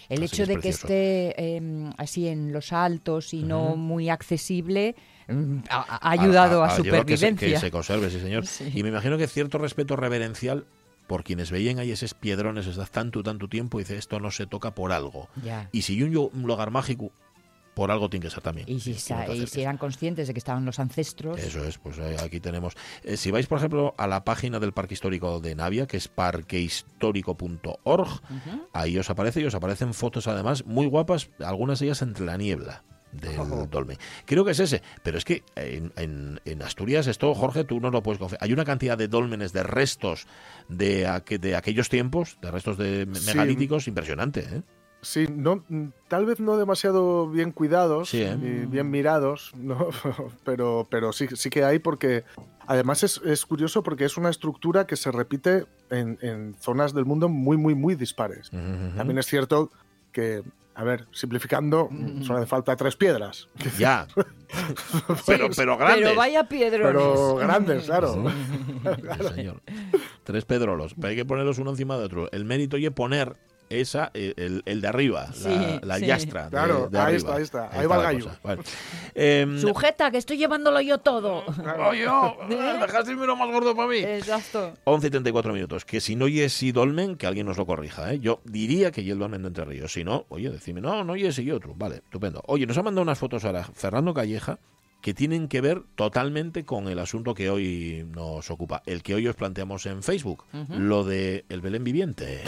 El 0.09 0.23
Así 0.23 0.35
hecho 0.35 0.45
de 0.45 0.59
que 0.59 0.69
esté 0.69 1.55
em, 1.57 1.91
así 1.97 2.27
en 2.27 2.53
los 2.53 2.71
altos 2.71 3.33
y 3.33 3.41
no 3.43 3.75
muy 3.75 4.09
accesible 4.09 4.95
mm, 5.27 5.57
ha, 5.69 5.75
ha 5.81 5.95
Ha- 5.97 6.11
ayudado 6.11 6.63
a, 6.63 6.67
ha 6.69 6.75
ayudado 6.75 7.05
que 7.05 7.17
se- 7.17 7.25
supervivencia. 7.25 7.49
Que 7.49 7.59
se, 7.59 7.71
conserve, 7.71 8.09
sí, 8.09 8.19
señor. 8.19 8.45
Sí. 8.45 8.71
Y 8.73 8.83
me 8.83 8.89
imagino 8.89 9.17
que 9.17 9.27
cierto 9.27 9.57
respeto 9.57 9.95
reverencial 9.95 10.65
por 11.07 11.23
quienes 11.23 11.51
veían 11.51 11.79
ahí 11.79 11.91
esos 11.91 12.13
piedrones 12.13 12.65
desde 12.65 12.85
tanto, 12.85 13.23
tanto 13.23 13.47
tiempo, 13.49 13.79
dice, 13.79 13.97
esto 13.97 14.19
no 14.19 14.29
se 14.31 14.45
toca 14.45 14.71
por 14.75 14.91
algo. 14.91 15.29
Ya. 15.43 15.69
Y 15.71 15.81
si 15.83 15.93
hay 15.93 16.03
un 16.15 16.29
lugar 16.43 16.69
mágico, 16.71 17.11
por 17.77 17.91
algo 17.91 18.09
tiene 18.09 18.25
que 18.25 18.31
ser 18.31 18.41
también. 18.41 18.67
Y 18.67 18.79
si, 18.79 18.93
y 18.97 19.61
eran 19.61 19.77
conscientes 19.77 20.27
de 20.27 20.33
que 20.33 20.39
estaban 20.39 20.65
los 20.65 20.79
ancestros, 20.79 21.39
Eso 21.39 21.63
es, 21.63 21.77
pues 21.77 21.99
eh, 21.99 22.15
aquí 22.19 22.39
tenemos. 22.39 22.73
eh, 23.03 23.17
si 23.17 23.29
vais, 23.29 23.45
por 23.45 23.59
ejemplo, 23.59 23.93
a 23.99 24.07
la 24.07 24.23
página 24.23 24.59
del 24.59 24.71
Parque 24.73 24.95
Histórico 24.95 25.39
de 25.39 25.53
Navia, 25.53 25.85
que 25.85 25.97
es 25.97 26.07
parquehistórico.org, 26.07 28.21
ahí 28.73 28.97
os 28.97 29.09
aparece 29.11 29.41
y 29.41 29.45
os 29.45 29.53
aparecen 29.53 29.93
fotos 29.93 30.27
además 30.27 30.65
muy 30.65 30.87
guapas, 30.87 31.29
algunas 31.39 31.77
de 31.79 31.85
ellas 31.85 32.01
entre 32.01 32.25
la 32.25 32.35
niebla 32.37 32.83
del 33.11 33.69
dolmen. 33.69 33.97
Creo 34.25 34.43
que 34.43 34.51
es 34.51 34.59
ese, 34.59 34.81
pero 35.03 35.17
es 35.19 35.23
que 35.25 35.43
en, 35.55 35.93
en- 35.97 36.41
en 36.45 36.61
Asturias 36.61 37.07
esto, 37.07 37.33
Jorge, 37.35 37.63
tú 37.63 37.79
no 37.79 37.89
lo 37.89 38.03
puedes 38.03 38.19
confiar. 38.19 38.43
Hay 38.43 38.51
una 38.53 38.65
cantidad 38.65 38.97
de 38.97 39.07
dólmenes, 39.07 39.53
de 39.53 39.63
restos 39.63 40.27
de, 40.67 41.07
de 41.39 41.55
aquellos 41.55 41.87
tiempos, 41.89 42.37
de 42.41 42.51
restos 42.51 42.77
de 42.77 43.07
Sí. 43.13 43.25
megalíticos, 43.27 43.87
impresionante. 43.87 44.41
¿eh? 44.41 44.61
Sí, 45.01 45.27
no, 45.29 45.63
mm, 45.69 45.85
tal 46.07 46.25
vez 46.25 46.39
no 46.39 46.57
demasiado 46.57 47.29
bien 47.29 47.51
cuidados 47.51 48.09
Sí, 48.09 48.21
¿eh? 48.23 48.35
y 48.41 48.65
bien 48.65 48.89
mirados, 48.89 49.51
¿no? 49.57 49.89
pero, 50.43 50.87
pero 50.89 51.13
sí, 51.13 51.27
sí 51.35 51.49
que 51.49 51.63
hay 51.63 51.79
porque 51.79 52.23
además 52.65 53.03
es, 53.03 53.21
es 53.23 53.45
curioso 53.45 53.83
porque 53.83 54.05
es 54.05 54.17
una 54.17 54.29
estructura 54.29 54.87
que 54.87 54.95
se 54.95 55.11
repite 55.11 55.65
en, 55.89 56.17
en 56.21 56.55
zonas 56.59 56.93
del 56.93 57.05
mundo 57.05 57.29
muy, 57.29 57.57
muy, 57.57 57.75
muy 57.75 57.95
dispares. 57.95 58.49
También 58.49 59.17
es 59.19 59.27
cierto 59.27 59.71
que, 60.11 60.41
a 60.73 60.83
ver, 60.83 61.05
simplificando, 61.11 61.89
solo 62.23 62.39
hace 62.39 62.47
falta 62.47 62.75
tres 62.75 62.95
piedras, 62.95 63.47
Ya. 63.77 64.07
pero, 65.27 65.49
pero 65.55 65.77
grandes. 65.77 66.05
pero 66.07 66.15
vaya 66.17 66.43
piedrones. 66.49 66.87
pero 66.87 67.35
grandes, 67.35 67.85
claro. 67.85 68.25
Sí, 69.19 69.35
señor. 69.35 69.61
Tres 70.23 70.43
pedrolos. 70.45 70.95
Pero 70.95 71.07
hay 71.09 71.15
que 71.15 71.25
ponerlos 71.25 71.59
uno 71.59 71.69
encima 71.71 71.97
de 71.97 72.05
otro. 72.05 72.31
El 72.31 72.45
mérito 72.45 72.77
y 72.77 72.89
poner 72.89 73.35
esa, 73.69 74.11
eh, 74.13 74.33
el, 74.37 74.61
el 74.65 74.81
de 74.81 74.87
arriba, 74.87 75.27
Sí, 75.33 75.49
la, 75.49 75.79
la 75.83 75.97
sí. 75.99 76.05
yastra. 76.05 76.43
de- 76.45 76.49
Claro, 76.51 76.89
de 76.89 76.97
ahí 76.99 77.03
arriba. 77.15 77.17
está, 77.17 77.35
ahí 77.35 77.43
está. 77.43 77.69
Ahí 77.79 77.85
va 77.87 77.95
el 77.97 78.01
gallo. 78.03 78.31
Em, 79.15 79.59
Sujeta, 79.59 80.11
que 80.11 80.17
estoy 80.17 80.37
llevándolo 80.37 80.79
yo 80.81 80.99
todo. 80.99 81.43
Oye, 81.89 82.07
oh, 82.07 82.37
dejaste 82.49 83.13
uno 83.15 83.35
más 83.35 83.49
gordo 83.49 83.75
para 83.75 83.89
mí. 83.89 83.97
Exacto. 83.97 84.73
11 84.83 85.07
y 85.07 85.09
34 85.09 85.53
minutos. 85.53 85.85
Que 85.85 85.99
si 86.01 86.15
no 86.15 86.25
oyes 86.25 86.61
y 86.63 86.71
dolmen, 86.71 87.15
que 87.15 87.25
alguien 87.27 87.45
nos 87.47 87.57
lo 87.57 87.65
corrija. 87.65 88.13
¿eh? 88.13 88.19
Yo 88.19 88.41
diría 88.43 88.91
que 88.91 89.01
y 89.01 89.11
el 89.11 89.19
dolmen 89.19 89.41
de 89.41 89.47
Entre 89.49 89.65
Ríos. 89.65 89.93
Si 89.93 90.03
no, 90.03 90.25
oye, 90.29 90.49
decime, 90.49 90.81
no, 90.81 91.03
no 91.03 91.13
oyes 91.13 91.37
y 91.39 91.49
otro. 91.51 91.73
Vale, 91.75 91.95
estupendo. 91.97 92.43
Oye, 92.47 92.65
nos 92.67 92.77
ha 92.77 92.83
mandado 92.83 93.03
unas 93.03 93.17
fotos 93.17 93.43
ahora 93.45 93.63
Fernando 93.73 94.13
Calleja 94.13 94.59
que 95.01 95.13
tienen 95.13 95.47
que 95.47 95.61
ver 95.61 95.83
totalmente 95.95 96.65
con 96.65 96.87
el 96.87 96.99
asunto 96.99 97.33
que 97.33 97.49
hoy 97.49 98.05
nos 98.13 98.49
ocupa. 98.51 98.81
El 98.85 99.03
que 99.03 99.13
hoy 99.15 99.27
os 99.27 99.35
planteamos 99.35 99.85
en 99.85 100.03
Facebook. 100.03 100.43
Lo 100.69 101.03
de 101.03 101.45
el 101.49 101.61
Belén 101.61 101.83
viviente. 101.83 102.43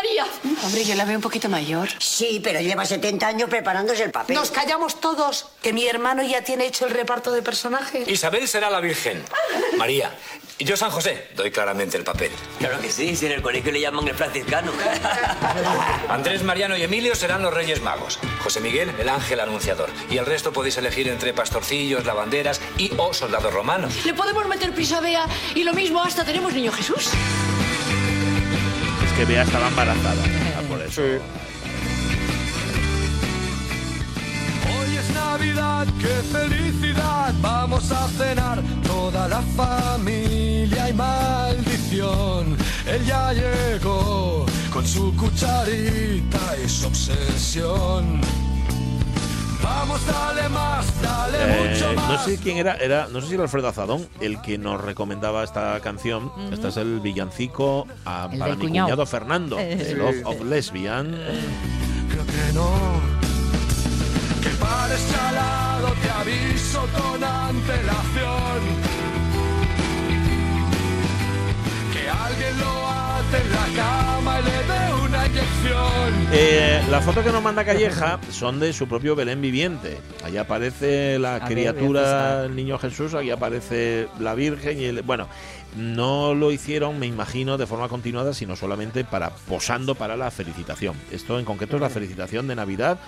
María. 0.00 0.24
Hombre, 0.64 0.84
yo 0.84 0.94
la 0.94 1.04
veo 1.04 1.16
un 1.16 1.22
poquito 1.22 1.50
mayor. 1.50 1.88
Sí, 1.98 2.40
pero 2.42 2.60
lleva 2.60 2.86
70 2.86 3.26
años 3.26 3.50
preparándose 3.50 4.02
el 4.04 4.10
papel. 4.10 4.34
Nos 4.34 4.50
callamos 4.50 4.98
todos, 4.98 5.48
que 5.62 5.74
mi 5.74 5.86
hermano 5.86 6.22
ya 6.22 6.42
tiene 6.42 6.64
hecho 6.64 6.86
el 6.86 6.92
reparto 6.92 7.32
de 7.32 7.42
personajes. 7.42 8.08
Isabel 8.08 8.48
será 8.48 8.70
la 8.70 8.80
Virgen. 8.80 9.22
María. 9.76 10.10
Y 10.56 10.64
yo 10.64 10.76
San 10.76 10.90
José. 10.90 11.28
Doy 11.36 11.50
claramente 11.50 11.98
el 11.98 12.04
papel. 12.04 12.30
Claro 12.58 12.80
que 12.80 12.90
sí, 12.90 13.14
si 13.14 13.26
en 13.26 13.32
el 13.32 13.42
colegio 13.42 13.72
le 13.72 13.80
llaman 13.80 14.08
el 14.08 14.14
franciscano. 14.14 14.72
Andrés, 16.08 16.42
Mariano 16.44 16.78
y 16.78 16.82
Emilio 16.82 17.14
serán 17.14 17.42
los 17.42 17.52
Reyes 17.52 17.82
Magos. 17.82 18.18
José 18.42 18.60
Miguel, 18.60 18.90
el 18.98 19.08
ángel 19.10 19.40
anunciador. 19.40 19.90
Y 20.10 20.16
el 20.16 20.24
resto 20.24 20.50
podéis 20.50 20.78
elegir 20.78 21.08
entre 21.08 21.34
pastorcillos, 21.34 22.06
lavanderas 22.06 22.60
y 22.78 22.90
o 22.96 23.12
soldados 23.12 23.52
romanos. 23.52 23.92
Le 24.06 24.14
podemos 24.14 24.46
meter 24.48 24.72
prisa 24.74 24.98
a 24.98 25.00
Bea 25.00 25.26
y 25.54 25.62
lo 25.64 25.74
mismo 25.74 26.02
hasta 26.02 26.24
tenemos 26.24 26.54
niño 26.54 26.72
Jesús. 26.72 27.10
Es 29.10 29.16
que 29.16 29.24
Bea 29.24 29.42
estaba 29.42 29.68
embarazada. 29.68 30.22
ah, 30.56 30.62
por 30.68 30.80
eso. 30.80 31.02
Hoy 34.62 34.96
es 34.96 35.10
Navidad, 35.14 35.86
qué 35.98 36.22
felicidad, 36.32 37.34
vamos 37.40 37.90
a 37.90 38.08
cenar 38.08 38.62
toda 38.86 39.28
la 39.28 39.42
familia 39.56 40.88
y 40.88 40.92
maldición. 40.92 42.56
Él 42.86 43.04
ya 43.06 43.32
llegó 43.32 44.46
con 44.72 44.86
su 44.86 45.14
cucharita 45.16 46.56
y 46.64 46.68
su 46.68 46.86
obsesión. 46.86 48.20
Vamos, 49.62 50.06
dale 50.06 50.48
más, 50.48 51.02
dale 51.02 51.38
Eh, 51.40 51.70
mucho 51.72 51.92
no 51.92 52.00
más. 52.08 52.24
sé 52.24 52.38
quién 52.38 52.56
era, 52.58 52.74
era, 52.76 53.08
no 53.08 53.20
sé 53.20 53.28
si 53.28 53.34
era 53.34 53.42
Alfredo 53.44 53.68
Azadón 53.68 54.08
el 54.20 54.40
que 54.40 54.56
nos 54.58 54.80
recomendaba 54.80 55.44
esta 55.44 55.78
canción. 55.80 56.32
Este 56.52 56.68
es 56.68 56.76
el 56.76 57.00
villancico 57.00 57.86
a- 58.04 58.28
El 58.32 58.38
para 58.38 58.54
mi 58.54 58.60
cuñado. 58.66 58.86
cuñado 58.88 59.06
Fernando, 59.06 59.58
Eh, 59.58 59.72
el 59.74 59.86
sí. 59.86 59.94
Love 59.94 60.22
of 60.24 60.40
Lesbian. 60.44 61.10
Creo 62.10 62.26
que 62.26 62.52
no. 62.54 62.70
Que 64.42 64.48
pares 64.50 65.06
chalado, 65.12 65.88
te 66.02 66.10
aviso 66.10 66.80
con 66.96 67.22
antelación. 67.22 68.60
Que 71.92 72.08
alguien 72.08 72.58
lo 72.60 72.88
ate 72.88 73.36
en 73.42 73.50
la 73.76 73.82
cama 73.82 74.40
y 74.40 74.42
le 74.44 74.50
dé 74.50 74.56
inyección. 74.56 74.99
Eh, 76.32 76.80
la 76.90 77.00
foto 77.00 77.24
que 77.24 77.30
nos 77.30 77.42
manda 77.42 77.64
Calleja 77.64 78.20
son 78.30 78.60
de 78.60 78.72
su 78.72 78.86
propio 78.86 79.16
Belén 79.16 79.40
viviente. 79.40 79.98
Allí 80.24 80.36
aparece 80.36 81.18
la 81.18 81.32
ver, 81.32 81.40
voy 81.40 81.46
a 81.46 81.48
criatura, 81.48 82.44
el 82.44 82.54
niño 82.54 82.78
Jesús, 82.78 83.14
aquí 83.14 83.30
aparece 83.30 84.08
la 84.20 84.34
Virgen 84.34 84.78
y 84.80 84.84
el, 84.84 85.02
bueno, 85.02 85.28
no 85.76 86.34
lo 86.34 86.52
hicieron, 86.52 86.98
me 86.98 87.06
imagino, 87.06 87.58
de 87.58 87.66
forma 87.66 87.88
continuada, 87.88 88.32
sino 88.32 88.56
solamente 88.56 89.04
para 89.04 89.30
posando 89.30 89.94
para 89.94 90.16
la 90.16 90.30
felicitación. 90.30 90.94
Esto 91.10 91.38
en 91.38 91.44
concreto 91.44 91.76
es 91.76 91.82
la 91.82 91.90
felicitación 91.90 92.46
de 92.46 92.54
Navidad 92.54 92.98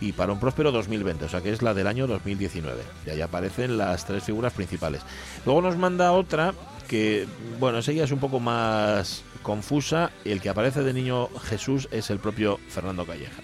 y 0.00 0.12
para 0.12 0.32
un 0.32 0.40
próspero 0.40 0.72
2020, 0.72 1.24
o 1.24 1.28
sea 1.28 1.40
que 1.40 1.52
es 1.52 1.62
la 1.62 1.74
del 1.74 1.86
año 1.86 2.06
2019. 2.06 2.82
Y 3.06 3.10
ahí 3.10 3.20
aparecen 3.20 3.78
las 3.78 4.04
tres 4.04 4.24
figuras 4.24 4.52
principales. 4.52 5.02
Luego 5.46 5.62
nos 5.62 5.76
manda 5.76 6.12
otra 6.12 6.52
que, 6.88 7.26
bueno, 7.60 7.78
esa 7.78 7.92
ya 7.92 8.04
es 8.04 8.10
un 8.10 8.18
poco 8.18 8.40
más 8.40 9.22
confusa. 9.42 10.10
El 10.24 10.40
que 10.40 10.48
aparece 10.48 10.82
de 10.82 10.92
niño 10.92 11.28
Jesús 11.44 11.88
es 11.90 12.10
el 12.10 12.18
propio 12.18 12.58
Fernando 12.68 13.04
Calleja. 13.04 13.42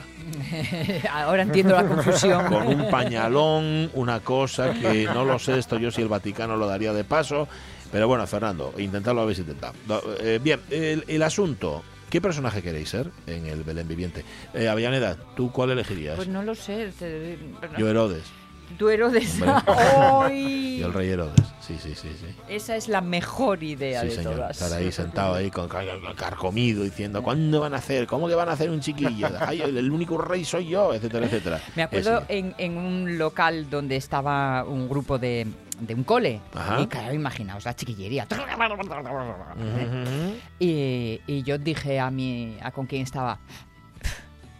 Ahora 1.13 1.43
entiendo 1.43 1.75
la 1.75 1.85
confusión. 1.87 2.47
Con 2.47 2.67
un 2.67 2.91
pañalón, 2.91 3.91
una 3.95 4.21
cosa 4.21 4.73
que 4.73 5.05
no 5.07 5.25
lo 5.25 5.39
sé, 5.39 5.59
esto 5.59 5.79
yo 5.79 5.91
si 5.91 6.03
el 6.03 6.09
Vaticano 6.09 6.57
lo 6.57 6.67
daría 6.67 6.93
de 6.93 7.05
paso. 7.05 7.49
Pero 7.91 8.07
bueno, 8.07 8.27
Fernando, 8.27 8.75
intentadlo, 8.79 9.23
habéis 9.23 9.39
intentado. 9.39 9.73
Eh, 10.21 10.39
bien, 10.43 10.61
el, 10.71 11.05
el 11.09 11.23
asunto. 11.23 11.83
¿Qué 12.11 12.23
personaje 12.23 12.63
queréis 12.63 12.89
ser 12.89 13.11
en 13.27 13.45
el 13.47 13.65
Belén 13.65 13.87
viviente? 13.87 14.25
Eh, 14.55 14.67
Avellaneda, 14.69 15.17
¿tú 15.37 15.53
cuál 15.53 15.71
elegirías? 15.71 16.17
Pues 16.17 16.29
no 16.29 16.43
lo 16.43 16.55
sé. 16.55 16.91
te- 16.99 17.39
Yo 17.77 17.89
Herodes. 17.89 18.23
Hombre. 18.81 19.23
¡Ay! 19.67 20.79
Yo 20.81 20.87
el 20.87 20.93
rey 20.93 21.09
Herodes. 21.11 21.35
Sí, 21.61 21.77
sí, 21.83 21.95
sí, 21.95 22.09
sí. 22.19 22.35
Esa 22.49 22.77
es 22.77 22.89
la 22.89 23.01
mejor 23.01 23.63
idea 23.63 24.01
Sí, 24.03 24.09
de 24.09 24.15
señor. 24.15 24.35
todas. 24.37 24.61
Estar 24.63 24.79
ahí 24.79 24.91
sentado 24.93 25.35
ahí 25.35 25.51
con 25.51 25.69
carcomido 26.17 26.83
diciendo 26.83 27.23
¿cuándo 27.23 27.61
van 27.61 27.75
a 27.75 27.79
hacer? 27.79 28.07
¿Cómo 28.07 28.29
que 28.29 28.35
van 28.35 28.49
a 28.49 28.53
hacer 28.53 28.71
un 28.71 28.81
chiquillo? 28.81 29.29
Ay, 29.41 29.61
el, 29.61 29.91
único 29.91 30.17
rey 30.19 30.45
soy 30.45 30.69
yo, 30.69 30.95
etcétera, 30.95 31.27
etcétera. 31.27 31.61
Me 31.77 31.83
acuerdo 31.83 32.25
en, 32.29 32.55
en 32.59 32.77
un 32.79 33.19
local 33.19 33.69
donde 33.69 33.97
estaba 33.97 34.65
un 34.65 34.89
grupo 34.89 35.19
de, 35.19 35.47
de 35.81 35.95
un 35.95 36.05
cole. 36.05 36.41
Ajá. 36.55 36.81
Y 36.81 36.87
claro, 36.87 37.13
imaginaos 37.13 37.65
la 37.65 37.75
chiquillería. 37.75 38.27
Y, 40.59 41.21
y 41.27 41.43
yo 41.43 41.59
dije 41.59 42.01
a 42.01 42.11
mi 42.11 42.57
a 42.63 42.71
con 42.71 42.87
quién 42.87 43.03
estaba 43.03 43.39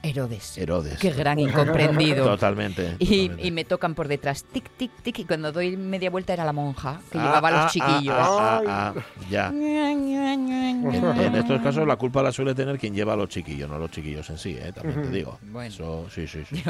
Herodes. 0.03 0.57
Herodes. 0.57 0.99
Qué 0.99 1.11
gran 1.11 1.39
incomprendido. 1.39 2.25
Totalmente. 2.25 2.95
Y, 3.01 3.07
totalmente. 3.29 3.47
y 3.47 3.51
me 3.51 3.65
tocan 3.65 3.95
por 3.95 4.07
detrás, 4.09 4.45
tic, 4.45 4.71
tic, 4.77 4.91
tic, 5.03 5.19
y 5.19 5.25
cuando 5.25 5.51
doy 5.53 5.77
media 5.77 6.09
vuelta 6.09 6.33
era 6.33 6.45
la 6.45 6.53
monja 6.53 7.01
que 7.11 7.19
Ah, 7.19 7.25
llevaba 7.25 7.49
a 7.49 7.51
ah, 7.61 7.63
los 7.65 7.73
chiquillos. 7.73 8.15
ah, 8.17 8.63
ah, 8.67 8.95
ah, 8.97 9.03
ya. 9.29 9.49
En, 9.49 10.89
en 11.21 11.35
estos 11.35 11.61
casos 11.63 11.87
la 11.87 11.97
culpa 11.97 12.23
la 12.23 12.31
suele 12.33 12.55
tener 12.55 12.79
quien 12.79 12.95
lleva 12.95 13.15
a 13.15 13.17
los 13.17 13.29
chiquillos, 13.29 13.69
no 13.69 13.79
los 13.79 13.91
chiquillos 13.91 14.29
en 14.31 14.39
sí, 14.39 14.57
¿eh? 14.59 14.73
también 14.73 15.03
te 15.03 15.11
digo. 15.11 15.39
Bueno. 15.43 15.69
Eso, 15.75 16.07
sí, 16.15 16.27
sí, 16.29 16.45
sí. 16.49 16.63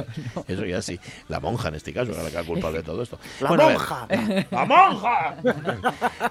Eso 0.46 0.64
ya 0.64 0.80
sí. 0.80 0.98
La 1.28 1.38
monja 1.38 1.68
en 1.68 1.74
este 1.74 1.92
caso 1.92 2.12
era 2.12 2.22
la 2.22 2.30
que 2.30 2.36
era 2.36 2.44
culpable 2.46 2.78
de 2.78 2.84
todo 2.84 3.02
esto. 3.02 3.18
La 3.40 3.48
Bueno, 3.48 3.70
monja. 3.70 4.06
¡La 4.50 4.64
monja! 4.64 5.36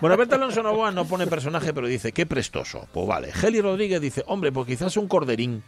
bueno, 0.02 0.18
Berta 0.18 0.36
Alonso 0.36 0.64
Novoa 0.64 0.92
no 0.92 1.06
pone 1.06 1.28
personaje, 1.28 1.74
pero 1.74 1.88
dice, 1.88 2.12
qué 2.12 2.26
prestoso. 2.26 2.88
Pues 2.92 3.08
vale. 3.08 3.32
Geli 3.32 3.62
Rodríguez 3.62 4.02
dice, 4.02 4.24
hombre, 4.28 4.52
pues 4.52 4.68
quizás 4.68 4.98
un 4.98 5.08
corderín 5.08 5.64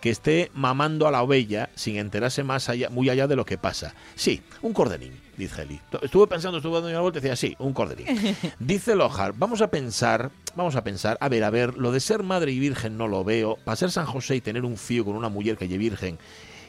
que 0.00 0.10
esté 0.10 0.50
mamando 0.54 1.06
a 1.06 1.10
la 1.10 1.22
ovella 1.22 1.70
sin 1.74 1.96
enterarse 1.96 2.42
más 2.42 2.68
allá, 2.68 2.88
muy 2.90 3.10
allá 3.10 3.26
de 3.26 3.36
lo 3.36 3.44
que 3.44 3.58
pasa. 3.58 3.94
Sí, 4.14 4.42
un 4.62 4.72
corderín, 4.72 5.12
dice 5.36 5.62
Heli. 5.62 5.80
Estuve 6.02 6.26
pensando, 6.26 6.58
estuve 6.58 6.74
dando 6.74 6.88
una 6.88 7.00
vuelta 7.00 7.18
y 7.18 7.22
decía, 7.22 7.36
sí, 7.36 7.56
un 7.58 7.72
corderín. 7.72 8.06
Dice 8.58 8.94
Lojar, 8.94 9.34
vamos 9.36 9.60
a 9.60 9.70
pensar, 9.70 10.30
vamos 10.54 10.76
a 10.76 10.84
pensar, 10.84 11.18
a 11.20 11.28
ver, 11.28 11.44
a 11.44 11.50
ver, 11.50 11.76
lo 11.76 11.92
de 11.92 12.00
ser 12.00 12.22
madre 12.22 12.52
y 12.52 12.58
virgen 12.58 12.96
no 12.96 13.08
lo 13.08 13.24
veo, 13.24 13.56
para 13.64 13.76
ser 13.76 13.90
San 13.90 14.06
José 14.06 14.36
y 14.36 14.40
tener 14.40 14.64
un 14.64 14.76
fío 14.76 15.04
con 15.04 15.16
una 15.16 15.28
mujer 15.28 15.56
que 15.56 15.64
es 15.64 15.78
virgen, 15.78 16.18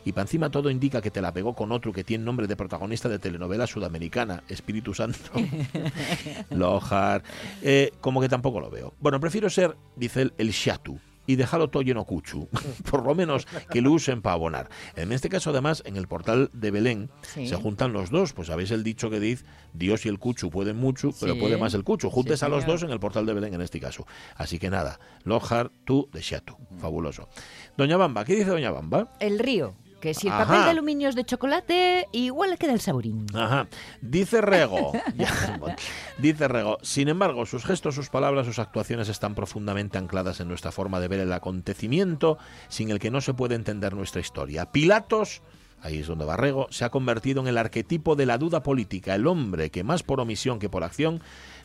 y 0.03 0.11
para 0.11 0.23
encima 0.23 0.49
todo 0.49 0.69
indica 0.69 1.01
que 1.01 1.11
te 1.11 1.21
la 1.21 1.31
pegó 1.31 1.53
con 1.53 1.71
otro 1.71 1.93
que 1.93 2.03
tiene 2.03 2.23
nombre 2.23 2.47
de 2.47 2.55
protagonista 2.55 3.07
de 3.07 3.19
telenovela 3.19 3.67
sudamericana, 3.67 4.43
Espíritu 4.47 4.93
Santo. 4.93 5.31
Lojar. 6.49 7.23
Eh, 7.61 7.91
como 8.01 8.19
que 8.21 8.29
tampoco 8.29 8.59
lo 8.59 8.69
veo. 8.69 8.93
Bueno, 8.99 9.19
prefiero 9.19 9.49
ser, 9.49 9.75
dice 9.95 10.23
él, 10.23 10.33
el 10.37 10.51
Shatu. 10.51 10.99
Y 11.31 11.37
dejarlo 11.37 11.69
todo 11.69 11.81
lleno 11.81 12.03
cuchu. 12.03 12.49
Por 12.91 13.05
lo 13.05 13.15
menos 13.15 13.47
que 13.69 13.81
lo 13.81 13.91
usen 13.93 14.21
para 14.21 14.33
abonar. 14.33 14.69
En 14.97 15.13
este 15.13 15.29
caso, 15.29 15.51
además, 15.51 15.81
en 15.85 15.95
el 15.95 16.07
portal 16.07 16.49
de 16.51 16.71
Belén 16.71 17.09
Sí. 17.21 17.47
se 17.47 17.55
juntan 17.55 17.93
los 17.93 18.09
dos. 18.09 18.33
Pues 18.33 18.49
sabéis 18.49 18.71
el 18.71 18.83
dicho 18.83 19.09
que 19.09 19.21
dice: 19.21 19.45
Dios 19.73 20.05
y 20.05 20.09
el 20.09 20.19
cuchu 20.19 20.49
pueden 20.49 20.75
mucho, 20.75 21.11
pero 21.21 21.35
Sí. 21.35 21.39
puede 21.39 21.55
más 21.57 21.73
el 21.73 21.85
cuchu. 21.85 22.09
Juntes 22.09 22.39
Sí, 22.39 22.45
a 22.45 22.49
los 22.49 22.65
dos 22.65 22.83
en 22.83 22.89
el 22.89 22.99
portal 22.99 23.25
de 23.25 23.33
Belén 23.33 23.53
en 23.53 23.61
este 23.61 23.79
caso. 23.79 24.05
Así 24.35 24.59
que 24.59 24.69
nada, 24.69 24.99
Lojar, 25.23 25.71
tú 25.85 26.09
de 26.11 26.19
Shatu. 26.19 26.57
Fabuloso. 26.79 27.29
Doña 27.77 27.95
Bamba, 27.95 28.25
¿qué 28.25 28.35
dice 28.35 28.49
Doña 28.49 28.71
Bamba? 28.71 29.13
El 29.21 29.39
río, 29.39 29.75
que 30.01 30.13
si 30.13 30.27
el 30.27 30.33
Ajá. 30.33 30.45
papel 30.45 30.65
de 30.65 30.69
aluminio 30.71 31.07
es 31.07 31.15
de 31.15 31.23
chocolate, 31.23 32.07
igual 32.11 32.49
le 32.49 32.57
queda 32.57 32.73
el 32.73 32.81
saborín. 32.81 33.25
Ajá. 33.33 33.67
Dice 34.01 34.41
Rego. 34.41 34.91
Dice 36.17 36.47
Rego. 36.49 36.77
Sin 36.81 37.07
embargo, 37.07 37.45
sus 37.45 37.63
gestos, 37.63 37.95
sus 37.95 38.09
palabras, 38.09 38.45
sus 38.45 38.59
actuaciones 38.59 39.07
están 39.07 39.35
profundamente 39.35 39.97
ancladas 39.97 40.41
en 40.41 40.49
nuestra 40.49 40.73
forma 40.73 40.99
de 40.99 41.07
ver 41.07 41.21
el 41.21 41.31
acontecimiento, 41.31 42.37
sin 42.67 42.91
el 42.91 42.99
que 42.99 43.11
no 43.11 43.21
se 43.21 43.33
puede 43.33 43.55
entender 43.55 43.95
nuestra 43.95 44.19
historia. 44.19 44.71
Pilatos. 44.71 45.41
Ahí 45.83 45.97
es 45.97 46.07
donde 46.07 46.25
va 46.25 46.37
Rego, 46.37 46.67
se 46.69 46.85
ha 46.85 46.91
convertido 46.91 47.41
en 47.41 47.47
el 47.47 47.57
arquetipo 47.57 48.15
de 48.15 48.27
la 48.27 48.37
duda 48.37 48.61
política, 48.61 49.15
el 49.15 49.25
hombre 49.25 49.71
que 49.71 49.83
más 49.83 50.03
por 50.03 50.19
omisión 50.19 50.59
que 50.59 50.69
por 50.69 50.83
acción 50.83 51.21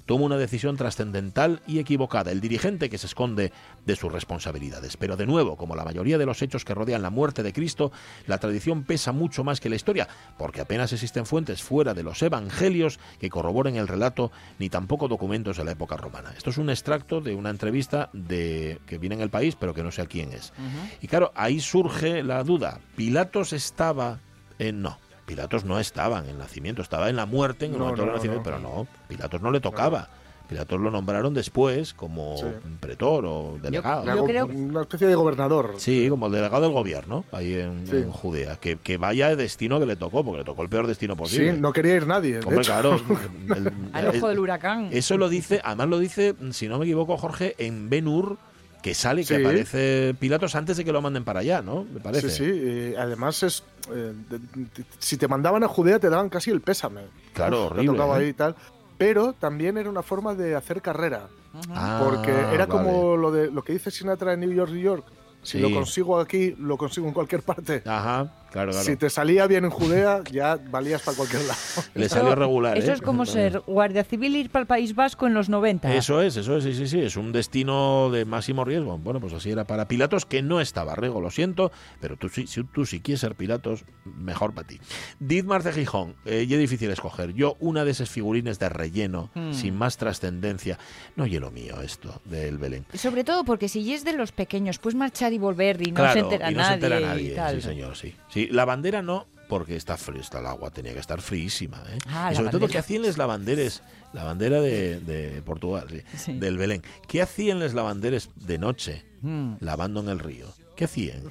toma 0.07 0.25
una 0.25 0.37
decisión 0.37 0.77
trascendental 0.77 1.61
y 1.67 1.79
equivocada, 1.79 2.33
el 2.33 2.41
dirigente 2.41 2.89
que 2.89 2.99
se 2.99 3.07
esconde 3.07 3.53
de 3.85 3.97
sus 3.97 4.11
responsabilidades. 4.11 4.97
Pero 4.97 5.17
de 5.17 5.27
nuevo, 5.27 5.57
como 5.57 5.77
la 5.77 5.85
mayoría 5.85 6.19
de 6.19 6.27
los 6.27 6.41
hechos 6.43 6.65
que 6.65 6.75
rodean 6.75 7.03
la 7.03 7.11
muerte 7.11 7.43
de 7.43 7.53
Cristo, 7.53 7.93
la 8.27 8.39
tradición 8.39 8.85
pesa 8.85 9.13
mucho 9.13 9.45
más 9.45 9.61
que 9.61 9.69
la 9.69 9.77
historia, 9.77 10.09
porque 10.39 10.61
apenas 10.61 10.93
existen 10.93 11.27
fuentes 11.27 11.63
fuera 11.63 11.93
de 11.93 12.03
los 12.03 12.23
evangelios 12.23 12.99
que 13.19 13.31
corroboren 13.31 13.77
el 13.77 13.89
relato, 13.89 14.31
ni 14.59 14.71
tampoco 14.71 15.09
documentos 15.09 15.57
de 15.57 15.65
la 15.65 15.73
época 15.73 15.97
romana. 15.97 16.33
Esto 16.37 16.51
es 16.51 16.59
un 16.59 16.71
extracto 16.71 17.21
de 17.21 17.35
una 17.35 17.51
entrevista 17.51 18.09
de 18.13 18.81
que 18.87 18.99
viene 18.99 19.17
en 19.17 19.21
el 19.21 19.31
país, 19.31 19.57
pero 19.57 19.75
que 19.75 19.83
no 19.83 19.91
sé 19.91 20.03
a 20.03 20.07
quién 20.07 20.33
es. 20.33 20.53
Y 21.01 21.09
claro, 21.09 21.33
ahí 21.35 21.61
surge 21.61 22.23
la 22.23 22.43
duda. 22.45 22.81
¿Pilatos 22.97 23.53
estaba 23.53 24.21
en 24.59 24.83
no? 24.83 24.99
Pilatos 25.27 25.65
no 25.65 25.79
estaba 25.81 26.21
en 26.21 26.27
el 26.31 26.39
nacimiento, 26.39 26.81
estaba 26.83 27.11
en 27.11 27.17
la 27.17 27.27
muerte 27.27 27.67
en 27.67 27.73
el 27.73 27.79
No, 27.79 27.85
momento 27.85 28.03
del 28.03 28.11
no, 28.11 28.17
nacimiento, 28.17 28.51
no. 28.51 28.57
pero 28.57 28.61
no, 28.61 28.87
Pilatos 29.09 29.43
no 29.43 29.51
le 29.51 29.61
tocaba. 29.61 30.09
Pilatos 30.49 30.81
lo 30.81 30.93
nombraron 30.93 31.35
después 31.35 31.93
como 31.93 32.37
Sí. 32.37 32.45
pretor 32.79 33.25
o 33.27 33.59
delegado. 33.61 34.05
yo 34.15 34.25
creo- 34.25 34.47
Una 34.47 34.83
especie 34.83 35.09
de 35.09 35.17
gobernador. 35.17 35.75
Sí, 35.79 36.09
como 36.09 36.27
el 36.29 36.33
delegado 36.35 36.63
del 36.63 36.71
gobierno, 36.71 37.25
ahí 37.33 37.55
en, 37.55 37.85
Sí. 37.89 37.97
en 37.97 38.13
Judea. 38.13 38.55
Que, 38.55 38.77
que 38.77 38.97
vaya 38.97 39.33
el 39.33 39.37
destino 39.39 39.81
que 39.81 39.87
le 39.87 39.97
tocó, 39.97 40.23
porque 40.25 40.39
le 40.39 40.45
tocó 40.45 40.63
el 40.63 40.69
peor 40.69 40.87
destino 40.87 41.15
Sí, 41.15 41.19
posible. 41.19 41.53
no 41.55 41.73
quería 41.73 41.97
ir 41.97 42.07
nadie. 42.07 42.39
Hombre, 42.39 42.61
claro. 42.65 42.93
Al 43.93 44.07
ojo 44.09 44.15
el- 44.29 44.31
del 44.31 44.39
huracán. 44.39 44.89
Eso 44.93 45.19
lo 45.19 45.29
dice, 45.29 45.61
además 45.65 45.89
lo 45.89 45.99
dice, 45.99 46.37
si 46.53 46.69
no 46.69 46.79
me 46.79 46.85
equivoco, 46.85 47.17
Jorge, 47.19 47.57
en 47.59 47.91
Ben 47.91 48.07
Hur, 48.07 48.39
que 48.83 48.95
sale, 48.95 49.23
que 49.23 49.37
Sí. 49.37 49.43
aparece 49.43 50.15
Pilatos 50.19 50.55
antes 50.55 50.77
de 50.77 50.85
que 50.85 50.93
lo 50.93 51.01
manden 51.03 51.25
para 51.25 51.41
allá, 51.41 51.63
¿no? 51.63 51.85
Me 51.93 52.01
parece. 52.01 52.31
Sí, 52.31 52.45
sí. 52.45 52.95
además 52.97 53.43
es. 53.43 53.63
eh, 53.89 54.13
de- 54.29 54.39
de- 54.39 54.85
si 54.99 55.17
te 55.17 55.29
mandaban 55.29 55.63
a 55.63 55.69
Judea, 55.69 55.99
te 56.01 56.09
daban 56.11 56.29
casi 56.29 56.51
el 56.51 56.61
pésame. 56.61 57.03
Claro, 57.35 57.67
Uf, 57.67 57.71
horrible, 57.73 57.93
tocaba 57.97 58.17
¿eh? 58.19 58.23
ahí 58.25 58.29
y 58.31 58.33
tal. 58.33 58.57
Pero 58.99 59.33
también 59.33 59.79
era 59.79 59.89
una 59.89 60.03
forma 60.03 60.35
de 60.35 60.57
hacer 60.57 60.83
carrera. 60.83 61.29
Ah, 61.71 62.01
Porque 62.05 62.31
era 62.31 62.67
vale. 62.67 62.69
como 62.69 63.17
lo 63.17 63.31
de 63.31 63.51
lo 63.51 63.63
que 63.63 63.73
dice 63.75 63.91
Sinatra 63.93 64.33
en 64.33 64.41
New 64.41 64.53
York, 64.53 64.71
New 64.73 64.81
York. 64.83 65.05
Si 65.43 65.53
Sí. 65.53 65.59
lo 65.61 65.71
consigo 65.71 66.19
aquí, 66.19 66.57
lo 66.59 66.77
consigo 66.77 67.07
en 67.07 67.13
cualquier 67.15 67.43
parte. 67.43 67.83
Ajá, 67.87 68.33
claro, 68.57 68.73
claro. 68.73 68.87
Si 68.87 68.97
te 68.97 69.11
salía 69.11 69.47
bien 69.47 69.65
en 69.65 69.71
Judea, 69.71 70.23
ya 70.31 70.57
valías 70.57 71.03
para 71.03 71.17
cualquier 71.17 71.43
lado. 71.43 71.59
Le 71.95 72.09
salió 72.09 72.35
regular, 72.35 72.77
Eso 72.79 72.91
¿eh? 72.91 72.95
es 72.95 73.01
como 73.03 73.25
ser 73.27 73.61
guardia 73.67 74.05
civil 74.05 74.35
e 74.35 74.39
ir 74.39 74.51
para 74.51 74.63
el 74.63 74.67
País 74.67 74.95
Vasco 74.95 75.27
en 75.27 75.35
los 75.35 75.49
90. 75.49 75.95
Eso 75.95 76.21
es, 76.23 76.37
eso 76.37 76.57
es, 76.57 76.65
sí, 76.65 76.75
sí, 76.75 76.87
sí, 76.87 77.01
es 77.01 77.17
un 77.17 77.33
destino 77.33 78.11
de 78.11 78.25
máximo 78.25 78.65
riesgo. 78.65 78.99
Bueno, 78.99 79.21
pues 79.21 79.33
así 79.33 79.51
era 79.51 79.65
para 79.65 79.89
Pilatos, 79.89 80.27
que 80.27 80.43
no 80.43 80.61
estaba, 80.61 80.95
Rego, 80.95 81.21
lo 81.21 81.31
siento, 81.31 81.71
pero 82.01 82.17
tú, 82.17 82.29
sí- 82.29 82.47
si 82.47 82.65
tú 82.65 82.85
si 82.87 83.01
quieres 83.01 83.21
ser 83.21 83.35
Pilatos, 83.35 83.85
mejor 84.05 84.55
para 84.55 84.67
ti. 84.67 84.81
Didmar 85.21 85.63
de 85.63 85.73
Gijón, 85.73 86.15
eh, 86.25 86.47
y 86.49 86.53
es 86.55 86.59
difícil 86.61 86.91
escoger. 86.91 87.33
Yo, 87.35 87.57
una 87.61 87.85
de 87.85 87.91
esas 87.93 88.11
figurines 88.11 88.59
de 88.59 88.69
relleno, 88.69 89.31
Hmm. 89.35 89.53
sin 89.53 89.77
más 89.77 89.97
trascendencia, 89.97 90.79
no 91.17 91.25
oye 91.25 91.41
lo 91.41 91.51
mío 91.51 91.81
esto 91.83 92.21
del 92.25 92.59
Belén. 92.59 92.87
Sobre 92.95 93.25
todo 93.25 93.45
porque 93.45 93.69
si 93.69 93.93
es 93.93 94.05
de 94.05 94.13
los 94.13 94.33
pequeños, 94.33 94.79
puedes 94.79 94.97
marchar 94.97 95.33
y 95.33 95.39
volver 95.39 95.87
y 95.87 95.91
no 95.91 95.97
Claro, 95.97 96.13
se 96.13 96.19
entera 96.21 96.51
y 96.51 96.55
no 96.55 96.61
nadie. 96.61 96.69
se 96.69 96.75
entera 96.75 97.01
y 97.01 97.05
nadie, 97.05 97.31
tal. 97.35 97.55
sí 97.57 97.61
señor, 97.69 97.97
sí. 97.97 98.15
Sí, 98.29 98.46
la 98.51 98.65
bandera 98.65 99.03
no, 99.03 99.27
porque 99.49 99.77
está 99.77 99.97
frío, 99.97 100.21
está 100.21 100.41
el 100.41 100.47
agua, 100.47 100.71
tenía 100.71 100.93
que 100.93 100.99
estar 101.01 101.21
fríísima. 101.21 101.83
¿eh? 101.89 101.99
Ah, 102.09 102.31
y 102.33 102.37
sobre 102.37 102.51
todo. 102.51 102.67
¿qué 102.69 102.79
hacían 102.79 103.03
les 103.03 103.17
lavanderes? 103.19 103.83
La 104.13 104.25
bandera 104.25 104.61
de, 104.61 104.99
de 105.01 105.43
Portugal, 105.43 105.87
sí, 105.91 106.03
Sí. 106.17 106.33
del 106.39 106.57
Belén. 106.59 106.83
¿Qué 107.07 107.23
hacían 107.23 107.59
les 107.61 107.75
lavanderes 107.75 108.31
de 108.37 108.59
noche, 108.59 109.05
Mm. 109.23 109.55
lavando 109.61 110.01
en 110.01 110.09
el 110.09 110.19
río? 110.19 110.47
¿Qué 110.75 110.85
hacían? 110.85 111.23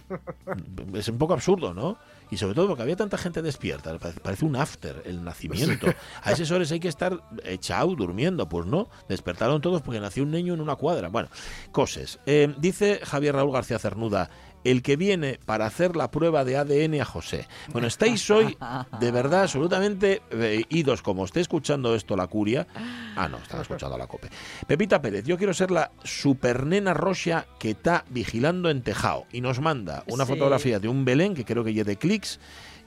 es 0.93 1.07
un 1.07 1.17
poco 1.17 1.33
absurdo, 1.33 1.73
¿no? 1.73 1.97
Y 2.31 2.37
sobre 2.37 2.55
todo 2.55 2.67
porque 2.67 2.81
había 2.81 2.95
tanta 2.95 3.17
gente 3.19 3.43
despierta, 3.43 3.95
parece, 3.99 4.19
parece 4.19 4.45
un 4.45 4.55
after, 4.55 5.03
el 5.05 5.23
nacimiento. 5.23 5.85
A 6.23 6.31
esas 6.31 6.49
horas 6.49 6.71
hay 6.71 6.79
que 6.79 6.87
estar 6.87 7.21
echado, 7.43 7.95
durmiendo, 7.95 8.49
pues 8.49 8.65
no. 8.65 8.89
Despertaron 9.07 9.61
todos 9.61 9.83
porque 9.83 9.99
nació 9.99 10.23
un 10.23 10.31
niño 10.31 10.55
en 10.55 10.61
una 10.61 10.75
cuadra. 10.75 11.09
Bueno, 11.09 11.29
cosas. 11.71 12.19
Eh, 12.25 12.53
dice 12.57 12.99
Javier 13.03 13.35
Raúl 13.35 13.51
García 13.53 13.77
Cernuda, 13.77 14.31
el 14.65 14.81
que 14.81 14.97
viene 14.97 15.39
para 15.45 15.65
hacer 15.65 15.95
la 15.95 16.11
prueba 16.11 16.43
de 16.43 16.57
ADN 16.57 16.99
a 16.99 17.05
José. 17.05 17.47
Bueno, 17.71 17.87
estáis 17.87 18.29
hoy 18.29 18.57
de 18.99 19.11
verdad 19.11 19.43
absolutamente 19.43 20.21
eh, 20.31 20.63
idos, 20.69 21.01
como 21.01 21.23
esté 21.23 21.39
escuchando 21.39 21.95
esto 21.95 22.17
la 22.17 22.27
curia. 22.27 22.67
Ah, 23.15 23.29
no, 23.29 23.37
están 23.37 23.61
escuchando 23.61 23.97
la 23.97 24.07
cope. 24.07 24.29
Pepita 24.67 25.01
Pérez, 25.01 25.23
yo 25.25 25.37
quiero 25.37 25.53
ser 25.53 25.71
la 25.71 25.91
supernena 26.03 26.93
roxa 26.93 27.45
que 27.59 27.69
está 27.71 28.03
vigilando 28.09 28.69
en 28.69 28.81
Tejao 28.81 29.25
y 29.31 29.39
nos 29.39 29.61
manda 29.61 30.03
una 30.07 30.25
Sí. 30.25 30.33
fotografía 30.33 30.79
de 30.79 30.87
un 30.89 31.05
Belén 31.05 31.33
que 31.35 31.45
creo 31.45 31.63
que 31.63 31.73
lleve 31.73 31.95
clics 31.95 32.39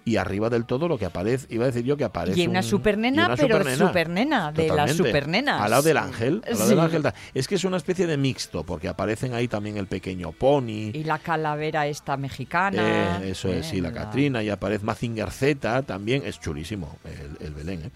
y 0.09 0.17
arriba 0.17 0.49
del 0.51 0.65
todo 0.65 0.89
lo 0.89 0.99
que 0.99 1.05
aparece, 1.07 1.47
iba 1.51 1.65
a 1.65 1.67
decir 1.69 1.85
yo 1.85 1.97
que 1.97 2.05
aparece 2.05 2.41
Y 2.41 2.47
una 2.47 2.61
un- 2.61 2.65
supernena, 2.65 3.23
y 3.23 3.27
una 3.27 3.37
pero 3.37 3.59
supernena. 3.59 3.87
supernena, 3.87 4.53
de 4.53 4.69
las 4.69 4.93
supernenas. 4.93 5.61
Al 5.61 5.71
lado 5.71 5.83
del 5.83 5.97
ángel, 5.97 6.43
al 6.47 6.53
lado 6.53 6.65
Sí. 6.65 6.69
del 6.71 6.81
ángel. 6.81 7.13
Es 7.35 7.47
que 7.49 7.55
es 7.57 7.65
una 7.65 7.77
especie 7.77 8.07
de 8.07 8.17
mixto, 8.17 8.65
porque 8.65 8.89
aparecen 8.89 9.35
ahí 9.35 9.49
también 9.49 9.77
el 9.77 9.87
pequeño 9.87 10.33
pony. 10.33 10.91
Y 10.95 11.05
la 11.05 11.19
calavera 11.19 11.87
esta 11.87 12.17
mexicana. 12.17 13.19
Eh, 13.23 13.31
eso 13.31 13.53
es, 13.53 13.67
sí, 13.67 13.81
la 13.81 13.93
Catrina, 13.93 14.43
y 14.43 14.49
aparece 14.51 14.85
Mazinger 14.85 15.31
Z, 15.31 15.83
también 15.83 16.23
es 16.25 16.41
chulísimo 16.41 16.99
el, 17.05 17.47
el 17.47 17.55
Belén. 17.55 17.83
¿eh? 17.85 17.91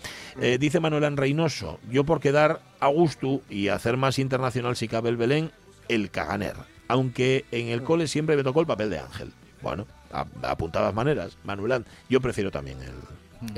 Eh, 0.55 0.59
dice 0.59 0.81
Manuel 0.81 1.17
Reynoso, 1.17 1.79
yo 1.91 2.05
por 2.05 2.21
quedar 2.21 2.61
a 2.81 2.89
gusto 2.89 3.43
y 3.49 3.69
hacer 3.69 3.97
más 3.97 4.19
internacional 4.19 4.77
si 4.77 4.89
cabe 4.89 5.09
el 5.09 5.17
Belén, 5.17 5.51
el 5.89 6.11
Caganer. 6.11 6.55
Aunque 6.89 7.45
en 7.53 7.69
el 7.69 7.83
cole 7.83 8.07
siempre 8.07 8.37
me 8.37 8.43
tocó 8.43 8.61
el 8.61 8.67
papel 8.67 8.91
de 8.91 8.99
ángel. 8.99 9.33
Bueno, 9.63 9.87
a- 10.13 10.27
apuntadas 10.43 10.95
maneras, 10.95 11.37
Manuel, 11.45 11.85
yo 12.09 12.21
prefiero 12.21 12.51
también 12.51 12.79
el, 12.83 12.93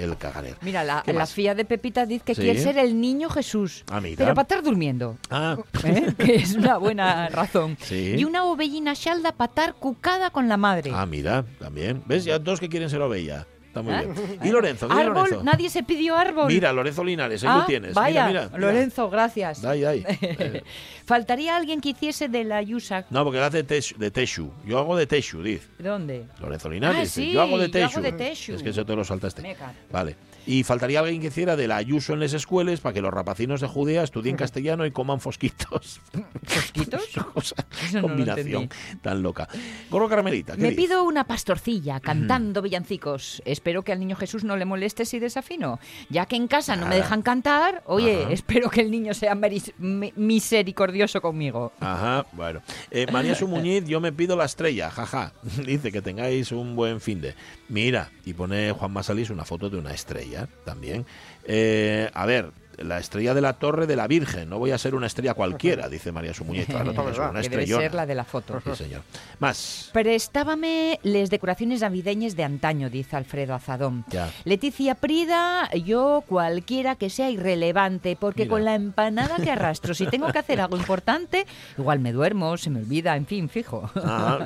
el 0.02 0.16
Caganer. 0.16 0.56
Mira, 0.62 0.82
la, 0.84 1.02
¿Qué 1.04 1.12
la 1.12 1.26
fía 1.26 1.54
de 1.54 1.64
Pepita 1.64 2.06
dice 2.06 2.24
que 2.24 2.34
Sí. 2.34 2.40
quiere 2.42 2.58
ser 2.58 2.78
el 2.78 2.98
niño 3.00 3.28
Jesús. 3.28 3.84
Ah, 3.90 4.00
mira. 4.00 4.16
Pero 4.16 4.34
para 4.34 4.42
estar 4.42 4.62
durmiendo. 4.62 5.18
Ah, 5.30 5.56
¿eh? 5.84 6.14
que 6.16 6.36
es 6.36 6.54
una 6.54 6.78
buena 6.78 7.28
razón. 7.28 7.76
Sí. 7.82 8.14
Y 8.16 8.24
una 8.24 8.44
ovellina 8.44 8.94
xalda 8.94 9.32
para 9.32 9.50
estar 9.50 9.74
cucada 9.74 10.30
con 10.30 10.48
la 10.48 10.56
madre. 10.56 10.90
ah, 10.94 11.04
mira, 11.06 11.44
también. 11.58 12.02
¿Ves? 12.06 12.24
Ya 12.24 12.38
dos 12.38 12.60
que 12.60 12.68
quieren 12.68 12.88
ser 12.88 13.02
ovella. 13.02 13.46
Está 13.74 13.82
muy 13.82 13.92
¿Eh? 13.92 14.06
bien. 14.28 14.38
¿Y 14.44 14.50
Lorenzo? 14.52 14.86
¿Qué 14.86 14.94
árbol, 14.94 15.14
Lorenzo? 15.24 15.42
nadie 15.42 15.68
se 15.68 15.82
pidió 15.82 16.16
árbol. 16.16 16.46
Mira, 16.46 16.72
Lorenzo 16.72 17.02
Linares, 17.02 17.42
ahí 17.42 17.48
Ah, 17.52 17.58
lo 17.58 17.66
tienes. 17.66 17.92
Vaya, 17.92 18.28
mira, 18.28 18.42
mira, 18.44 18.56
mira. 18.56 18.58
Lorenzo, 18.70 19.10
gracias. 19.10 19.60
Dai, 19.62 19.80
dai. 19.80 20.04
Eh, 20.06 20.62
Faltaría 21.04 21.56
alguien 21.56 21.80
que 21.80 21.88
hiciese 21.88 22.28
de 22.28 22.44
la 22.44 22.62
Yusa. 22.62 23.04
No, 23.10 23.24
porque 23.24 23.40
hace 23.40 23.64
de 23.64 24.10
Teshu. 24.12 24.52
Yo 24.64 24.78
hago 24.78 24.96
de 24.96 25.06
Teshu, 25.08 25.42
dice. 25.42 25.66
¿Dónde? 25.80 26.24
Lorenzo 26.40 26.68
Linares. 26.70 27.10
Ah, 27.10 27.12
sí, 27.12 27.32
yo 27.32 27.42
hago 27.42 27.58
de 27.58 27.68
Teshu. 27.68 28.54
Es 28.54 28.62
que 28.62 28.70
eso 28.70 28.86
te 28.86 28.94
lo 28.94 29.04
saltaste. 29.04 29.56
Vale. 29.90 30.16
Y 30.46 30.62
faltaría 30.62 31.00
alguien 31.00 31.20
que 31.20 31.28
hiciera 31.28 31.56
de 31.56 31.66
la 31.68 31.76
Ayuso 31.76 32.12
en 32.12 32.20
las 32.20 32.32
escuelas 32.32 32.80
para 32.80 32.92
que 32.92 33.00
los 33.00 33.12
rapacinos 33.12 33.60
de 33.60 33.66
Judea 33.66 34.02
estudien 34.02 34.36
castellano 34.36 34.86
y 34.86 34.90
coman 34.90 35.20
fosquitos. 35.20 36.00
¿Fosquitos? 36.44 37.02
No 37.92 38.02
combinación 38.02 38.70
tan 39.02 39.22
loca. 39.22 39.48
Gorro 39.90 40.08
Carmelita, 40.08 40.56
¿qué 40.56 40.62
Me 40.62 40.72
pido 40.72 41.04
una 41.04 41.24
pastorcilla 41.24 42.00
cantando 42.00 42.62
villancicos. 42.62 43.42
Es 43.44 43.60
espero 43.64 43.82
que 43.82 43.92
al 43.92 43.98
niño 44.00 44.14
Jesús 44.14 44.44
no 44.44 44.58
le 44.58 44.66
moleste 44.66 45.06
si 45.06 45.18
desafino. 45.18 45.80
Ya 46.10 46.26
que 46.26 46.36
en 46.36 46.48
casa 46.48 46.76
no 46.76 46.86
me 46.86 46.96
dejan 46.96 47.22
cantar, 47.22 47.82
oye, 47.86 48.24
Ajá. 48.24 48.32
espero 48.32 48.68
que 48.68 48.82
el 48.82 48.90
niño 48.90 49.14
sea 49.14 49.34
misericordioso 49.78 51.22
conmigo. 51.22 51.72
Ajá, 51.80 52.26
bueno. 52.32 52.60
Eh, 52.90 53.06
María 53.10 53.34
Sumuñiz, 53.34 53.86
yo 53.86 54.02
me 54.02 54.12
pido 54.12 54.36
la 54.36 54.44
estrella, 54.44 54.90
jaja. 54.90 55.32
Dice 55.66 55.90
que 55.90 56.02
tengáis 56.02 56.52
un 56.52 56.76
buen 56.76 57.00
fin 57.00 57.22
de. 57.22 57.34
Mira, 57.70 58.10
y 58.26 58.34
pone 58.34 58.72
Juan 58.72 58.92
Masalís 58.92 59.30
una 59.30 59.46
foto 59.46 59.70
de 59.70 59.78
una 59.78 59.94
estrella 59.94 60.33
también. 60.62 61.06
Eh, 61.44 62.10
a 62.14 62.26
ver, 62.26 62.52
la 62.78 62.98
estrella 62.98 63.34
de 63.34 63.40
la 63.40 63.54
Torre 63.54 63.86
de 63.86 63.96
la 63.96 64.06
Virgen. 64.06 64.48
No 64.48 64.58
voy 64.58 64.70
a 64.70 64.78
ser 64.78 64.94
una 64.94 65.06
estrella 65.06 65.34
cualquiera, 65.34 65.88
dice 65.88 66.12
María 66.12 66.32
tiene 66.32 66.66
que 66.66 67.14
ser 67.14 67.30
una 67.30 67.40
Que 67.42 67.48
debe 67.48 67.66
ser 67.66 67.94
la 67.94 68.06
de 68.06 68.14
la 68.14 68.24
foto. 68.24 68.60
Sí, 68.64 68.84
señor. 68.84 69.02
Más. 69.38 69.90
Prestábame 69.92 70.98
les 71.02 71.30
decoraciones 71.30 71.80
navideñas 71.80 72.36
de 72.36 72.44
antaño, 72.44 72.90
dice 72.90 73.16
Alfredo 73.16 73.54
Azadón. 73.54 74.04
Ya. 74.10 74.30
Leticia 74.44 74.94
Prida, 74.94 75.70
yo 75.72 76.24
cualquiera 76.26 76.96
que 76.96 77.10
sea 77.10 77.30
irrelevante, 77.30 78.16
porque 78.18 78.42
Mira. 78.42 78.50
con 78.50 78.64
la 78.64 78.74
empanada 78.74 79.36
que 79.36 79.50
arrastro, 79.50 79.94
si 79.94 80.06
tengo 80.06 80.30
que 80.32 80.38
hacer 80.38 80.60
algo 80.60 80.76
importante, 80.76 81.46
igual 81.78 82.00
me 82.00 82.12
duermo, 82.12 82.56
se 82.56 82.70
me 82.70 82.80
olvida, 82.80 83.16
en 83.16 83.26
fin, 83.26 83.48
fijo. 83.48 83.90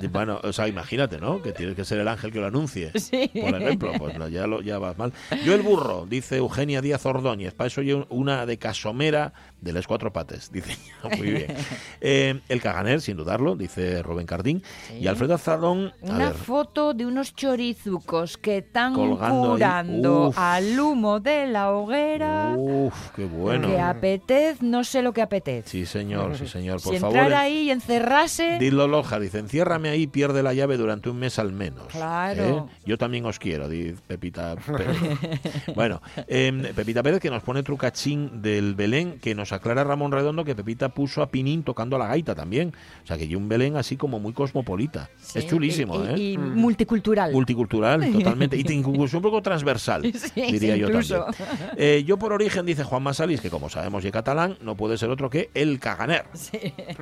Y 0.00 0.06
bueno, 0.08 0.40
o 0.42 0.52
sea, 0.52 0.68
imagínate, 0.68 1.18
¿no? 1.18 1.42
Que 1.42 1.52
tienes 1.52 1.74
que 1.74 1.84
ser 1.84 1.98
el 1.98 2.08
ángel 2.08 2.32
que 2.32 2.40
lo 2.40 2.46
anuncie. 2.46 2.92
Sí. 3.08 3.30
Por 3.32 3.54
ejemplo, 3.54 3.92
pues 3.96 4.18
no, 4.18 4.28
ya, 4.28 4.46
lo, 4.46 4.60
ya 4.60 4.78
vas 4.78 4.98
mal. 4.98 5.14
Yo 5.42 5.54
el 5.54 5.62
burro, 5.62 6.04
dice 6.06 6.36
Eugenia 6.36 6.82
Díaz 6.82 7.06
Ordóñez. 7.06 7.54
Para 7.54 7.68
eso 7.68 7.80
yo 7.80 8.06
una 8.18 8.46
de 8.46 8.58
casomera 8.58 9.32
de 9.60 9.72
las 9.72 9.86
cuatro 9.86 10.12
pates, 10.12 10.50
dice. 10.52 10.76
Muy 11.16 11.30
bien. 11.30 11.54
Eh, 12.00 12.40
el 12.48 12.62
caganer, 12.62 13.00
sin 13.00 13.16
dudarlo, 13.16 13.56
dice 13.56 14.02
Rubén 14.04 14.24
Cardín. 14.26 14.62
Y 15.00 15.08
Alfredo 15.08 15.34
Azadón, 15.34 15.92
Una 16.00 16.18
ver, 16.18 16.34
foto 16.34 16.94
de 16.94 17.04
unos 17.06 17.34
chorizucos 17.34 18.36
que 18.38 18.58
están 18.58 18.94
curando 18.94 20.30
al 20.36 20.78
humo 20.78 21.18
de 21.18 21.46
la 21.48 21.72
hoguera. 21.72 22.54
Uf, 22.56 23.10
qué 23.16 23.24
bueno. 23.24 23.66
Que 23.68 23.80
apetez, 23.80 24.62
no 24.62 24.84
sé 24.84 25.02
lo 25.02 25.12
que 25.12 25.22
apetez. 25.22 25.64
Sí, 25.66 25.86
señor, 25.86 26.36
sí, 26.38 26.46
señor. 26.46 26.80
Por 26.80 26.94
si 26.94 27.00
favor, 27.00 27.16
entrar 27.16 27.32
en- 27.32 27.38
ahí 27.38 27.58
y 27.62 27.70
encerrarse... 27.72 28.58
Dilo 28.60 28.86
Loja, 28.86 29.18
dice, 29.18 29.38
enciérrame 29.40 29.88
ahí, 29.90 30.06
pierde 30.06 30.42
la 30.44 30.54
llave 30.54 30.76
durante 30.76 31.10
un 31.10 31.18
mes 31.18 31.38
al 31.40 31.52
menos. 31.52 31.86
Claro. 31.88 32.68
¿Eh? 32.70 32.76
Yo 32.86 32.96
también 32.96 33.26
os 33.26 33.38
quiero, 33.40 33.68
dice 33.68 33.96
Pepita 34.06 34.54
Pérez. 34.54 34.96
bueno, 35.74 36.00
em, 36.28 36.62
Pepita 36.74 37.02
Pérez 37.02 37.20
que 37.20 37.30
nos 37.30 37.42
pone 37.42 37.62
trucachín 37.64 38.07
del 38.16 38.74
Belén, 38.74 39.18
que 39.20 39.34
nos 39.34 39.52
aclara 39.52 39.84
Ramón 39.84 40.12
Redondo 40.12 40.44
que 40.44 40.54
Pepita 40.54 40.88
puso 40.90 41.22
a 41.22 41.30
Pinín 41.30 41.62
tocando 41.62 41.96
a 41.96 41.98
la 41.98 42.06
gaita 42.09 42.34
también. 42.34 42.72
O 43.04 43.06
sea, 43.06 43.16
que 43.16 43.24
hay 43.24 43.34
un 43.34 43.48
Belén 43.48 43.76
así 43.76 43.96
como 43.96 44.18
muy 44.20 44.32
cosmopolita. 44.32 45.11
Sí, 45.20 45.38
es 45.40 45.46
chulísimo, 45.46 46.02
y, 46.04 46.06
¿eh? 46.09 46.14
y- 46.18 46.32
y 46.34 46.38
multicultural. 46.38 47.32
Multicultural, 47.32 48.11
totalmente. 48.12 48.56
Y 48.56 48.64
incluso 48.72 49.16
un 49.18 49.22
poco 49.22 49.42
transversal, 49.42 50.02
Sí, 50.14 50.40
diría 50.52 50.74
sí, 50.74 50.80
yo 50.80 50.86
incluso. 50.88 51.24
también. 51.24 51.70
Eh, 51.76 52.04
yo 52.06 52.18
por 52.18 52.32
origen, 52.32 52.66
dice 52.66 52.84
Juan 52.84 53.02
Masalis, 53.02 53.40
que 53.40 53.50
como 53.50 53.68
sabemos 53.68 54.04
y 54.04 54.11
catalán, 54.11 54.56
no 54.62 54.74
puede 54.76 54.98
ser 54.98 55.11
otro 55.11 55.30
que 55.30 55.50
el 55.54 55.78
caganer. 55.80 56.24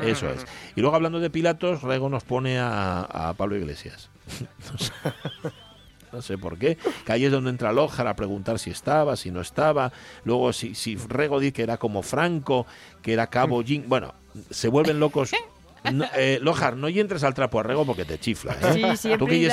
Eso 0.02 0.30
es. 0.30 0.44
Y 0.76 0.80
luego 0.80 0.96
hablando 0.96 1.20
de 1.20 1.30
Pilatos, 1.30 1.82
Rego 1.82 2.08
nos 2.08 2.24
pone 2.24 2.58
a, 2.58 3.00
a 3.02 3.32
Pablo 3.34 3.56
Iglesias. 3.56 4.10
No 6.12 6.22
sé, 6.22 6.38
por 6.38 6.58
qué. 6.58 6.76
Que 7.04 7.12
ahí 7.12 7.24
es 7.24 7.32
donde 7.32 7.50
entra 7.50 7.72
Lojar 7.72 8.06
a 8.06 8.16
preguntar 8.16 8.58
si 8.58 8.70
estaba, 8.70 9.16
si 9.16 9.30
no 9.30 9.40
estaba. 9.40 9.92
Luego 10.24 10.52
si, 10.52 10.74
si 10.74 10.96
Rego 10.96 11.40
dice 11.40 11.52
que 11.52 11.62
era 11.62 11.76
como 11.76 12.02
Franco, 12.02 12.66
que 13.02 13.12
era 13.12 13.26
Cabo 13.28 13.62
Jin. 13.64 13.88
Bueno, 13.88 14.14
se 14.50 14.68
vuelven 14.68 15.00
locos. 15.00 15.32
No, 15.92 16.04
eh, 16.16 16.38
Lojar, 16.42 16.76
no 16.76 16.88
y 16.88 17.00
entres 17.00 17.22
al 17.24 17.34
trapo 17.34 17.60
a 17.60 17.62
Rego 17.62 17.84
porque 17.84 18.04
te 18.04 18.18
chifla. 18.18 18.56
¿eh? 18.62 18.96
Sí, 18.96 19.10
tú 19.18 19.26
que 19.26 19.40
ya 19.40 19.46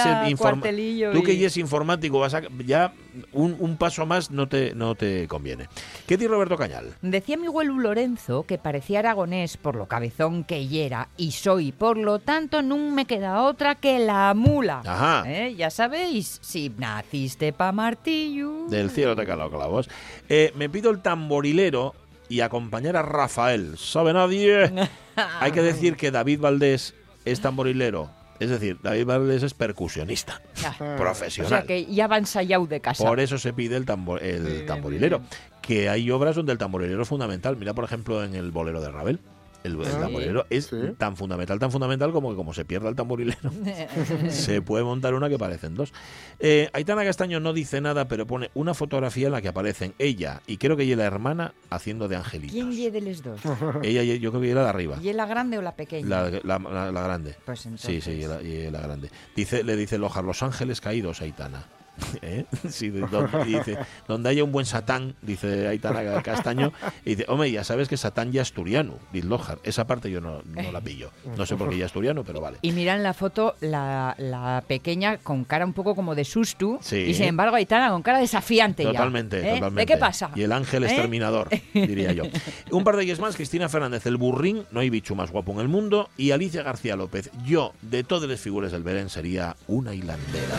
y- 1.33 1.39
ya 1.39 1.47
es 1.47 1.57
informático, 1.57 2.19
vas 2.19 2.33
a, 2.33 2.41
ya 2.65 2.93
un, 3.31 3.55
un 3.59 3.77
paso 3.77 4.05
más 4.05 4.31
no 4.31 4.47
te, 4.47 4.73
no 4.75 4.95
te 4.95 5.27
conviene. 5.27 5.67
¿Qué 6.07 6.17
dice 6.17 6.29
Roberto 6.29 6.57
Cañal? 6.57 6.93
Decía 7.01 7.37
mi 7.37 7.47
abuelo 7.47 7.77
Lorenzo 7.77 8.43
que 8.43 8.57
parecía 8.57 8.99
aragonés 8.99 9.57
por 9.57 9.75
lo 9.75 9.87
cabezón 9.87 10.43
que 10.43 10.67
yera 10.67 11.09
y 11.17 11.31
soy, 11.31 11.71
por 11.71 11.97
lo 11.97 12.19
tanto 12.19 12.61
no 12.61 12.77
me 12.77 13.05
queda 13.05 13.41
otra 13.43 13.75
que 13.75 13.99
la 13.99 14.33
mula. 14.33 14.81
Ajá. 14.85 15.23
¿Eh? 15.27 15.55
Ya 15.55 15.69
sabéis, 15.69 16.39
si 16.41 16.69
naciste 16.77 17.53
pa 17.53 17.71
martillo. 17.71 18.65
Del 18.67 18.89
cielo 18.89 19.15
te 19.15 19.25
caló 19.25 19.49
clavos. 19.49 19.89
Eh, 20.29 20.51
me 20.55 20.69
pido 20.69 20.89
el 20.91 21.01
tamborilero 21.01 21.93
y 22.33 22.41
acompañar 22.41 22.97
a 22.97 23.03
Rafael. 23.03 23.77
¿Sabe 23.77 24.11
nadie? 24.13 24.71
Hay 25.39 25.51
que 25.51 25.61
decir 25.61 25.95
que 25.95 26.09
David 26.09 26.39
Valdés 26.39 26.95
es 27.25 27.41
tamborilero. 27.41 28.09
Es 28.39 28.49
decir, 28.49 28.77
David 28.81 29.05
Valdés 29.05 29.43
es 29.43 29.53
percusionista. 29.53 30.41
O 30.79 30.95
Profesional. 30.97 31.49
sea 31.49 31.63
que 31.63 31.85
ya 31.85 32.07
va 32.07 32.17
ensayado 32.17 32.65
de 32.65 32.79
casa. 32.81 33.03
Por 33.05 33.19
eso 33.19 33.37
se 33.37 33.53
pide 33.53 33.77
el, 33.77 33.85
tambor- 33.85 34.21
el 34.21 34.65
tamborilero. 34.65 35.21
Que 35.61 35.87
hay 35.89 36.09
obras 36.09 36.35
donde 36.35 36.51
el 36.51 36.57
tamborilero 36.57 37.03
es 37.03 37.07
fundamental. 37.07 37.55
Mira, 37.55 37.73
por 37.75 37.85
ejemplo, 37.85 38.23
en 38.23 38.33
el 38.33 38.51
bolero 38.51 38.81
de 38.81 38.91
Ravel. 38.91 39.19
El, 39.63 39.79
el 39.79 39.87
Ah, 39.87 39.99
tamborilero 40.01 40.45
es 40.49 40.65
sí. 40.65 40.75
tan 40.97 41.15
fundamental, 41.17 41.57
tan 41.59 41.71
fundamental 41.71 42.11
como 42.11 42.29
que 42.31 42.35
como 42.35 42.53
se 42.53 42.65
pierda 42.65 42.89
el 42.89 42.95
tamborilero, 42.95 43.49
se 44.29 44.61
puede 44.61 44.83
montar 44.83 45.13
una 45.13 45.29
que 45.29 45.37
parecen 45.37 45.75
dos. 45.75 45.93
Eh, 46.39 46.69
Aitana 46.73 47.03
Castaño 47.03 47.39
no 47.39 47.53
dice 47.53 47.79
nada, 47.81 48.07
pero 48.07 48.27
pone 48.27 48.49
una 48.53 48.73
fotografía 48.73 49.27
en 49.27 49.33
la 49.33 49.41
que 49.41 49.47
aparecen 49.47 49.93
ella 49.99 50.41
y 50.47 50.57
creo 50.57 50.75
que 50.77 50.83
ella 50.83 50.93
y 50.93 50.95
la 50.97 51.05
hermana 51.05 51.53
haciendo 51.69 52.07
de 52.07 52.15
angelitos. 52.17 52.53
¿Quién 52.53 52.71
ye 52.71 52.91
de 52.91 53.01
los 53.01 53.23
dos? 53.23 53.39
Ella, 53.83 54.03
y- 54.03 54.19
yo 54.19 54.31
creo 54.31 54.41
que 54.41 54.47
ella 54.47 54.55
la 54.55 54.63
de 54.63 54.69
arriba. 54.69 54.97
¿Y 55.01 55.13
la 55.13 55.25
grande 55.25 55.57
o 55.57 55.61
la 55.61 55.75
pequeña? 55.75 56.07
La, 56.07 56.29
la- 56.43 56.59
la- 56.59 56.91
la 56.91 57.01
grande. 57.03 57.35
Pues 57.45 57.67
Sí, 57.77 58.01
sí, 58.01 58.11
y 58.11 58.27
la, 58.27 58.41
y 58.41 58.69
la 58.69 58.81
grande. 58.81 59.09
Dice, 59.35 59.63
le 59.63 59.75
dice 59.75 59.97
Lojar, 59.97 60.23
Los 60.23 60.43
Ángeles 60.43 60.81
Caídos, 60.81 61.21
Aitana. 61.21 61.63
¿Eh? 62.21 62.45
Sí, 62.69 62.89
donde, 62.89 63.27
y 63.47 63.53
dice, 63.55 63.77
donde 64.07 64.29
haya 64.29 64.43
un 64.43 64.51
buen 64.51 64.65
Satán, 64.65 65.15
dice 65.21 65.67
Aitana 65.67 66.21
Castaño, 66.23 66.71
y 67.05 67.11
dice, 67.11 67.25
hombre, 67.27 67.51
ya 67.51 67.63
sabes 67.63 67.87
que 67.87 67.97
Satán 67.97 68.31
ya 68.31 68.41
es 68.41 68.47
asturiano, 68.49 68.95
dice 69.11 69.27
Lojar. 69.27 69.59
Esa 69.63 69.85
parte 69.87 70.09
yo 70.11 70.21
no, 70.21 70.41
no 70.45 70.71
la 70.71 70.81
pillo. 70.81 71.11
No 71.37 71.45
sé 71.45 71.55
por 71.55 71.69
qué 71.69 71.77
ya 71.77 71.85
es 71.85 71.89
asturiano, 71.89 72.23
pero 72.23 72.41
vale. 72.41 72.57
Y 72.61 72.71
mira 72.71 72.95
en 72.95 73.03
la 73.03 73.13
foto 73.13 73.55
la, 73.61 74.15
la 74.17 74.63
pequeña 74.67 75.17
con 75.17 75.43
cara 75.43 75.65
un 75.65 75.73
poco 75.73 75.95
como 75.95 76.15
de 76.15 76.25
susto 76.25 76.79
Sí. 76.81 76.97
y 76.97 77.13
sin 77.13 77.25
embargo 77.25 77.55
Aitana 77.55 77.89
con 77.89 78.01
cara 78.01 78.19
desafiante 78.19 78.83
ya, 78.83 78.91
Totalmente, 78.91 79.39
¿eh? 79.39 79.53
totalmente. 79.55 79.81
¿De 79.81 79.85
qué 79.85 79.97
pasa? 79.97 80.31
Y 80.35 80.41
el 80.43 80.51
ángel 80.51 80.83
¿Eh? 80.83 80.87
exterminador, 80.87 81.49
diría 81.73 82.11
yo. 82.13 82.23
Un 82.71 82.83
par 82.83 82.95
de 82.97 83.03
ellos 83.03 83.19
más, 83.19 83.35
Cristina 83.35 83.69
Fernández, 83.69 84.05
el 84.05 84.17
burrín, 84.17 84.65
no 84.71 84.79
hay 84.79 84.89
bicho 84.89 85.15
más 85.15 85.31
guapo 85.31 85.51
en 85.53 85.59
el 85.59 85.67
mundo, 85.67 86.09
y 86.17 86.31
Alicia 86.31 86.63
García 86.63 86.95
López, 86.95 87.29
yo, 87.45 87.73
de 87.81 88.03
todas 88.03 88.29
las 88.29 88.39
figuras 88.39 88.71
del 88.71 88.83
Belén, 88.83 89.09
sería 89.09 89.55
una 89.67 89.93
hilandera. 89.93 90.57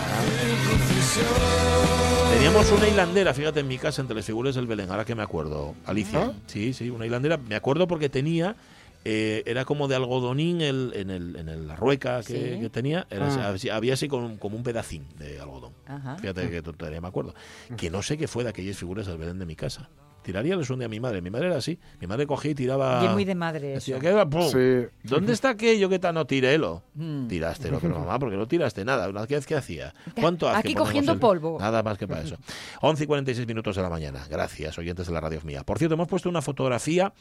Teníamos 2.32 2.70
una 2.72 2.88
hilandera, 2.88 3.32
fíjate, 3.34 3.60
en 3.60 3.68
mi 3.68 3.78
casa 3.78 4.02
entre 4.02 4.16
las 4.16 4.24
figuras 4.24 4.54
del 4.54 4.66
Belén, 4.66 4.90
ahora 4.90 5.04
que 5.04 5.14
me 5.14 5.22
acuerdo. 5.22 5.74
Alicia, 5.86 6.26
¿Ah? 6.26 6.32
sí, 6.46 6.72
sí, 6.72 6.90
una 6.90 7.06
hilandera. 7.06 7.36
Me 7.36 7.54
acuerdo 7.54 7.86
porque 7.86 8.08
tenía, 8.08 8.56
eh, 9.04 9.42
era 9.46 9.64
como 9.64 9.86
de 9.88 9.96
algodonín 9.96 10.60
el- 10.60 10.92
en, 10.94 11.10
el, 11.10 11.36
en 11.36 11.48
el- 11.48 11.68
la 11.68 11.76
rueca 11.76 12.22
que, 12.22 12.54
Sí. 12.54 12.60
que 12.60 12.70
tenía, 12.70 13.06
era 13.10 13.28
Ah. 13.28 13.50
así- 13.54 13.68
había 13.70 13.94
así 13.94 14.08
como, 14.08 14.38
como 14.38 14.56
un 14.56 14.62
pedacín 14.62 15.04
de 15.18 15.40
algodón. 15.40 15.72
Ajá. 15.86 16.16
Fíjate 16.16 16.50
que 16.50 16.62
todavía 16.62 17.00
me 17.00 17.08
acuerdo. 17.08 17.34
Que 17.76 17.90
no 17.90 18.02
sé 18.02 18.16
qué 18.18 18.26
fue 18.28 18.44
de 18.44 18.50
aquellas 18.50 18.76
figuras 18.76 19.06
del 19.06 19.18
Belén 19.18 19.38
de 19.38 19.46
mi 19.46 19.56
casa. 19.56 19.88
Tiraríales 20.24 20.68
un 20.70 20.78
día 20.78 20.86
a 20.86 20.88
mi 20.88 20.98
madre. 20.98 21.20
Mi 21.22 21.30
madre 21.30 21.46
era 21.48 21.56
así. 21.58 21.78
Mi 22.00 22.06
madre 22.06 22.26
cogía 22.26 22.50
y 22.50 22.54
tiraba. 22.54 23.02
Y 23.02 23.06
es 23.06 23.12
muy 23.12 23.24
de 23.24 23.34
madre 23.34 23.74
eso. 23.74 23.92
Decía, 23.92 24.00
¿qué 24.00 24.08
era? 24.08 24.28
¡Pum! 24.28 24.48
Sí. 24.50 24.86
¿Dónde 25.04 25.32
está 25.32 25.50
aquello 25.50 25.88
que 25.88 25.98
tal? 25.98 26.14
No, 26.14 26.26
tírelo. 26.26 26.82
Mm. 26.94 27.28
Tiraste, 27.28 27.70
pero 27.80 27.98
mamá, 28.00 28.18
porque 28.18 28.36
no 28.36 28.48
tiraste 28.48 28.84
nada. 28.84 29.08
Una 29.08 29.26
vez 29.26 29.46
que 29.46 29.54
hacía. 29.54 29.94
¿Cuánto 30.20 30.48
hace 30.48 30.58
Aquí 30.60 30.74
cogiendo 30.74 31.12
el- 31.12 31.18
polvo. 31.18 31.58
Nada 31.60 31.82
más 31.82 31.98
que 31.98 32.08
para 32.08 32.22
eso. 32.22 32.36
11 32.80 33.04
y 33.04 33.06
46 33.06 33.46
minutos 33.46 33.76
de 33.76 33.82
la 33.82 33.90
mañana. 33.90 34.26
Gracias, 34.28 34.78
oyentes 34.78 35.06
de 35.06 35.12
la 35.12 35.20
radio 35.20 35.40
mía. 35.44 35.62
Por 35.62 35.78
cierto, 35.78 35.94
hemos 35.94 36.08
puesto 36.08 36.28
una 36.28 36.40
fotografía, 36.42 37.12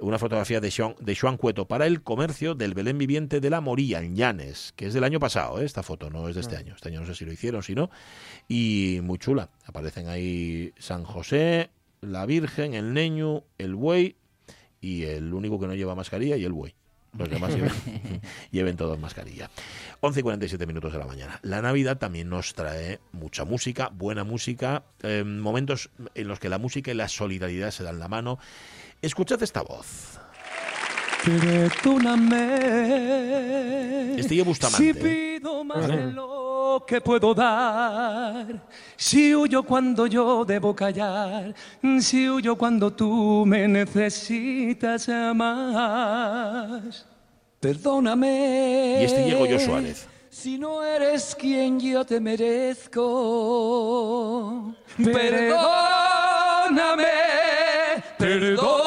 una 0.00 0.18
fotografía 0.18 0.60
de 0.60 0.70
Joan, 0.70 0.94
de 1.00 1.16
Joan 1.16 1.36
Cueto 1.38 1.66
para 1.66 1.86
el 1.86 2.02
comercio 2.02 2.54
del 2.54 2.74
Belén 2.74 2.98
viviente 2.98 3.40
de 3.40 3.48
la 3.50 3.60
Moría, 3.60 4.00
en 4.02 4.14
Llanes, 4.16 4.72
que 4.76 4.86
es 4.86 4.94
del 4.94 5.04
año 5.04 5.18
pasado, 5.18 5.60
¿eh? 5.60 5.64
esta 5.64 5.82
foto, 5.82 6.10
no 6.10 6.28
es 6.28 6.34
de 6.34 6.42
este 6.42 6.56
año. 6.56 6.74
Este 6.74 6.88
año 6.90 7.00
no 7.00 7.06
sé 7.06 7.14
si 7.14 7.24
lo 7.24 7.32
hicieron, 7.32 7.62
si 7.62 7.74
no. 7.74 7.90
Y 8.48 9.00
muy 9.02 9.18
chula. 9.18 9.48
Aparecen 9.66 10.08
ahí 10.08 10.72
San 10.78 11.04
José, 11.04 11.70
la 12.00 12.26
Virgen, 12.26 12.74
el 12.74 12.92
Neño, 12.92 13.44
el 13.58 13.74
buey 13.74 14.16
y 14.80 15.04
el 15.04 15.32
único 15.34 15.58
que 15.60 15.66
no 15.66 15.74
lleva 15.74 15.94
mascarilla 15.94 16.36
y 16.36 16.44
el 16.44 16.52
buey. 16.52 16.74
Los 17.18 17.28
demás 17.30 17.54
lleven, 17.54 17.72
lleven 18.50 18.76
todos 18.76 18.98
mascarilla. 18.98 19.50
11 20.00 20.20
y 20.20 20.22
47 20.22 20.66
minutos 20.66 20.92
de 20.92 20.98
la 20.98 21.06
mañana. 21.06 21.38
La 21.42 21.60
Navidad 21.60 21.98
también 21.98 22.28
nos 22.28 22.54
trae 22.54 23.00
mucha 23.12 23.44
música, 23.44 23.90
buena 23.92 24.24
música, 24.24 24.84
eh, 25.02 25.24
momentos 25.24 25.90
en 26.14 26.28
los 26.28 26.38
que 26.38 26.48
la 26.48 26.58
música 26.58 26.90
y 26.90 26.94
la 26.94 27.08
solidaridad 27.08 27.70
se 27.70 27.82
dan 27.84 27.98
la 27.98 28.08
mano. 28.08 28.38
Escuchad 29.02 29.42
esta 29.42 29.62
voz. 29.62 30.18
Perdóname. 33.20 34.14
Este 34.18 34.28
Si 34.34 34.40
Bustamante. 34.42 34.94
pido 34.94 35.64
más 35.64 35.86
de 35.86 36.12
que 36.86 37.00
puedo 37.00 37.34
dar, 37.34 38.46
si 38.96 39.34
huyo 39.34 39.62
cuando 39.62 40.06
yo 40.06 40.44
debo 40.44 40.74
callar, 40.74 41.54
si 42.00 42.28
huyo 42.28 42.56
cuando 42.56 42.92
tú 42.92 43.44
me 43.46 43.66
necesitas 43.68 45.08
más. 45.34 47.06
Perdóname. 47.60 48.98
Y 49.02 49.04
este 49.04 49.24
llegó 49.24 49.44
yo 49.46 49.58
Suárez. 49.60 50.08
si 50.30 50.58
no 50.58 50.82
eres 50.82 51.34
quien 51.34 51.78
yo 51.78 52.04
te 52.04 52.18
merezco. 52.20 53.14
Perdóname, 54.96 55.52
perdóname, 58.18 58.79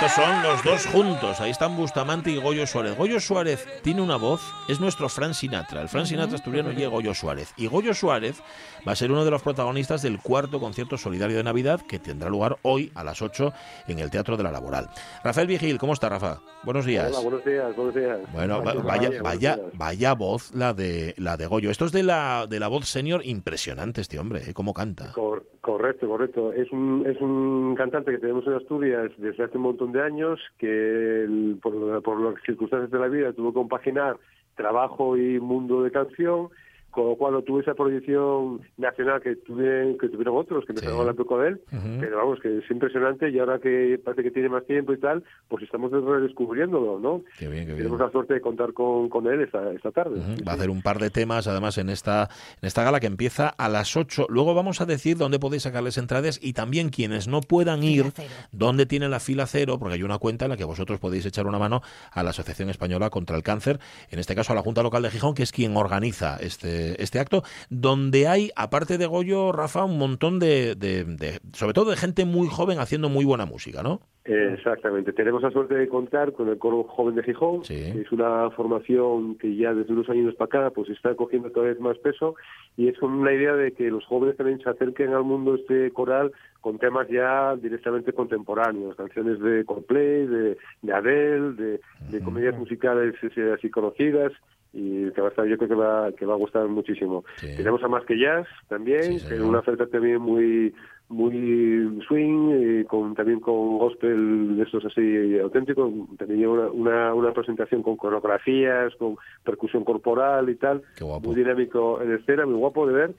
estos 0.00 0.12
son 0.12 0.42
los 0.42 0.62
dos 0.62 0.86
juntos. 0.86 1.40
Ahí 1.40 1.50
están 1.50 1.76
Bustamante 1.76 2.30
y 2.30 2.36
Goyo 2.36 2.66
Suárez. 2.66 2.96
Goyo 2.96 3.18
Suárez 3.18 3.66
tiene 3.82 4.00
una 4.00 4.16
voz, 4.16 4.40
es 4.68 4.78
nuestro 4.78 5.08
Fran 5.08 5.34
Sinatra. 5.34 5.82
El 5.82 5.88
Fran 5.88 6.06
Sinatra 6.06 6.36
asturiano 6.36 6.70
y 6.70 6.84
Goyo 6.86 7.14
Suárez. 7.14 7.52
Y 7.56 7.66
Goyo 7.66 7.92
Suárez 7.94 8.40
va 8.86 8.92
a 8.92 8.96
ser 8.96 9.10
uno 9.10 9.24
de 9.24 9.30
los 9.32 9.42
protagonistas 9.42 10.02
del 10.02 10.20
cuarto 10.20 10.60
concierto 10.60 10.96
solidario 10.98 11.36
de 11.36 11.42
Navidad 11.42 11.80
que 11.80 11.98
tendrá 11.98 12.28
lugar 12.30 12.58
hoy 12.62 12.92
a 12.94 13.02
las 13.02 13.22
8 13.22 13.52
en 13.88 13.98
el 13.98 14.10
Teatro 14.10 14.36
de 14.36 14.44
la 14.44 14.52
Laboral. 14.52 14.88
Rafael 15.24 15.48
Vigil, 15.48 15.78
¿cómo 15.78 15.94
está, 15.94 16.08
Rafa? 16.08 16.40
Buenos 16.62 16.84
días. 16.86 17.08
Hola, 17.10 17.20
buenos 17.20 17.44
días, 17.44 17.74
buenos 17.76 17.94
días. 17.94 18.18
Bueno, 18.32 18.62
vaya, 18.62 19.10
vaya, 19.22 19.58
vaya 19.74 20.14
voz 20.14 20.54
la 20.54 20.74
de 20.74 21.14
la 21.18 21.36
de 21.36 21.46
Goyo. 21.46 21.70
Esto 21.72 21.86
es 21.86 21.92
de 21.92 22.04
la 22.04 22.46
de 22.48 22.60
la 22.60 22.68
voz 22.68 22.86
senior 22.88 23.22
impresionante 23.24 24.00
este 24.00 24.18
hombre, 24.20 24.42
¿eh? 24.50 24.54
cómo 24.54 24.72
canta. 24.74 25.10
Cor- 25.12 25.44
correcto, 25.60 26.08
correcto. 26.08 26.52
Es 26.52 26.70
un, 26.72 27.04
es 27.06 27.20
un 27.20 27.74
cantante 27.76 28.10
que 28.10 28.18
tenemos 28.18 28.46
en 28.46 28.54
Asturias 28.54 29.10
desde 29.18 29.44
hace 29.44 29.56
un 29.56 29.64
montón 29.64 29.92
de 29.92 30.02
años, 30.02 30.40
que 30.58 31.56
por, 31.62 32.02
por 32.02 32.20
las 32.20 32.42
circunstancias 32.44 32.90
de 32.90 32.98
la 32.98 33.08
vida 33.08 33.32
tuvo 33.32 33.50
que 33.50 33.58
compaginar 33.58 34.16
trabajo 34.54 35.16
y 35.16 35.38
mundo 35.40 35.82
de 35.82 35.90
canción, 35.90 36.48
con 36.90 37.06
lo 37.06 37.16
cual 37.16 37.34
no 37.34 37.42
tuvo 37.42 37.60
esa 37.60 37.74
proyección 37.74 38.60
nacional 38.76 39.20
que, 39.20 39.36
tuvieron, 39.36 39.98
que 39.98 40.08
tuvieron 40.08 40.36
otros, 40.36 40.64
que 40.64 40.72
empezaron 40.72 40.96
a 40.96 41.00
hablar 41.00 41.14
poco 41.14 41.38
de 41.38 41.48
él, 41.48 41.60
pero 42.00 42.16
vamos, 42.16 42.40
que 42.40 42.58
es 42.58 42.70
impresionante 42.70 43.30
y 43.30 43.38
ahora 43.38 43.58
que 43.58 44.00
parece 44.02 44.22
que 44.22 44.30
tiene 44.30 44.48
más 44.48 44.64
tiempo 44.66 44.92
y 44.92 44.98
tal, 44.98 45.22
pues 45.48 45.62
estamos 45.62 45.90
redescubriéndolo, 45.90 46.98
¿no? 46.98 47.22
Qué 47.38 47.48
bien, 47.48 47.66
qué 47.66 47.72
bien. 47.72 47.78
Tenemos 47.78 48.00
la 48.00 48.10
suerte 48.10 48.34
de 48.34 48.40
contar 48.40 48.72
con, 48.72 49.08
con 49.08 49.26
él 49.26 49.42
esta, 49.42 49.72
esta 49.72 49.90
tarde. 49.90 50.20
Va 50.46 50.52
a 50.52 50.54
hacer 50.54 50.70
un 50.70 50.82
par 50.82 50.98
de 50.98 51.10
temas, 51.10 51.46
además, 51.46 51.78
en 51.78 51.90
esta, 51.90 52.28
en 52.60 52.66
esta 52.66 52.82
gala 52.84 53.00
que 53.00 53.06
empieza 53.06 53.48
a 53.48 53.68
las 53.68 53.96
8. 53.96 54.26
Luego 54.28 54.54
vamos 54.54 54.80
a 54.80 54.86
decir 54.86 55.16
dónde 55.16 55.38
podéis 55.38 55.62
sacarles 55.64 55.98
entradas 55.98 56.38
y 56.42 56.52
también 56.52 56.90
quienes 56.90 57.28
no 57.28 57.40
puedan 57.40 57.82
ir, 57.82 58.12
dónde 58.52 58.86
tienen 58.86 59.10
la 59.10 59.20
fila 59.20 59.46
cero, 59.46 59.78
porque 59.78 59.94
hay 59.94 60.02
una 60.02 60.18
cuenta 60.18 60.46
en 60.46 60.50
la 60.50 60.56
que 60.56 60.64
vosotros 60.64 60.98
podéis 60.98 61.26
echar 61.26 61.46
una 61.46 61.58
mano 61.58 61.82
a 62.10 62.22
la 62.22 62.30
Asociación 62.30 62.70
Española 62.70 63.10
contra 63.10 63.36
el 63.36 63.42
Cáncer, 63.42 63.78
en 64.10 64.18
este 64.18 64.34
caso 64.34 64.52
a 64.52 64.56
la 64.56 64.62
Junta 64.62 64.82
Local 64.82 65.02
de 65.02 65.10
Gijón, 65.10 65.34
que 65.34 65.42
es 65.42 65.52
quien 65.52 65.76
organiza 65.76 66.38
este, 66.40 66.77
este 66.98 67.18
acto, 67.18 67.42
donde 67.70 68.28
hay, 68.28 68.50
aparte 68.56 68.98
de 68.98 69.06
Goyo, 69.06 69.52
Rafa, 69.52 69.84
un 69.84 69.98
montón 69.98 70.38
de, 70.38 70.74
de- 70.74 71.04
de- 71.04 71.40
sobre 71.52 71.72
todo 71.74 71.90
de 71.90 71.96
gente 71.96 72.24
muy 72.24 72.48
joven 72.48 72.78
haciendo 72.80 73.08
muy 73.08 73.24
buena 73.24 73.46
música, 73.46 73.82
¿no? 73.82 74.00
Exactamente. 74.28 75.12
Tenemos 75.12 75.42
la 75.42 75.50
suerte 75.50 75.74
de 75.74 75.88
contar 75.88 76.32
con 76.32 76.48
el 76.48 76.58
Coro 76.58 76.84
Joven 76.84 77.14
de 77.14 77.22
Gijón, 77.22 77.62
que 77.62 78.00
es 78.00 78.12
una 78.12 78.50
formación 78.50 79.36
que 79.36 79.56
ya 79.56 79.72
desde 79.72 79.92
unos 79.92 80.08
años 80.10 80.34
para 80.34 80.66
acá 80.66 80.70
pues 80.74 80.90
está 80.90 81.14
cogiendo 81.14 81.50
cada 81.50 81.66
vez 81.66 81.80
más 81.80 81.96
peso 81.98 82.34
y 82.76 82.88
es 82.88 82.96
la 83.00 83.32
idea 83.32 83.54
de 83.54 83.72
que 83.72 83.90
los 83.90 84.04
jóvenes 84.04 84.36
también 84.36 84.60
se 84.60 84.68
acerquen 84.68 85.14
al 85.14 85.24
mundo 85.24 85.54
este 85.54 85.90
coral 85.92 86.32
con 86.60 86.78
temas 86.78 87.08
ya 87.08 87.56
directamente 87.56 88.12
contemporáneos, 88.12 88.96
canciones 88.96 89.40
de 89.40 89.64
Coldplay, 89.64 90.26
de, 90.26 90.58
de 90.82 90.92
Adele, 90.92 91.52
de, 91.52 91.80
de 92.10 92.20
comedias 92.22 92.56
musicales 92.58 93.14
eh, 93.22 93.54
así 93.56 93.70
conocidas 93.70 94.32
y 94.72 95.10
que 95.12 95.20
va 95.20 95.28
a 95.28 95.30
estar, 95.30 95.46
yo 95.46 95.56
creo 95.56 95.68
que 95.68 95.74
va, 95.74 96.12
que 96.12 96.26
va 96.26 96.34
a 96.34 96.38
gustar 96.38 96.68
muchísimo. 96.68 97.24
Tenemos 97.40 97.82
a 97.82 97.88
Más 97.88 98.04
que 98.04 98.18
Jazz 98.18 98.46
también, 98.68 99.18
que 99.26 99.34
es 99.34 99.40
una 99.40 99.60
oferta 99.60 99.86
también 99.86 100.20
muy 100.20 100.74
muy 101.08 102.02
swing, 102.06 102.50
eh, 102.52 102.84
con 102.86 103.14
también 103.14 103.40
con 103.40 103.78
gospel 103.78 104.56
de 104.56 104.62
estos 104.62 104.84
así 104.84 105.38
auténticos, 105.38 105.90
lleva 106.28 106.52
una, 106.52 106.70
una, 106.70 107.14
una 107.14 107.32
presentación 107.32 107.82
con 107.82 107.96
coreografías, 107.96 108.94
con 108.96 109.16
percusión 109.42 109.84
corporal 109.84 110.50
y 110.50 110.56
tal, 110.56 110.82
muy 111.22 111.34
dinámico 111.34 112.02
en 112.02 112.12
escena, 112.12 112.44
muy 112.44 112.56
guapo 112.56 112.86
de 112.86 112.92
ver. 112.92 113.14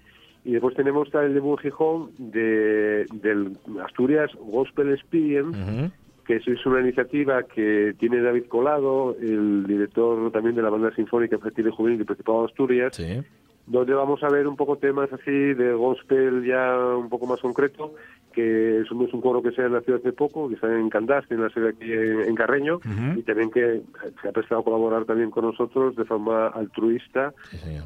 Y 0.46 0.54
después 0.54 0.76
tenemos 0.76 1.14
el 1.14 1.34
de 1.34 1.58
Gijón 1.62 2.12
de, 2.18 3.06
del 3.12 3.58
Asturias 3.84 4.32
Gospel 4.40 4.94
Experience, 4.94 5.92
que 6.26 6.38
es, 6.38 6.66
una 6.66 6.80
iniciativa 6.82 7.44
que 7.44 7.96
tiene 8.00 8.22
David 8.22 8.46
Colado, 8.48 9.16
el 9.20 9.66
director 9.68 10.32
también 10.32 10.56
de 10.56 10.62
la 10.62 10.70
banda 10.70 10.94
sinfónica 10.96 11.36
infantil 11.36 11.68
y 11.68 11.72
juvenil 11.72 11.98
del 11.98 12.06
Principado 12.06 12.42
de 12.42 12.46
Asturias, 12.46 13.26
donde 13.70 13.94
vamos 13.94 14.22
a 14.24 14.30
ver 14.30 14.48
un 14.48 14.56
poco 14.56 14.78
temas 14.78 15.14
así 15.14 15.32
de 15.32 15.74
gospel 15.74 16.44
ya 16.44 16.76
un 16.98 17.08
poco 17.08 17.28
más 17.28 17.40
concreto, 17.40 17.94
que 18.34 18.82
es 18.82 18.92
un, 18.92 19.06
es 19.06 19.12
coro 19.22 19.42
que 19.42 19.52
se 19.52 19.64
ha 19.64 19.70
nacido 19.70 19.98
hace 19.98 20.14
poco, 20.14 20.48
que 20.50 20.56
está 20.56 20.68
en 20.68 20.90
Candás, 20.90 21.28
tiene 21.28 21.44
una 21.44 21.54
sede 21.54 21.70
aquí 21.70 21.92
en, 21.92 22.36
Carreño, 22.36 22.76
Ujú. 22.78 23.20
y 23.20 23.24
también 23.24 23.52
que 23.52 23.82
se 24.22 24.28
ha 24.28 24.32
prestado 24.32 24.62
a 24.62 24.64
colaborar 24.64 25.06
también 25.06 25.32
con 25.32 25.46
nosotros 25.46 25.96
de 25.96 26.06
forma 26.06 26.48
altruista, 26.48 27.34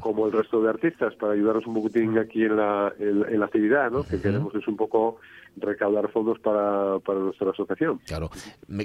como 0.00 0.26
el 0.26 0.32
resto 0.32 0.62
de 0.62 0.70
artistas, 0.70 1.14
para 1.16 1.32
ayudarnos 1.32 1.66
un 1.66 1.74
poquitín 1.74 2.18
aquí 2.18 2.44
en 2.44 2.56
la, 2.56 2.92
en, 2.98 3.24
en 3.28 3.40
la 3.40 3.46
actividad, 3.46 3.90
¿no? 3.90 4.04
que 4.04 4.20
queremos 4.20 4.54
es 4.54 4.66
un 4.68 4.76
poco 4.76 5.18
recaudar 5.56 6.10
fondos 6.10 6.38
para, 6.40 6.98
para 7.00 7.20
nuestra 7.20 7.50
asociación. 7.50 7.98
Claro, 8.06 8.30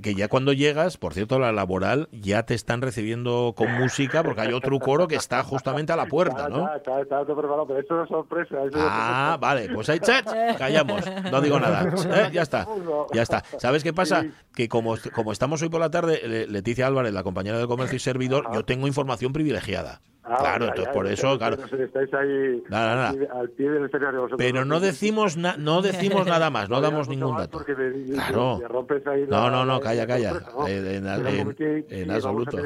que 0.03 0.14
ya 0.14 0.28
cuando 0.28 0.53
llegas, 0.53 0.97
por 0.97 1.14
cierto, 1.14 1.39
la 1.39 1.51
laboral 1.51 2.10
ya 2.12 2.43
te 2.43 2.53
están 2.53 2.82
recibiendo 2.82 3.53
con 3.55 3.72
música 3.74 4.24
porque 4.24 4.41
hay 4.41 4.53
otro 4.53 4.78
coro 4.80 5.07
que 5.07 5.16
está 5.16 5.43
justamente 5.43 5.93
a 5.93 5.95
la 5.95 6.05
puerta, 6.05 6.47
¿no? 6.49 6.66
Está, 6.76 6.78
está, 6.78 7.01
está 7.01 7.26
todo 7.26 7.38
preparado, 7.38 7.68
pero 7.68 7.80
esto 7.80 8.03
es 8.03 8.10
sorpresa. 8.10 8.64
esto 8.64 8.78
es 8.78 8.84
una 8.84 9.34
Ah, 9.34 9.38
vale, 9.39 9.70
pues 9.74 9.89
ahí 9.89 9.99
chat, 9.99 10.26
callamos, 10.57 11.01
no 11.32 11.41
digo 11.56 11.60
nada, 11.60 11.93
Eh, 12.28 12.30
ya 12.34 12.41
está, 12.41 12.68
ya 13.14 13.22
está. 13.22 13.43
¿Sabes 13.58 13.84
qué 13.84 13.93
pasa? 13.93 14.26
Que 14.56 14.68
como, 14.68 14.95
como 15.14 15.32
estamos 15.32 15.62
hoy 15.62 15.70
por 15.70 15.80
la 15.82 15.89
tarde, 15.91 16.22
Le- 16.28 16.47
Leticia 16.47 16.88
Álvarez, 16.88 17.14
la 17.14 17.24
compañera 17.24 17.58
del 17.58 17.68
comercio 17.68 17.95
y 17.95 18.00
servidor, 18.00 18.45
yo 18.54 18.64
tengo 18.66 18.88
información 18.88 19.34
privilegiada. 19.34 20.02
Ah, 20.32 20.38
Claro, 20.41 20.66
ya, 20.66 20.70
entonces 20.70 20.86
ya, 20.86 20.91
por 20.91 21.08
ya, 21.08 21.14
eso, 21.14 21.38
claro. 21.39 21.58
ya, 21.58 21.84
Estáis 21.86 22.14
ahí 22.14 22.64
Nada, 22.70 22.95
nada. 22.95 23.10
al 23.10 23.16
pie- 23.18 23.28
al 23.34 23.50
pie 23.50 23.70
del 23.72 23.86
escenario 23.86 24.20
vosotros. 24.22 24.38
Pero 24.38 24.64
no 24.64 24.80
decimos, 24.80 25.38
na- 25.38 25.56
no 25.58 25.82
decimos 25.82 26.28
nada 26.28 26.52
más, 26.52 26.70
no 26.70 26.82
damos 26.82 27.08
mucho 27.08 27.20
ningún 27.20 27.36
dato. 27.38 27.66
Me, 27.68 28.14
Claro. 28.14 28.60
ahí 29.08 29.26
No, 29.28 29.45
la- 29.45 29.50
no, 29.50 29.66
no, 29.66 29.74
la- 29.76 29.80
calla, 29.80 30.02
la 30.02 30.08
calla. 30.08 30.34
Eh, 30.68 30.97
en- 30.97 31.08
en- 31.08 31.56
en 31.89 32.08
y 32.08 32.12
absoluto. 32.12 32.58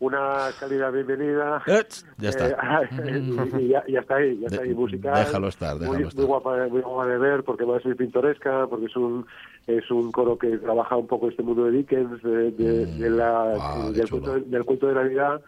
Una 0.00 0.48
cálida 0.58 0.90
bienvenida. 0.90 1.62
ya 2.18 2.28
está. 2.30 2.48
Eh, 2.48 3.22
y, 3.58 3.62
y 3.64 3.68
ya, 3.68 3.82
ya 3.88 4.00
está 4.00 4.16
ahí, 4.16 4.38
ya 4.40 4.46
está 4.48 4.62
ahí, 4.62 4.74
musical. 4.74 5.14
déjalo 5.14 5.48
estar, 5.48 5.78
déjalo 5.78 5.98
muy, 5.98 6.02
estar. 6.08 6.18
Muy 6.20 6.26
guapa, 6.26 6.66
muy 6.68 6.80
guapa 6.82 7.06
de 7.06 7.18
ver, 7.18 7.42
porque 7.44 7.64
va 7.64 7.76
a 7.76 7.80
ser 7.80 7.96
pintoresca, 7.96 8.66
porque 8.68 8.86
es 8.86 8.96
un 8.96 9.26
es 9.66 9.90
un 9.90 10.12
coro 10.12 10.36
que 10.36 10.58
trabaja 10.58 10.96
un 10.96 11.06
poco 11.06 11.28
este 11.28 11.42
mundo 11.42 11.64
de 11.64 11.70
Dickens, 11.70 12.22
de, 12.22 12.50
de- 12.50 12.86
Mm. 12.86 12.98
de 12.98 13.10
la, 13.10 13.90
del, 13.92 14.10
cuento, 14.10 14.38
del 14.40 14.64
cuento 14.64 14.86
de 14.88 14.94
Navidad, 14.94 15.40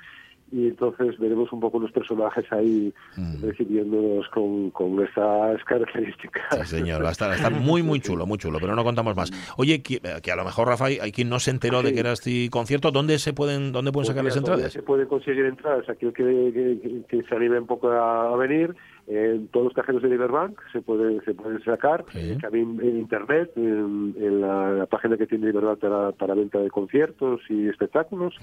y 0.53 0.69
entonces 0.69 1.19
veremos 1.19 1.53
un 1.53 1.61
poco 1.61 1.79
los 1.79 1.91
personajes 1.93 2.45
ahí 2.53 2.93
Mm. 3.17 3.43
recibiéndonos 3.43 4.29
con, 4.29 4.71
con 4.71 5.03
esas 5.03 5.63
características. 5.67 6.45
Sí, 6.69 6.77
señor, 6.77 7.03
va 7.05 7.09
a 7.09 7.13
estar, 7.13 7.29
va 7.29 7.33
a 7.33 7.37
estar 7.37 7.53
muy, 7.53 7.83
muy 7.83 8.01
chulo, 8.01 8.27
muy 8.27 8.39
chulo, 8.39 8.59
pero 8.61 8.75
no 8.77 8.85
contamos 8.85 9.17
más. 9.17 9.31
Oye, 9.57 9.83
que, 9.83 10.01
que 10.23 10.31
a 10.33 10.37
lo 10.37 10.45
mejor, 10.45 10.69
Rafa, 10.69 10.87
hay 10.87 11.13
quien 11.13 11.29
no 11.29 11.41
se 11.41 11.51
enteró 11.51 11.83
de 11.83 11.93
que 11.93 12.01
era 12.01 12.13
este 12.13 12.49
concierto. 12.51 12.91
¿Dónde 12.91 13.19
se 13.19 13.33
pueden, 13.33 13.73
dónde 13.73 13.91
pueden 13.93 14.07
Pues 14.07 14.09
sacarles 14.09 14.35
mira, 14.35 14.45
todavía 14.45 14.67
entradas? 14.67 14.73
Se 14.73 14.83
puede 14.83 15.07
conseguir 15.07 15.45
entradas, 15.47 15.89
aquel 15.89 16.13
que, 16.13 16.23
que, 16.23 17.03
que- 17.09 17.23
se 17.27 17.35
anime 17.35 17.59
un 17.59 17.67
poco 17.67 17.89
a 17.91 18.37
venir. 18.37 18.75
En 19.09 19.47
todos 19.49 19.67
los 19.67 19.75
cajeros 19.75 20.03
de 20.03 20.09
Liberbank 20.09 20.59
se 20.73 20.83
pueden 20.83 21.23
se 21.25 21.33
pueden 21.33 21.63
sacar, 21.63 22.05
también 22.41 22.81
en 22.83 22.99
internet, 22.99 23.53
en, 23.55 24.15
en 24.19 24.41
la, 24.41 24.73
la 24.73 24.87
página 24.87 25.17
que 25.17 25.27
tiene 25.29 25.47
Liberbank 25.47 25.79
para, 25.79 26.11
para 26.13 26.35
venta 26.35 26.59
de 26.59 26.71
conciertos 26.71 27.41
y 27.49 27.69
espectáculos. 27.69 28.35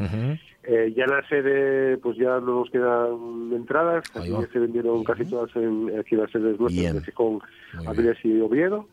Eh, 0.64 0.93
ya 0.95 1.03
en 1.03 1.09
la 1.09 1.28
sede, 1.28 1.97
pues 1.97 2.16
ya 2.18 2.39
no 2.39 2.59
nos 2.59 2.70
quedan 2.70 3.51
entradas, 3.53 4.05
ya 4.14 4.47
se 4.53 4.59
vendieron 4.59 5.03
casi 5.03 5.26
todas 5.26 5.53
en, 5.57 5.91
aquí 5.99 6.16
en 6.16 6.22
las 6.22 6.32
sedes 6.32 6.57
nuestras 6.57 6.93
de 6.93 7.01
Gijón, 7.01 7.39
Avilés 7.86 8.18
y 8.24 8.39
Oviedo. 8.39 8.88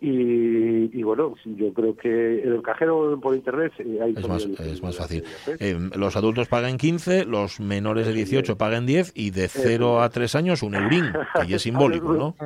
Y, 0.00 0.96
y 0.96 1.02
bueno, 1.02 1.34
yo 1.44 1.72
creo 1.72 1.96
que 1.96 2.44
en 2.44 2.52
el 2.52 2.62
cajero 2.62 3.18
por 3.20 3.34
internet 3.34 3.72
eh, 3.78 3.98
hay 4.00 4.14
Es 4.16 4.28
más, 4.28 4.44
es 4.44 4.80
más 4.80 4.96
fácil. 4.96 5.24
Eh, 5.58 5.76
los 5.96 6.14
adultos 6.16 6.46
pagan 6.46 6.78
15, 6.78 7.24
los 7.24 7.58
menores 7.58 8.06
de 8.06 8.12
18 8.12 8.56
pagan 8.56 8.86
10 8.86 9.12
y 9.16 9.30
de 9.30 9.48
0 9.48 10.00
a 10.00 10.08
3 10.08 10.34
años 10.36 10.62
un 10.62 10.76
eurín, 10.76 11.06
que 11.40 11.48
ya 11.48 11.56
es 11.56 11.62
simbólico, 11.68 12.12
¿no? 12.12 12.36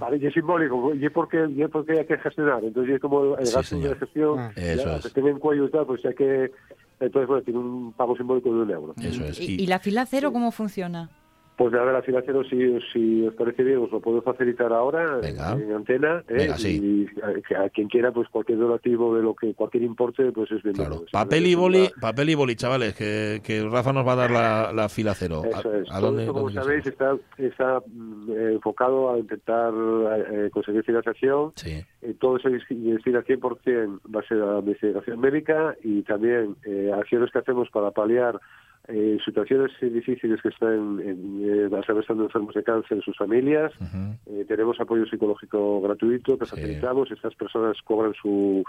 Vale, 0.00 0.16
y 0.16 0.26
es 0.26 0.32
simbólico, 0.32 0.94
y 0.94 1.04
es 1.04 1.12
porque, 1.12 1.46
y 1.54 1.62
es 1.62 1.68
porque 1.68 1.98
hay 1.98 2.06
que 2.06 2.16
gestionar, 2.16 2.64
entonces 2.64 2.94
es 2.94 3.00
como 3.00 3.36
el 3.36 3.50
gasto 3.50 3.78
de 3.78 3.94
gestión, 3.94 4.50
Eso 4.56 4.84
ya, 4.84 4.96
es. 4.96 5.16
en 5.16 5.38
cuello 5.38 5.66
y 5.66 5.70
tal, 5.70 5.84
pues 5.84 6.02
hay 6.06 6.14
que, 6.14 6.50
entonces 6.98 7.28
bueno, 7.28 7.42
tiene 7.42 7.60
un 7.60 7.92
pago 7.92 8.16
simbólico 8.16 8.54
de 8.54 8.60
un 8.62 8.70
euro. 8.70 8.94
Eso 9.02 9.24
es. 9.24 9.38
¿Y, 9.38 9.62
y 9.62 9.66
la 9.66 9.80
fila 9.80 10.06
cero 10.06 10.32
cómo 10.32 10.50
funciona? 10.50 11.10
Pues 11.62 11.74
nada, 11.74 11.92
la 11.92 12.02
financiero, 12.02 12.42
si, 12.42 12.56
si 12.92 13.24
os 13.24 13.34
parece 13.34 13.62
bien, 13.62 13.78
os 13.78 13.92
lo 13.92 14.00
puedo 14.00 14.20
facilitar 14.20 14.72
ahora 14.72 15.18
Venga. 15.22 15.52
en 15.52 15.72
antena. 15.72 16.24
¿eh? 16.28 16.34
Venga, 16.38 16.58
sí. 16.58 17.06
Y 17.14 17.54
a, 17.54 17.66
a 17.66 17.68
quien 17.70 17.86
quiera, 17.86 18.10
pues 18.10 18.28
cualquier 18.30 18.58
donativo 18.58 19.14
de 19.14 19.22
lo 19.22 19.36
que 19.36 19.54
cualquier 19.54 19.84
importe, 19.84 20.32
pues 20.32 20.50
es 20.50 20.60
bienvenido. 20.64 21.04
Papel 21.12 21.46
y 21.46 21.54
boli, 21.54 21.88
papel 22.00 22.30
y 22.30 22.34
boli, 22.34 22.56
chavales, 22.56 22.94
que, 22.96 23.40
que 23.44 23.62
Rafa 23.62 23.92
nos 23.92 24.04
va 24.04 24.14
a 24.14 24.16
dar 24.16 24.30
la, 24.32 24.72
la 24.72 24.88
fila 24.88 25.14
cero. 25.14 25.42
¿A- 25.54 25.60
Eso 25.60 25.72
es. 25.72 25.88
¿A, 25.88 26.00
Todo 26.00 26.06
dónde, 26.08 26.22
esto, 26.22 26.32
como 26.32 26.46
dónde 26.46 26.60
sabéis, 26.62 26.84
está, 26.86 27.16
está 27.38 27.80
mm, 27.86 28.30
eh, 28.32 28.52
enfocado 28.54 29.12
a 29.14 29.18
intentar 29.20 29.72
eh, 30.32 30.50
conseguir 30.52 30.82
financiación. 30.82 31.52
Sí. 31.54 31.80
Eh, 32.02 32.14
todo 32.18 32.40
se 32.40 32.50
destina 32.50 33.22
100% 33.22 34.00
va 34.12 34.18
a 34.20 34.26
ser 34.26 34.42
a 34.42 34.46
la 34.54 34.58
investigación 34.58 35.20
médica 35.20 35.76
y 35.84 36.02
también 36.02 36.56
eh, 36.64 36.90
acciones 36.92 37.30
que 37.30 37.38
hacemos 37.38 37.68
para 37.70 37.92
paliar 37.92 38.40
eh, 38.88 39.18
situaciones 39.24 39.70
difíciles 39.80 40.42
que 40.42 40.48
están 40.48 41.00
en, 41.00 41.40
eh, 41.42 41.76
atravesando 41.76 42.24
enfermos 42.24 42.54
de 42.54 42.64
cáncer 42.64 42.98
en 42.98 43.02
sus 43.02 43.16
familias. 43.16 43.72
Eh, 44.26 44.44
tenemos 44.48 44.80
apoyo 44.80 45.06
psicológico 45.06 45.80
gratuito 45.80 46.36
que 46.36 46.46
facilitamos. 46.46 47.10
Estas 47.10 47.34
personas 47.36 47.76
cobran 47.84 48.12
su, 48.14 48.64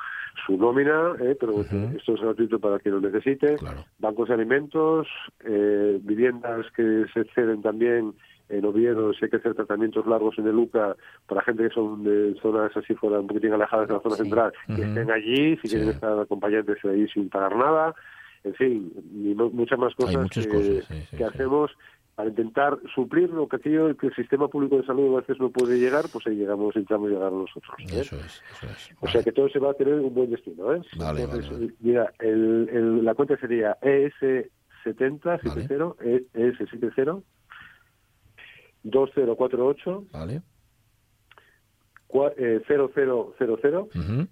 su 0.45 0.57
nómina, 0.57 1.13
eh, 1.19 1.35
pero 1.39 1.61
esto 1.61 2.13
es 2.13 2.21
gratuito 2.21 2.59
para 2.59 2.79
quien 2.79 2.95
lo 2.95 3.01
necesite. 3.01 3.55
Bancos 3.99 4.27
de 4.27 4.35
alimentos, 4.35 5.07
eh, 5.45 5.99
viviendas 6.03 6.67
que 6.75 7.05
se 7.13 7.23
ceden 7.33 7.61
también 7.61 8.13
en 8.49 8.65
Oviedo, 8.65 9.13
si 9.13 9.25
hay 9.25 9.31
que 9.31 9.37
hacer 9.37 9.55
tratamientos 9.55 10.05
largos 10.05 10.37
en 10.37 10.45
el 10.47 10.55
UCA 10.55 10.95
para 11.27 11.41
gente 11.41 11.63
que 11.63 11.73
son 11.73 12.03
de 12.03 12.35
zonas 12.39 12.75
así 12.77 12.93
fuera 12.93 13.19
un 13.19 13.25
poquitín 13.25 13.53
alejadas 13.53 13.87
de 13.87 13.93
la 13.95 13.99
zona 14.01 14.15
central, 14.15 14.53
que 14.67 14.83
estén 14.83 15.09
allí, 15.09 15.57
si 15.57 15.69
quieren 15.69 15.89
estar 15.89 16.19
acompañantes 16.19 16.77
de 16.83 16.89
ahí 16.91 17.07
sin 17.07 17.29
pagar 17.29 17.55
nada. 17.55 17.95
En 18.43 18.53
fin, 18.55 18.91
y 19.13 19.33
mu- 19.35 19.49
muchas 19.51 19.79
más 19.79 19.95
cosas, 19.95 20.15
muchas 20.23 20.43
que, 20.45 20.49
cosas, 20.49 20.85
sí, 20.89 21.05
sí, 21.11 21.17
que 21.17 21.23
hacemos 21.23 21.71
para 22.15 22.29
intentar 22.29 22.77
suplir 22.93 23.29
lo 23.29 23.47
que 23.47 23.55
aquello 23.55 23.95
que 23.97 24.07
el 24.07 24.15
sistema 24.15 24.47
público 24.47 24.77
de 24.77 24.85
salud 24.85 25.15
a 25.15 25.21
veces 25.21 25.39
no 25.39 25.49
puede 25.49 25.77
llegar, 25.77 26.09
pues 26.09 26.27
ahí 26.27 26.35
llegamos, 26.35 26.75
intentamos 26.75 27.09
llegar 27.09 27.31
nosotros. 27.31 27.75
¿eh? 27.91 28.01
Eso 28.01 28.19
es, 28.19 28.43
eso 28.51 28.67
es. 28.69 28.89
O 29.01 29.07
sea 29.07 29.23
que 29.23 29.31
todo 29.31 29.49
se 29.49 29.59
va 29.59 29.71
a 29.71 29.73
tener 29.73 29.95
un 29.95 30.13
buen 30.13 30.29
destino. 30.29 30.73
¿eh? 30.73 30.81
Vale, 30.97 31.21
Entonces, 31.23 31.49
vale, 31.51 31.63
vale. 31.65 31.75
Mira, 31.79 32.13
el, 32.19 32.69
el- 32.71 33.05
la 33.05 33.15
cuenta 33.15 33.37
sería 33.37 33.77
E 33.81 34.11
ES70, 34.85 35.41
70, 35.41 35.95
E- 36.03 36.25
ES70, 36.33 37.23
2048, 38.83 40.05
Vale. 40.11 40.41
cua- 42.07 42.33
eh, 42.37 42.61
0000, 42.67 43.77
Ujú. 43.95 44.27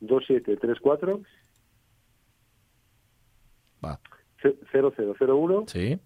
2734, 0.00 1.20
Va. 3.84 3.98
ce- 4.42 4.56
0001, 4.72 5.64
Sí. 5.66 5.98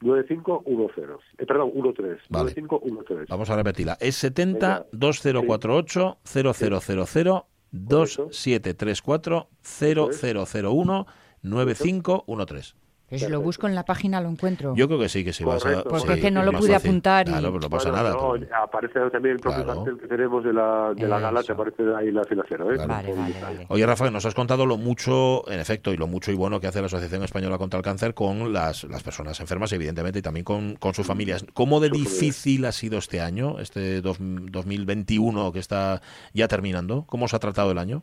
9510. 0.00 1.18
Eh, 1.38 1.46
perdón, 1.46 1.72
13. 1.94 2.22
Vale. 2.28 2.50
9513. 2.54 3.26
Vamos 3.28 3.50
a 3.50 3.56
repetirla. 3.56 3.96
Es 4.00 4.16
70 4.16 4.86
2048 4.92 6.18
0000 6.24 7.44
2734 7.72 9.48
0001 9.62 11.06
9513. 11.42 12.74
Pero 13.08 13.24
si 13.24 13.30
lo 13.32 13.40
busco 13.40 13.66
en 13.66 13.74
la 13.74 13.84
página 13.84 14.20
lo 14.20 14.28
encuentro. 14.28 14.74
Yo 14.76 14.86
creo 14.86 15.00
que 15.00 15.08
sí, 15.08 15.24
que 15.24 15.32
sí. 15.32 15.42
vas 15.42 15.64
a-. 15.64 15.82
Porque 15.82 16.00
sí, 16.06 16.12
es 16.12 16.20
que 16.20 16.30
no 16.30 16.42
lo 16.42 16.52
pude 16.52 16.72
fácil. 16.74 16.90
apuntar 16.90 17.26
y- 17.28 17.32
Claro, 17.32 17.48
pero 17.48 17.60
no 17.60 17.70
pasa 17.70 17.88
Bueno, 17.90 18.04
nada. 18.04 18.14
no, 18.14 18.32
pero- 18.32 18.56
aparece 18.62 19.00
también 19.10 19.34
el 19.36 19.40
propio 19.40 19.64
Claro. 19.64 19.84
cartel 19.84 20.00
que 20.00 20.06
tenemos 20.08 20.44
de 20.44 20.52
la, 20.52 20.92
de 20.94 21.08
la 21.08 21.18
gala, 21.18 21.42
te 21.42 21.52
aparece 21.52 21.82
ahí 21.96 22.10
la 22.10 22.22
financiera. 22.24 22.64
¿eh? 22.66 22.76
Vale, 22.86 23.08
Con- 23.10 23.18
vale, 23.18 23.34
vale. 23.42 23.66
Oye, 23.70 23.86
Rafa, 23.86 24.10
nos 24.10 24.26
has 24.26 24.34
contado 24.34 24.66
lo 24.66 24.76
mucho, 24.76 25.50
en 25.50 25.58
efecto, 25.58 25.92
y 25.92 25.96
lo 25.96 26.06
mucho 26.06 26.32
y 26.32 26.34
bueno 26.34 26.60
que 26.60 26.66
hace 26.66 26.80
la 26.80 26.86
Asociación 26.86 27.22
Española 27.24 27.56
contra 27.56 27.78
el 27.78 27.84
Cáncer 27.84 28.12
con 28.12 28.52
las, 28.52 28.84
las 28.84 29.02
personas 29.02 29.40
enfermas, 29.40 29.72
evidentemente, 29.72 30.18
y 30.18 30.22
también 30.22 30.44
con, 30.44 30.76
con 30.76 30.92
sus 30.92 31.06
familias. 31.06 31.46
¿Cómo 31.54 31.80
de 31.80 31.88
difícil 31.88 32.64
ha 32.66 32.72
sido 32.72 32.98
este 32.98 33.20
año, 33.22 33.58
este 33.58 34.02
dos- 34.02 34.18
2021 34.20 35.52
que 35.52 35.58
está 35.58 36.02
ya 36.34 36.48
terminando? 36.48 37.04
¿Cómo 37.06 37.28
se 37.28 37.36
ha 37.36 37.38
tratado 37.38 37.70
el 37.70 37.78
año? 37.78 38.02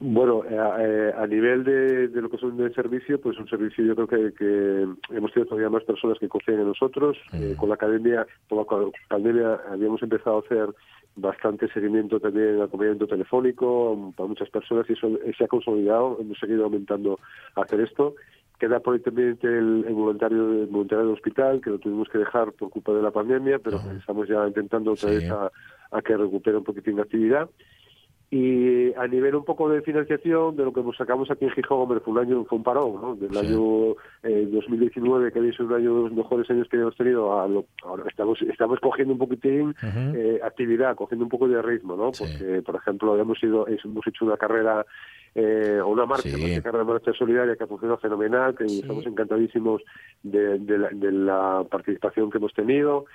Bueno, 0.00 0.44
eh, 0.44 0.56
eh, 0.56 1.12
a 1.16 1.26
nivel 1.26 1.64
de, 1.64 2.06
de 2.08 2.22
lo 2.22 2.30
que 2.30 2.38
son 2.38 2.56
de 2.56 2.72
servicio, 2.72 3.20
pues 3.20 3.36
un 3.36 3.48
servicio 3.48 3.84
yo 3.84 3.96
creo 3.96 4.06
que, 4.06 4.32
que 4.32 4.86
hemos 5.16 5.32
tenido 5.32 5.48
todavía 5.48 5.70
más 5.70 5.82
personas 5.82 6.18
que 6.20 6.28
confían 6.28 6.60
en 6.60 6.68
nosotros. 6.68 7.16
Eh, 7.32 7.56
con 7.58 7.68
la 7.68 7.74
academia, 7.74 8.24
con 8.48 8.58
la 8.58 8.92
pandemia 9.08 9.58
habíamos 9.68 10.00
empezado 10.02 10.36
a 10.36 10.40
hacer 10.40 10.68
bastante 11.16 11.66
seguimiento 11.72 12.20
también, 12.20 12.62
acompañamiento 12.62 13.08
telefónico 13.08 13.90
um, 13.90 14.12
para 14.12 14.28
muchas 14.28 14.48
personas 14.50 14.88
y 14.88 14.92
eso 14.92 15.10
se 15.36 15.44
ha 15.44 15.48
consolidado. 15.48 16.18
Hemos 16.20 16.38
seguido 16.38 16.64
aumentando 16.64 17.18
a 17.56 17.62
hacer 17.62 17.80
esto. 17.80 18.14
Queda 18.60 18.78
por 18.78 18.94
ahí 18.94 19.00
también 19.00 19.36
el, 19.42 19.84
el 19.84 19.94
voluntario, 19.94 20.62
el 20.62 20.66
voluntario 20.66 21.06
del 21.06 21.14
hospital, 21.14 21.60
que 21.60 21.70
lo 21.70 21.78
tuvimos 21.80 22.08
que 22.08 22.18
dejar 22.18 22.52
por 22.52 22.70
culpa 22.70 22.92
de 22.92 23.02
la 23.02 23.10
pandemia, 23.10 23.58
pero 23.58 23.80
estamos 23.98 24.28
ya 24.28 24.46
intentando 24.46 24.92
otra 24.92 25.10
vez 25.10 25.28
a, 25.28 25.50
a 25.90 26.02
que 26.02 26.16
recupere 26.16 26.56
un 26.56 26.64
poquitín 26.64 26.96
de 26.96 27.02
actividad. 27.02 27.48
Y 28.30 28.92
a 28.94 29.06
nivel 29.06 29.34
un 29.36 29.44
poco 29.44 29.70
de 29.70 29.80
financiación, 29.80 30.54
de 30.54 30.62
lo 30.64 30.72
que 30.72 30.82
nos 30.82 30.94
sacamos 30.96 31.30
aquí 31.30 31.46
en 31.46 31.50
Gijón, 31.52 31.80
hombre, 31.80 32.00
fue 32.00 32.12
un 32.12 32.18
año, 32.18 32.44
fue 32.44 32.58
un 32.58 32.64
parón, 32.64 33.00
¿no? 33.00 33.14
Del 33.16 33.34
año 33.38 33.92
eh, 34.22 34.46
2019, 34.52 35.32
que 35.32 35.38
había 35.38 35.52
sido 35.52 35.66
un 35.68 35.72
año 35.72 35.94
de 35.96 36.02
los 36.02 36.12
mejores 36.12 36.50
años 36.50 36.68
que 36.68 36.76
hemos 36.76 36.94
tenido, 36.94 37.40
a 37.40 37.48
lo- 37.48 37.64
ahora 37.84 38.04
estamos, 38.06 38.42
estamos 38.42 38.80
cogiendo 38.80 39.14
un 39.14 39.18
poquitín 39.18 39.74
eh, 40.14 40.40
actividad, 40.44 40.94
cogiendo 40.94 41.24
un 41.24 41.30
poco 41.30 41.48
de 41.48 41.62
ritmo, 41.62 41.96
¿no? 41.96 42.10
Porque, 42.12 42.60
por 42.60 42.76
ejemplo, 42.76 43.18
hemos, 43.18 43.42
ido, 43.42 43.66
hemos 43.66 44.06
hecho 44.06 44.26
una 44.26 44.36
carrera 44.36 44.84
eh, 45.34 45.80
o 45.82 45.88
una 45.88 46.04
marcha, 46.04 46.28
que 46.56 46.62
carrera 46.62 46.84
de 46.84 46.90
marcha 46.92 47.12
solidaria 47.14 47.56
que 47.56 47.64
ha 47.64 47.66
funcionado 47.66 47.98
fenomenal, 47.98 48.54
que 48.56 48.64
estamos 48.64 49.06
encantadísimos 49.06 49.82
de, 50.22 50.58
de 50.58 50.78
la, 50.78 50.88
de 50.90 51.12
la 51.12 51.64
participación 51.70 52.30
que 52.30 52.36
hemos 52.38 52.52
tenido. 52.52 53.06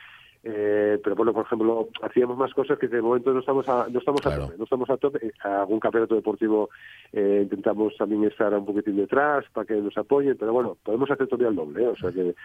Eh, 0.45 0.99
pero 1.01 1.15
bueno, 1.15 1.31
por 1.31 1.45
ejemplo, 1.45 1.87
hacíamos 2.01 2.37
más 2.37 2.53
cosas 2.53 2.77
que 2.77 2.89
de 2.89 3.01
momento 3.01 3.31
no 3.33 3.39
estamos 3.39 3.67
a, 3.69 3.87
no 3.89 3.99
estamos 3.99 4.25
a 4.25 4.35
tope, 4.37 4.57
no 4.57 4.63
estamos 4.65 4.89
a 4.89 4.97
tope. 4.97 5.25
Eh, 5.27 5.31
Algún 5.41 5.79
campeonato 5.79 6.15
deportivo 6.15 6.69
eh, 7.13 7.41
intentamos 7.43 7.95
también 7.97 8.25
estar 8.25 8.53
un 8.53 8.65
poquitín 8.65 8.97
detrás 8.97 9.45
para 9.53 9.65
que 9.65 9.75
nos 9.75 9.97
apoyen, 9.97 10.35
pero 10.37 10.51
bueno, 10.51 10.75
podemos 10.83 11.09
hacer 11.09 11.27
todavía 11.27 11.47
el 11.47 11.55
doble, 11.55 11.83
¿eh? 11.83 11.87
o 11.87 11.95
sea 11.95 12.11
que 12.11 12.35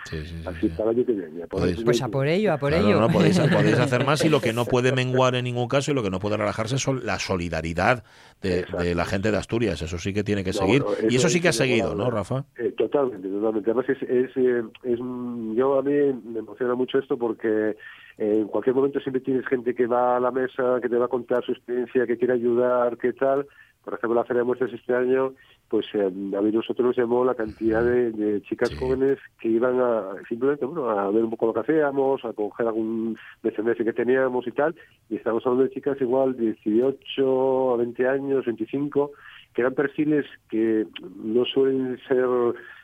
así 0.46 0.68
para 0.68 0.90
el 0.90 0.96
año 0.98 1.06
que 1.06 1.12
viene. 1.12 1.46
podéis- 1.48 1.82
Pues 1.84 2.00
a 2.02 2.08
por 2.08 2.28
ello, 2.28 2.52
a 2.52 2.58
por 2.58 2.70
Claro, 2.70 2.86
ello. 2.86 3.00
no, 3.00 3.08
podéis, 3.08 3.38
podéis 3.40 3.78
hacer 3.80 4.06
más 4.06 4.24
y 4.24 4.28
lo 4.28 4.40
que 4.40 4.52
no 4.52 4.64
puede 4.64 4.92
menguar 4.92 5.34
en 5.34 5.44
ningún 5.44 5.66
caso 5.66 5.90
y 5.90 5.94
lo 5.94 6.02
que 6.04 6.10
no 6.10 6.20
puede 6.20 6.36
relajarse 6.36 6.78
son 6.78 7.04
la 7.04 7.18
solidaridad 7.18 8.04
de, 8.42 8.64
de 8.78 8.94
la 8.94 9.04
gente 9.04 9.30
de 9.30 9.36
Asturias. 9.36 9.80
Eso 9.82 9.98
sí 9.98 10.12
que 10.14 10.22
tiene 10.24 10.44
que 10.44 10.50
No, 10.52 10.58
seguir. 10.58 10.82
bueno, 10.82 10.98
y 11.08 11.16
eso 11.16 11.26
es 11.26 11.32
sí 11.32 11.40
que 11.40 11.48
ha 11.48 11.52
seguido. 11.52 11.94
¿no, 11.94 12.10
Rafa? 12.10 12.44
Eh, 12.56 12.72
totalmente, 12.76 13.28
totalmente. 13.28 13.70
Además, 13.70 13.88
es, 13.88 14.02
es, 14.02 14.36
eh, 14.36 14.62
es, 14.84 14.98
yo 14.98 15.78
a 15.78 15.82
mí 15.82 15.92
me 16.24 16.38
emociona 16.40 16.74
mucho 16.74 16.98
esto 16.98 17.16
porque 17.18 17.70
eh, 17.70 18.38
en 18.40 18.48
cualquier 18.48 18.74
momento 18.76 19.00
siempre 19.00 19.20
tienes 19.20 19.46
gente 19.46 19.74
que 19.74 19.86
va 19.86 20.16
a 20.16 20.20
la 20.20 20.30
mesa, 20.30 20.78
que 20.82 20.88
te 20.88 20.96
va 20.96 21.06
a 21.06 21.08
contar 21.08 21.44
su 21.44 21.52
experiencia, 21.52 22.06
que 22.06 22.16
quiere 22.18 22.34
ayudar, 22.34 22.96
qué 22.98 23.12
tal. 23.12 23.46
Por 23.84 23.94
ejemplo, 23.94 24.14
la 24.16 24.24
Feria 24.24 24.42
de 24.42 24.46
Muestras 24.46 24.72
este 24.72 24.94
año, 24.94 25.34
pues 25.68 25.86
eh, 25.94 26.04
a 26.04 26.40
mí 26.40 26.50
nosotros 26.52 26.86
nos 26.86 26.96
llamó 26.96 27.24
la 27.24 27.34
cantidad 27.34 27.84
de, 27.84 28.10
de 28.12 28.42
chicas 28.42 28.74
jóvenes 28.78 29.18
que 29.40 29.48
iban 29.48 29.80
a 29.80 30.14
simplemente 30.28 30.64
bueno, 30.64 30.88
a 30.88 31.10
ver 31.10 31.24
un 31.24 31.30
poco 31.30 31.46
lo 31.46 31.54
que 31.54 31.60
hacíamos, 31.60 32.24
a 32.24 32.32
coger 32.32 32.66
algún 32.66 33.16
mecenaje 33.42 33.84
que 33.84 33.92
teníamos 33.92 34.46
y 34.46 34.52
tal. 34.52 34.74
Y 35.10 35.16
estamos 35.16 35.44
hablando 35.44 35.64
de 35.64 35.74
chicas 35.74 36.00
igual 36.00 36.36
18 36.36 37.74
a 37.74 37.76
20 37.76 38.08
años, 38.08 38.46
25, 38.46 39.12
que 39.54 39.62
eran 39.62 39.74
perfiles 39.74 40.26
que 40.48 40.86
no 41.22 41.44
suelen 41.44 41.98
ser 42.08 42.26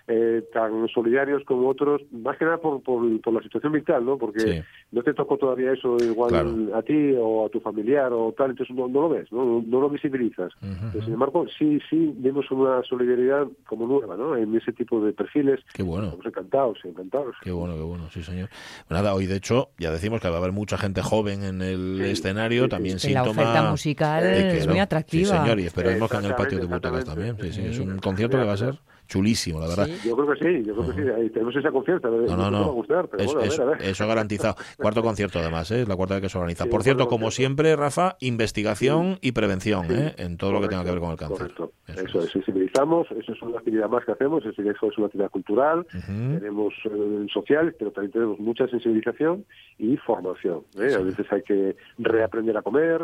eh, 0.07 0.43
tan 0.53 0.87
solidarios 0.89 1.43
como 1.45 1.69
otros, 1.69 2.03
más 2.13 2.37
que 2.37 2.45
nada 2.45 2.59
por, 2.59 2.83
por, 2.83 3.21
por 3.23 3.33
la 3.33 3.43
situación 3.43 3.73
vital, 3.73 4.05
¿no? 4.05 4.19
Porque 4.19 4.41
Sí. 4.41 4.61
no 4.93 5.03
te 5.03 5.15
tocó 5.15 5.39
todavía 5.39 5.73
eso 5.73 6.03
igual 6.03 6.31
Claro. 6.31 6.77
a 6.77 6.83
ti 6.83 7.15
o 7.19 7.47
a 7.47 7.49
tu 7.49 7.61
familiar 7.61 8.13
o 8.13 8.33
tal, 8.37 8.51
entonces 8.51 8.75
no, 8.77 8.87
no 8.89 9.03
lo 9.03 9.09
ves, 9.09 9.33
¿no? 9.33 9.63
No 9.67 9.81
lo 9.81 9.89
visibilizas. 9.89 10.53
Pero, 10.93 11.05
sin 11.05 11.15
embargo, 11.15 11.47
sí, 11.59 11.79
sí 11.89 12.13
vemos 12.19 12.51
una 12.51 12.83
solidaridad 12.83 13.47
como 13.67 13.87
nueva, 13.87 14.17
¿no? 14.17 14.37
En 14.37 14.55
ese 14.55 14.73
tipo 14.73 15.01
de 15.05 15.13
perfiles. 15.13 15.61
Qué 15.73 15.83
bueno. 15.83 16.09
Estamos 16.09 16.27
encantados, 16.27 16.79
encantados. 16.85 17.37
Qué 17.43 17.51
bueno, 17.51 17.75
qué 17.75 17.83
bueno, 17.83 18.11
sí, 18.11 18.23
señor. 18.23 18.51
Pues 18.87 19.01
nada, 19.01 19.15
hoy 19.15 19.27
de 19.27 19.37
hecho 19.37 19.71
ya 19.79 19.91
decimos 19.91 20.21
que 20.21 20.29
va 20.29 20.35
a 20.37 20.39
haber 20.39 20.53
mucha 20.53 20.77
gente 20.77 21.01
joven 21.01 21.43
en 21.45 21.63
el 21.63 22.01
escenario, 22.03 22.69
también 22.69 22.99
Que 22.99 23.11
la 23.11 23.23
síntoma 23.25 23.43
oferta 23.43 23.71
musical 23.71 24.23
que, 24.23 24.59
es 24.59 24.67
¿no? 24.67 24.73
muy 24.73 24.81
atractiva. 24.81 25.31
Sí, 25.31 25.37
señor, 25.39 25.61
y 25.61 25.65
esperemos 25.65 26.11
que 26.11 26.17
en 26.19 26.25
el 26.27 26.35
patio 26.35 26.59
de 26.59 26.67
butacas 26.67 27.05
también. 27.05 27.37
Sí, 27.41 27.53
sí, 27.53 27.63
es 27.65 27.79
un 27.79 27.95
Sí. 27.95 28.01
concierto 28.01 28.37
que 28.39 28.45
va 28.45 28.53
a 28.53 28.57
ser 28.57 28.75
chulísimo, 29.07 29.61
la 29.61 29.69
verdad. 29.69 29.87
Yo 30.05 30.17
creo 30.17 30.33
que 30.33 30.39
sí, 30.45 30.67
yo 30.67 30.75
creo 30.77 30.95
que 30.95 31.03
sí. 31.03 31.09
Ahí 31.09 31.31
tenemos 31.31 31.55
esa 31.57 31.71
confianza. 31.71 32.09
No, 32.09 32.17
no, 32.19 32.27
Nos 32.27 32.39
va 32.39 32.47
a 32.47 32.51
no. 32.51 32.73
gustar, 32.73 33.09
pero 33.09 33.23
Es- 33.23 33.27
bueno, 33.33 33.41
a 33.41 33.45
es- 33.47 33.59
ver, 33.59 33.67
a 33.69 33.71
ver. 33.71 33.83
Eso 33.83 34.07
garantizado. 34.07 34.57
Cuarto 34.79 35.03
concierto, 35.03 35.39
además, 35.39 35.71
¿eh? 35.71 35.83
es 35.83 35.89
la 35.89 35.97
cuarta 35.97 36.15
vez 36.15 36.23
que 36.23 36.29
se 36.29 36.39
organiza. 36.39 36.65
Sí, 36.65 36.71
Por 36.71 36.83
cierto, 36.83 37.07
como 37.09 37.31
siempre, 37.31 37.75
Rafa, 37.77 38.17
investigación 38.21 39.19
y 39.21 39.33
prevención. 39.33 39.87
¿eh? 39.91 40.15
en 40.19 40.37
todo 40.37 40.53
lo 40.53 40.61
que 40.61 40.69
tenga 40.69 40.85
que 40.85 40.91
ver 40.91 41.01
con 41.01 41.11
el 41.11 41.17
cáncer. 41.17 41.39
Correcto. 41.55 41.73
Eso 41.87 42.01
Eso 42.03 42.21
es, 42.21 42.31
sensibilizamos, 42.31 43.11
eso 43.11 43.33
es 43.33 43.43
una 43.43 43.59
actividad 43.59 43.91
más 43.91 44.05
que 44.05 44.13
hacemos, 44.13 44.45
eso 44.47 44.63
es 44.63 44.99
una 44.99 45.07
actividad 45.07 45.31
cultural, 45.31 45.87
tenemos 46.07 46.73
eh, 46.85 47.27
sociales, 47.33 47.75
pero 47.79 47.91
también 47.91 48.13
tenemos 48.13 48.39
mucha 48.41 48.67
sensibilización 48.69 49.45
y 49.79 49.97
formación. 49.99 50.63
¿eh? 50.79 50.95
A 50.95 51.01
veces 51.01 51.27
hay 51.31 51.43
que 51.43 51.77
reaprender 51.99 52.57
a 52.57 52.63
comer, 52.63 53.03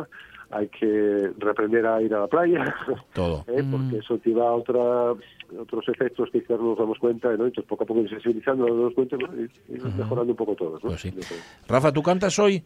hay 0.51 0.69
que 0.69 1.31
reaprender 1.39 1.87
a 1.87 2.01
ir 2.01 2.15
a 2.15 2.21
la 2.21 2.27
playa, 2.27 2.75
Todo. 3.13 3.45
¿eh? 3.49 3.63
porque 3.71 3.99
eso 3.99 4.19
lleva 4.25 4.49
a 4.49 4.53
otra, 4.53 5.13
otros 5.59 5.89
efectos 5.89 6.31
que 6.31 6.41
quizás 6.41 6.59
no 6.59 6.71
nos 6.71 6.79
damos 6.79 6.99
cuenta, 6.99 7.29
¿no? 7.29 7.47
entonces 7.47 7.67
poco 7.67 7.85
a 7.85 7.87
poco 7.87 8.01
ir 8.01 8.09
sensibilizando, 8.09 8.67
nos 8.67 8.77
damos 8.79 8.95
cuenta 8.95 9.17
¿no? 9.19 9.29
y, 9.37 9.51
y 9.69 9.79
mejorando 9.79 10.33
un 10.33 10.37
poco 10.37 10.55
todos. 10.55 10.83
¿no? 10.83 10.89
Pues 10.89 11.03
sí. 11.03 11.13
Rafa, 11.69 11.93
¿tú 11.93 12.03
cantas 12.03 12.39
hoy? 12.39 12.65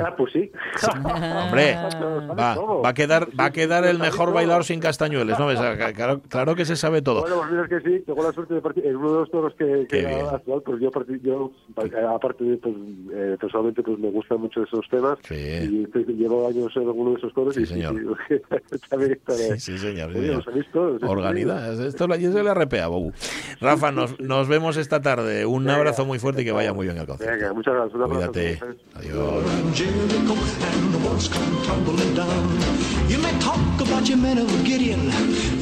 Ah, 0.00 0.14
pues 0.16 0.32
sí. 0.32 0.50
Hombre, 0.92 1.74
va, 2.38 2.56
va 2.56 2.88
a 2.88 2.94
quedar, 2.94 3.28
va 3.38 3.46
a 3.46 3.52
quedar 3.52 3.84
el 3.84 3.98
mejor 3.98 4.32
bailador 4.32 4.64
sin 4.64 4.80
castañueles, 4.80 5.38
¿no? 5.38 5.46
ves? 5.46 5.58
Claro, 5.94 6.20
claro 6.28 6.54
que 6.54 6.64
se 6.64 6.76
sabe 6.76 7.02
todo. 7.02 7.22
Bueno, 7.22 7.36
pues 7.38 7.50
mira 7.50 7.68
que 7.68 7.80
sí, 7.80 8.02
tengo 8.04 8.22
la 8.22 8.32
suerte 8.32 8.54
de 8.54 8.60
participar 8.60 8.90
en 8.90 8.96
uno 8.96 9.12
de 9.12 9.18
los 9.20 9.30
toros 9.30 9.54
que, 9.58 9.86
que 9.88 10.00
era 10.00 10.30
actual, 10.30 10.62
pues 10.62 10.80
yo, 10.80 10.90
yo 11.22 11.52
eh, 11.82 12.06
aparte 12.08 12.44
de, 12.44 12.56
pues, 12.58 12.74
eh, 13.12 13.36
personalmente, 13.40 13.82
pues 13.82 13.98
me 13.98 14.10
gustan 14.10 14.40
mucho 14.40 14.62
esos 14.62 14.86
temas 14.90 15.18
y 15.30 15.86
pues, 15.86 16.06
llevo 16.06 16.48
años 16.48 16.70
en 16.76 16.82
alguno 16.82 17.10
de 17.10 17.16
esos 17.16 17.32
toros 17.34 17.56
y 17.56 17.66
señor. 17.66 17.94
sí, 18.28 18.36
sí. 19.58 19.58
Sí, 19.58 19.78
sí, 19.78 19.78
señor. 19.78 20.10
sí, 20.12 20.22
señor. 20.22 20.36
los 20.36 20.46
he 20.46 20.52
visto, 20.52 20.88
los 20.90 21.02
he 21.02 21.06
Organida, 21.06 21.72
esto 21.72 22.06
lo 22.06 22.14
se 22.14 22.42
le 22.42 22.50
arrepea, 22.50 22.88
Bobu. 22.88 23.12
Rafa, 23.60 23.92
nos, 23.92 24.18
nos 24.20 24.48
vemos 24.48 24.76
esta 24.76 25.00
tarde. 25.00 25.46
Un 25.46 25.68
abrazo 25.68 26.04
muy 26.04 26.18
fuerte 26.18 26.42
y 26.42 26.44
que 26.44 26.52
vaya 26.52 26.72
muy 26.72 26.86
bien 26.86 26.98
el 26.98 27.06
concierto. 27.06 27.34
Venga, 27.34 27.52
muchas 27.52 27.74
gracias. 27.74 27.94
Un 27.94 28.02
abrazo 28.02 28.24
a 28.24 28.32
Cuídate. 28.32 28.60
Adiós. 28.94 29.77
Jericho 29.78 30.34
and 30.34 30.92
the 30.92 30.98
walls 31.06 31.28
come 31.28 31.62
tumbling 31.62 32.12
down. 32.12 32.46
You 33.08 33.18
may 33.18 33.30
talk 33.38 33.80
about 33.80 34.08
your 34.08 34.18
men 34.18 34.36
of 34.38 34.48
Gideon, 34.64 35.08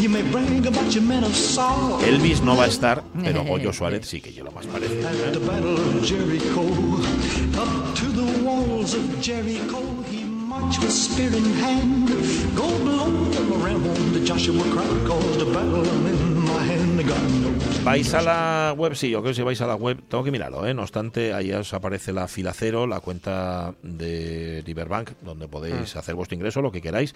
you 0.01 0.09
may 0.09 0.23
brag 0.33 0.65
about 0.65 0.95
your 0.95 1.03
men 1.05 1.23
of 1.23 1.37
Saul. 1.37 2.01
Elvis 2.01 2.41
no 2.41 2.57
va 2.57 2.65
a 2.65 2.69
estar, 2.69 3.05
pero 3.23 3.45
Goyo 3.49 3.75
Suárez 3.75 4.07
sí 4.07 4.23
que 4.23 4.33
yo 4.33 4.45
lo 4.45 4.53
más 4.53 4.65
parece. 4.65 5.05
At 5.05 5.35
the 5.35 5.41
battle 5.41 5.77
of 5.77 6.03
Jericho, 6.03 6.65
up 7.61 7.95
to 7.95 8.07
the 8.07 8.43
walls 8.43 8.95
of 8.95 9.05
Jericho, 9.21 9.83
he 10.11 10.25
marched 10.25 10.81
with 10.81 10.93
spear 10.93 11.29
in 11.37 11.53
hand. 11.61 12.09
Go 12.57 12.71
below 12.79 13.13
the 13.13 13.57
Ramon, 13.59 14.15
the 14.15 14.21
Joshua 14.25 14.65
cried, 14.73 15.07
cause 15.07 15.37
the 15.37 15.45
battle 15.45 15.87
I'm 15.87 16.07
in 16.07 16.36
Vais 17.85 18.13
a 18.15 18.23
la 18.23 18.75
web, 18.77 18.95
sí, 18.97 19.11
yo 19.11 19.21
creo 19.21 19.31
que 19.31 19.37
si 19.37 19.43
vais 19.43 19.61
a 19.61 19.67
la 19.67 19.77
web, 19.77 20.03
tengo 20.09 20.25
que 20.25 20.31
mirarlo, 20.33 20.67
¿eh? 20.67 20.75
No 20.75 20.83
obstante, 20.83 21.33
ahí 21.33 21.53
os 21.53 21.73
aparece 21.73 22.13
la 22.13 22.27
fila 22.27 22.53
cero, 22.53 22.87
la 22.87 22.99
cuenta 23.01 23.75
de 23.83 24.63
Riverbank, 24.67 25.11
donde 25.23 25.47
podéis 25.47 25.95
Mm. 25.95 25.99
hacer 25.99 26.15
vuestro 26.17 26.35
ingreso, 26.35 26.63
lo 26.63 26.73
que 26.73 26.81
queráis, 26.83 27.15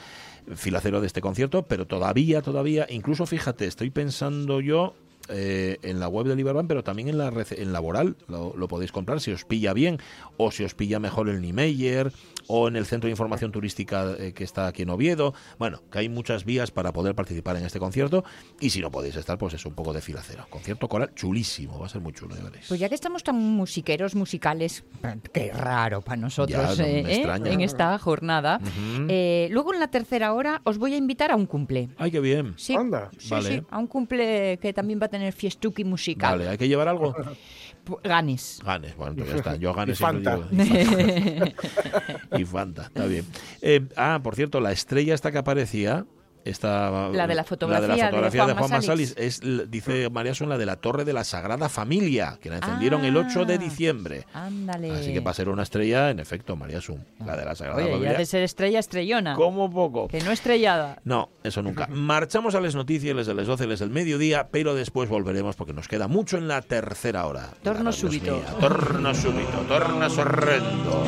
fila 0.55 0.81
cero 0.81 1.01
de 1.01 1.09
este 1.09 1.21
concierto, 1.21 1.63
pero 1.63 1.87
todavía, 1.87 2.41
todavía, 2.43 2.87
incluso 2.89 3.27
fíjate, 3.27 3.67
estoy 3.67 3.91
pensando 3.91 4.61
yo 4.61 4.95
eh, 5.29 5.77
en 5.83 6.01
la 6.01 6.09
web 6.09 6.27
de 6.27 6.35
Liberbank, 6.35 6.67
pero 6.67 6.83
también 6.83 7.09
en 7.09 7.19
la 7.19 7.31
en 7.51 7.73
laboral 7.73 8.17
lo, 8.27 8.53
lo 8.57 8.67
podéis 8.69 8.91
comprar 8.91 9.21
si 9.21 9.31
os 9.31 9.45
pilla 9.45 9.73
bien 9.73 9.99
o 10.39 10.51
si 10.51 10.65
os 10.65 10.75
pilla 10.75 10.99
mejor 10.99 11.29
el 11.29 11.41
Niemeyer 11.41 12.11
o 12.51 12.67
en 12.67 12.75
el 12.75 12.85
Centro 12.85 13.07
de 13.07 13.13
Información 13.13 13.53
Turística 13.53 14.15
eh, 14.19 14.33
que 14.33 14.43
está 14.43 14.67
aquí 14.67 14.83
en 14.83 14.91
Oviedo. 14.91 15.35
Bueno, 15.59 15.83
que 15.91 16.01
hay 16.01 16.09
muchas 16.09 16.45
vías 16.45 16.73
para 16.73 16.93
poder 16.93 17.15
participar 17.15 17.57
en 17.57 17.65
este 17.65 17.79
concierto 17.79 18.25
y 18.61 18.71
si 18.71 18.81
no 18.81 18.91
podéis 18.91 19.15
estar, 19.17 19.39
pues 19.39 19.55
es 19.55 19.65
un 19.65 19.75
poco 19.75 19.93
de 19.93 20.01
fila 20.01 20.21
cero. 20.25 20.47
Concierto 20.51 20.89
coral 20.89 21.15
chulísimo, 21.15 21.79
va 21.79 21.87
a 21.87 21.89
ser 21.89 22.01
muy 22.01 22.13
chulo, 22.13 22.35
ya 22.37 22.43
veréis. 22.43 22.67
Pues 22.67 22.81
ya 22.81 22.89
que 22.89 22.97
estamos 22.97 23.23
tan 23.23 23.37
musiqueros, 23.37 24.17
musicales, 24.17 24.85
qué 25.33 25.53
raro 25.53 26.03
para 26.03 26.17
nosotros 26.17 26.77
Ya, 26.77 26.83
no 26.83 26.89
eh, 26.89 27.05
¿eh? 27.07 27.41
en 27.45 27.61
esta 27.61 27.97
jornada. 27.99 28.61
Ujú. 28.61 29.07
Eh, 29.09 29.49
luego 29.53 29.73
en 29.73 29.81
la 29.81 29.89
tercera 29.89 30.33
hora 30.33 30.61
os 30.65 30.79
voy 30.79 30.95
a 30.95 30.97
invitar 30.97 31.31
a 31.31 31.37
un 31.37 31.47
cumple. 31.47 31.91
Ay, 31.99 32.11
qué 32.11 32.21
bien. 32.21 32.55
Sí, 32.57 32.77
sí, 33.19 33.31
Vale. 33.31 33.49
sí, 33.49 33.63
a 33.71 33.79
un 33.79 33.87
cumple 33.87 34.59
que 34.61 34.73
también 34.73 35.01
va 35.01 35.07
a 35.07 35.11
tener 35.11 35.33
fiestuki 35.33 35.85
musical. 35.85 36.39
Vale, 36.39 36.51
¿hay 36.51 36.59
que 36.59 36.67
llevar 36.67 36.89
algo? 36.89 37.15
Ganes. 38.03 38.61
Ganes, 38.65 38.97
bueno, 38.97 39.17
pues 39.17 39.29
ya 39.29 39.37
está. 39.37 39.57
Yo 39.57 39.75
ganes 39.75 39.99
Y 39.99 40.03
Fanta. 40.03 40.39
y 42.39 42.45
Fanta, 42.45 42.83
está 42.83 43.07
bien. 43.07 43.27
Eh, 43.63 43.87
ah, 43.97 44.21
por 44.23 44.35
cierto, 44.35 44.61
la 44.61 44.73
estrella 44.73 45.15
esta 45.15 45.33
que 45.33 45.39
aparecía. 45.39 46.07
Esta, 46.45 47.11
La 47.11 47.27
de 47.27 47.35
la 47.35 47.45
fotografía 47.45 47.87
la 47.87 47.95
de, 47.95 48.01
la 48.01 48.05
de 48.07 48.11
fotografía 48.11 48.41
de 48.47 48.53
Juanma 48.53 48.61
Juanma 48.69 48.83
Salix. 48.83 49.11
Salis 49.11 49.15
es, 49.17 49.43
l- 49.43 49.67
dice 49.69 50.09
María 50.11 50.35
Son, 50.35 50.49
la 50.49 50.57
de 50.59 50.67
la 50.67 50.77
Torre 50.77 51.05
de 51.05 51.13
la 51.13 51.25
Sagrada 51.25 51.69
Familia, 51.69 52.39
que 52.41 52.49
la 52.51 52.57
encendieron 52.57 53.05
el 53.05 53.17
8 53.17 53.45
de 53.45 53.59
diciembre. 53.59 54.27
Ándale. 54.33 54.91
Así 54.93 55.13
que 55.13 55.21
para 55.23 55.35
ser 55.35 55.49
una 55.49 55.63
estrella, 55.63 56.11
en 56.11 56.19
efecto, 56.21 56.57
María 56.57 56.81
Sun, 56.81 57.05
la 57.25 57.37
de 57.37 57.45
la 57.45 57.55
Sagrada 57.55 57.79
Oye, 57.81 57.87
ya 57.91 57.93
Familia. 57.97 58.19
de 58.19 58.27
ser 58.27 58.43
estrella, 58.43 58.79
estrellona. 58.79 59.35
Como 59.35 59.71
poco. 59.71 60.09
Que 60.09 60.21
no 60.23 60.31
estrellada. 60.31 60.99
No, 61.05 61.29
eso 61.45 61.63
nunca. 61.63 61.87
Marchamos 61.89 62.55
a 62.55 62.61
las 62.61 62.75
noticias, 62.75 63.15
les 63.15 63.27
de 63.27 63.35
las 63.35 63.47
12, 63.47 63.67
les 63.67 63.81
del 63.81 63.91
mediodía, 63.91 64.49
pero 64.51 64.75
después 64.75 65.09
volveremos 65.09 65.57
porque 65.57 65.73
nos 65.73 65.89
queda 65.89 66.09
mucho 66.09 66.39
en 66.39 66.49
la 66.49 66.63
tercera 66.63 67.27
hora. 67.27 67.51
Torno 67.63 67.93
súbito. 67.93 68.41
torno 68.59 69.15
súbito, 69.15 69.59
torno 69.69 70.09
sorrendo. 70.09 71.05